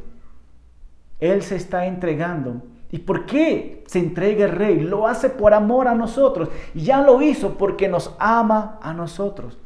Él 1.20 1.42
se 1.42 1.56
está 1.56 1.86
entregando. 1.86 2.62
¿Y 2.92 3.00
por 3.00 3.26
qué 3.26 3.84
se 3.86 4.00
entrega 4.00 4.46
el 4.46 4.52
rey? 4.52 4.80
Lo 4.80 5.08
hace 5.08 5.30
por 5.30 5.54
amor 5.54 5.88
a 5.88 5.96
nosotros. 5.96 6.50
Ya 6.74 7.02
lo 7.02 7.22
hizo 7.22 7.56
porque 7.56 7.88
nos 7.88 8.16
ama 8.20 8.80
a 8.82 8.94
nosotros. 8.94 9.58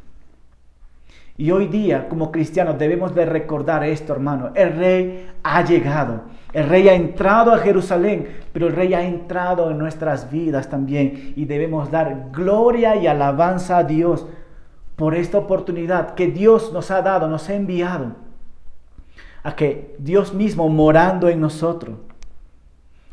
Y 1.38 1.52
hoy 1.52 1.68
día, 1.68 2.10
como 2.10 2.32
cristianos, 2.32 2.78
debemos 2.78 3.16
de 3.16 3.26
recordar 3.26 3.84
esto, 3.84 4.14
hermano. 4.14 4.52
El 4.56 4.76
rey 4.76 5.32
ha 5.42 5.64
llegado. 5.64 6.22
El 6.52 6.70
rey 6.70 6.88
ha 6.90 6.94
entrado 6.94 7.52
a 7.52 7.58
Jerusalén, 7.58 8.28
pero 8.52 8.68
el 8.68 8.76
rey 8.76 8.94
ha 8.94 9.04
entrado 9.04 9.72
en 9.72 9.80
nuestras 9.80 10.30
vidas 10.30 10.70
también. 10.70 11.34
Y 11.36 11.46
debemos 11.46 11.90
dar 11.90 12.30
gloria 12.32 12.96
y 12.98 13.08
alabanza 13.08 13.80
a 13.80 13.84
Dios 13.84 14.28
por 14.96 15.16
esta 15.16 15.40
oportunidad 15.40 16.14
que 16.14 16.28
Dios 16.28 16.72
nos 16.72 16.92
ha 16.92 17.02
dado, 17.02 17.28
nos 17.28 17.50
ha 17.50 17.56
enviado 17.56 18.23
a 19.44 19.56
que 19.56 19.96
Dios 20.00 20.34
mismo 20.34 20.68
morando 20.70 21.28
en 21.28 21.42
nosotros. 21.42 21.98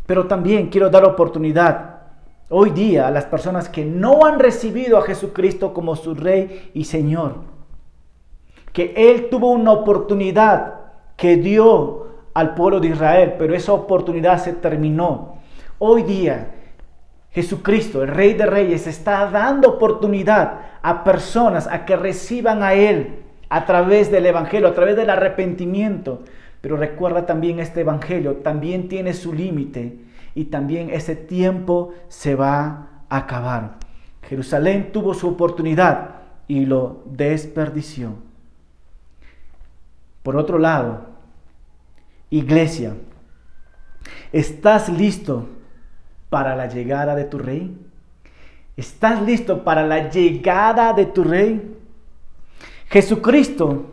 Pero 0.07 0.27
también 0.27 0.69
quiero 0.69 0.89
dar 0.89 1.05
oportunidad 1.05 1.99
hoy 2.49 2.71
día 2.71 3.07
a 3.07 3.11
las 3.11 3.27
personas 3.27 3.69
que 3.69 3.85
no 3.85 4.25
han 4.25 4.39
recibido 4.39 4.99
a 4.99 5.03
Jesucristo 5.03 5.73
como 5.73 5.97
su 5.97 6.15
Rey 6.15 6.71
y 6.75 6.85
Señor. 6.85 7.37
Que 8.73 8.95
Él 8.97 9.29
tuvo 9.29 9.51
una 9.51 9.73
oportunidad 9.73 10.75
que 11.17 11.37
dio 11.37 12.07
al 12.33 12.55
pueblo 12.55 12.81
de 12.81 12.89
Israel, 12.89 13.35
pero 13.39 13.55
esa 13.55 13.73
oportunidad 13.73 14.43
se 14.43 14.53
terminó. 14.55 15.35
Hoy 15.79 16.05
día 16.05 16.55
Jesucristo, 17.33 18.03
el 18.03 18.09
Rey 18.09 18.35
de 18.35 18.47
Reyes, 18.47 18.87
está 18.87 19.31
dando 19.31 19.69
oportunidad 19.71 20.61
a 20.83 21.05
personas 21.05 21.69
a 21.69 21.85
que 21.85 21.97
reciban 21.97 22.63
a 22.63 22.75
Él 22.75 23.20
a 23.51 23.67
través 23.67 24.11
del 24.11 24.25
Evangelio, 24.27 24.69
a 24.69 24.75
través 24.75 24.97
del 24.97 25.11
arrepentimiento. 25.11 26.23
Pero 26.61 26.77
recuerda 26.77 27.27
también 27.27 27.59
este 27.59 27.81
Evangelio, 27.81 28.37
también 28.37 28.89
tiene 28.89 29.13
su 29.13 29.35
límite 29.35 29.99
y 30.35 30.45
también 30.45 30.89
ese 30.91 31.17
tiempo 31.17 31.93
se 32.09 32.35
va 32.35 32.87
a 33.09 33.17
acabar. 33.19 33.79
Jerusalén 34.23 34.93
tuvo 34.93 35.15
su 35.15 35.29
oportunidad 35.29 36.17
y 36.47 36.65
lo 36.67 37.03
desperdició. 37.07 38.15
Por 40.23 40.37
otro 40.37 40.59
lado, 40.59 41.07
iglesia, 42.29 42.95
¿estás 44.33 44.89
listo 44.89 45.49
para 46.29 46.55
la 46.55 46.67
llegada 46.67 47.17
de 47.17 47.25
tu 47.25 47.39
rey? 47.39 47.77
¿Estás 48.77 49.23
listo 49.23 49.65
para 49.65 49.87
la 49.87 50.11
llegada 50.11 50.93
de 50.93 51.07
tu 51.07 51.25
rey? 51.25 51.80
Jesucristo 52.91 53.87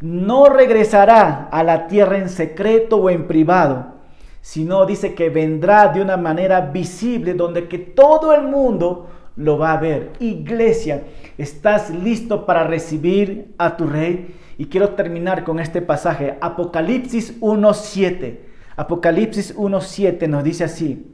no 0.00 0.46
regresará 0.48 1.48
a 1.52 1.62
la 1.62 1.86
tierra 1.86 2.16
en 2.16 2.30
secreto 2.30 2.96
o 2.96 3.10
en 3.10 3.26
privado, 3.26 3.94
sino 4.40 4.86
dice 4.86 5.14
que 5.14 5.28
vendrá 5.28 5.88
de 5.88 6.00
una 6.00 6.16
manera 6.16 6.62
visible 6.62 7.34
donde 7.34 7.68
que 7.68 7.78
todo 7.78 8.34
el 8.34 8.44
mundo 8.44 9.10
lo 9.36 9.58
va 9.58 9.72
a 9.72 9.80
ver. 9.80 10.12
Iglesia, 10.18 11.04
¿estás 11.36 11.90
listo 11.90 12.46
para 12.46 12.64
recibir 12.64 13.54
a 13.58 13.76
tu 13.76 13.86
rey? 13.86 14.34
Y 14.56 14.66
quiero 14.66 14.90
terminar 14.90 15.44
con 15.44 15.60
este 15.60 15.82
pasaje, 15.82 16.38
Apocalipsis 16.40 17.38
1.7. 17.40 18.38
Apocalipsis 18.76 19.54
1.7 19.54 20.26
nos 20.26 20.42
dice 20.42 20.64
así, 20.64 21.06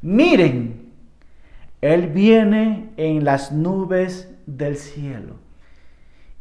miren, 0.00 0.90
Él 1.82 2.06
viene 2.06 2.92
en 2.96 3.24
las 3.24 3.52
nubes 3.52 4.34
del 4.46 4.76
cielo 4.76 5.49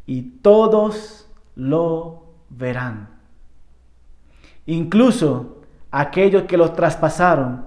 y 0.09 0.23
todos 0.23 1.29
lo 1.53 2.23
verán. 2.49 3.09
Incluso 4.65 5.61
aquellos 5.91 6.45
que 6.45 6.57
los 6.57 6.75
traspasaron, 6.75 7.65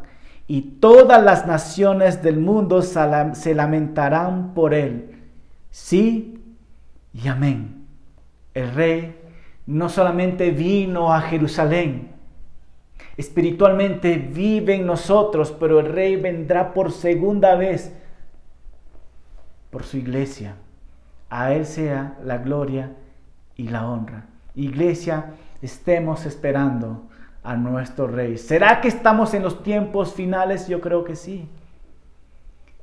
y 0.48 0.62
todas 0.80 1.22
las 1.22 1.46
naciones 1.46 2.20
del 2.20 2.40
mundo 2.40 2.82
se 2.82 3.54
lamentarán 3.54 4.54
por 4.54 4.74
él. 4.74 5.22
Sí 5.70 6.42
y 7.14 7.28
amén. 7.28 7.86
El 8.54 8.74
rey 8.74 9.20
no 9.64 9.88
solamente 9.88 10.50
vino 10.50 11.14
a 11.14 11.20
Jerusalén, 11.20 12.10
espiritualmente 13.16 14.16
vive 14.16 14.74
en 14.74 14.86
nosotros, 14.86 15.54
pero 15.60 15.78
el 15.78 15.86
rey 15.86 16.16
vendrá 16.16 16.74
por 16.74 16.90
segunda 16.90 17.54
vez 17.54 17.94
por 19.70 19.84
su 19.84 19.96
iglesia. 19.96 20.56
A 21.32 21.54
él 21.54 21.64
sea 21.64 22.18
la 22.22 22.36
gloria 22.36 22.92
y 23.56 23.68
la 23.68 23.88
honra. 23.88 24.26
Iglesia, 24.54 25.32
estemos 25.62 26.26
esperando 26.26 27.04
a 27.42 27.56
nuestro 27.56 28.06
Rey. 28.06 28.36
¿Será 28.36 28.82
que 28.82 28.88
estamos 28.88 29.32
en 29.32 29.42
los 29.42 29.62
tiempos 29.62 30.12
finales? 30.12 30.68
Yo 30.68 30.82
creo 30.82 31.04
que 31.04 31.16
sí. 31.16 31.48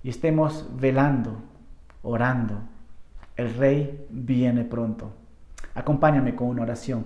Y 0.02 0.10
estemos 0.10 0.68
velando, 0.78 1.38
orando. 2.02 2.56
El 3.36 3.54
Rey 3.54 4.08
viene 4.10 4.64
pronto. 4.64 5.12
Acompáñame 5.76 6.34
con 6.34 6.48
una 6.48 6.64
oración. 6.64 7.06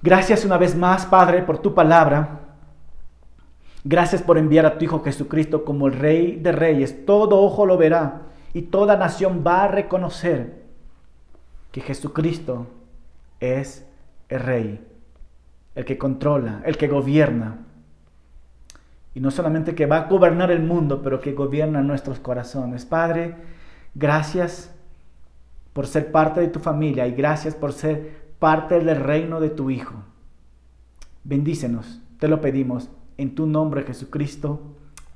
Gracias 0.00 0.46
una 0.46 0.56
vez 0.56 0.74
más, 0.74 1.04
Padre, 1.04 1.42
por 1.42 1.58
tu 1.58 1.74
palabra. 1.74 2.40
Gracias 3.84 4.22
por 4.22 4.38
enviar 4.38 4.64
a 4.64 4.78
tu 4.78 4.86
Hijo 4.86 5.02
Jesucristo 5.04 5.66
como 5.66 5.86
el 5.86 5.92
Rey 5.92 6.36
de 6.36 6.52
Reyes. 6.52 7.04
Todo 7.04 7.42
ojo 7.42 7.66
lo 7.66 7.76
verá 7.76 8.22
y 8.54 8.62
toda 8.62 8.96
nación 8.96 9.44
va 9.46 9.64
a 9.64 9.68
reconocer 9.68 10.64
que 11.72 11.82
Jesucristo 11.82 12.68
es 13.40 13.86
el 14.28 14.40
Rey 14.40 14.94
el 15.74 15.84
que 15.84 15.98
controla, 15.98 16.62
el 16.64 16.76
que 16.76 16.88
gobierna. 16.88 17.58
Y 19.14 19.20
no 19.20 19.30
solamente 19.30 19.74
que 19.74 19.86
va 19.86 19.98
a 19.98 20.08
gobernar 20.08 20.50
el 20.50 20.62
mundo, 20.62 21.02
pero 21.02 21.20
que 21.20 21.32
gobierna 21.32 21.82
nuestros 21.82 22.18
corazones. 22.18 22.84
Padre, 22.84 23.36
gracias 23.94 24.72
por 25.72 25.86
ser 25.86 26.10
parte 26.10 26.40
de 26.40 26.48
tu 26.48 26.60
familia 26.60 27.06
y 27.06 27.12
gracias 27.12 27.54
por 27.54 27.72
ser 27.72 28.24
parte 28.38 28.80
del 28.80 28.96
reino 28.96 29.40
de 29.40 29.50
tu 29.50 29.70
Hijo. 29.70 29.94
Bendícenos, 31.22 32.00
te 32.18 32.28
lo 32.28 32.40
pedimos 32.40 32.90
en 33.16 33.34
tu 33.34 33.46
nombre 33.46 33.82
Jesucristo. 33.82 34.60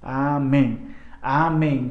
Amén. 0.01 0.97
Amén. 1.21 1.87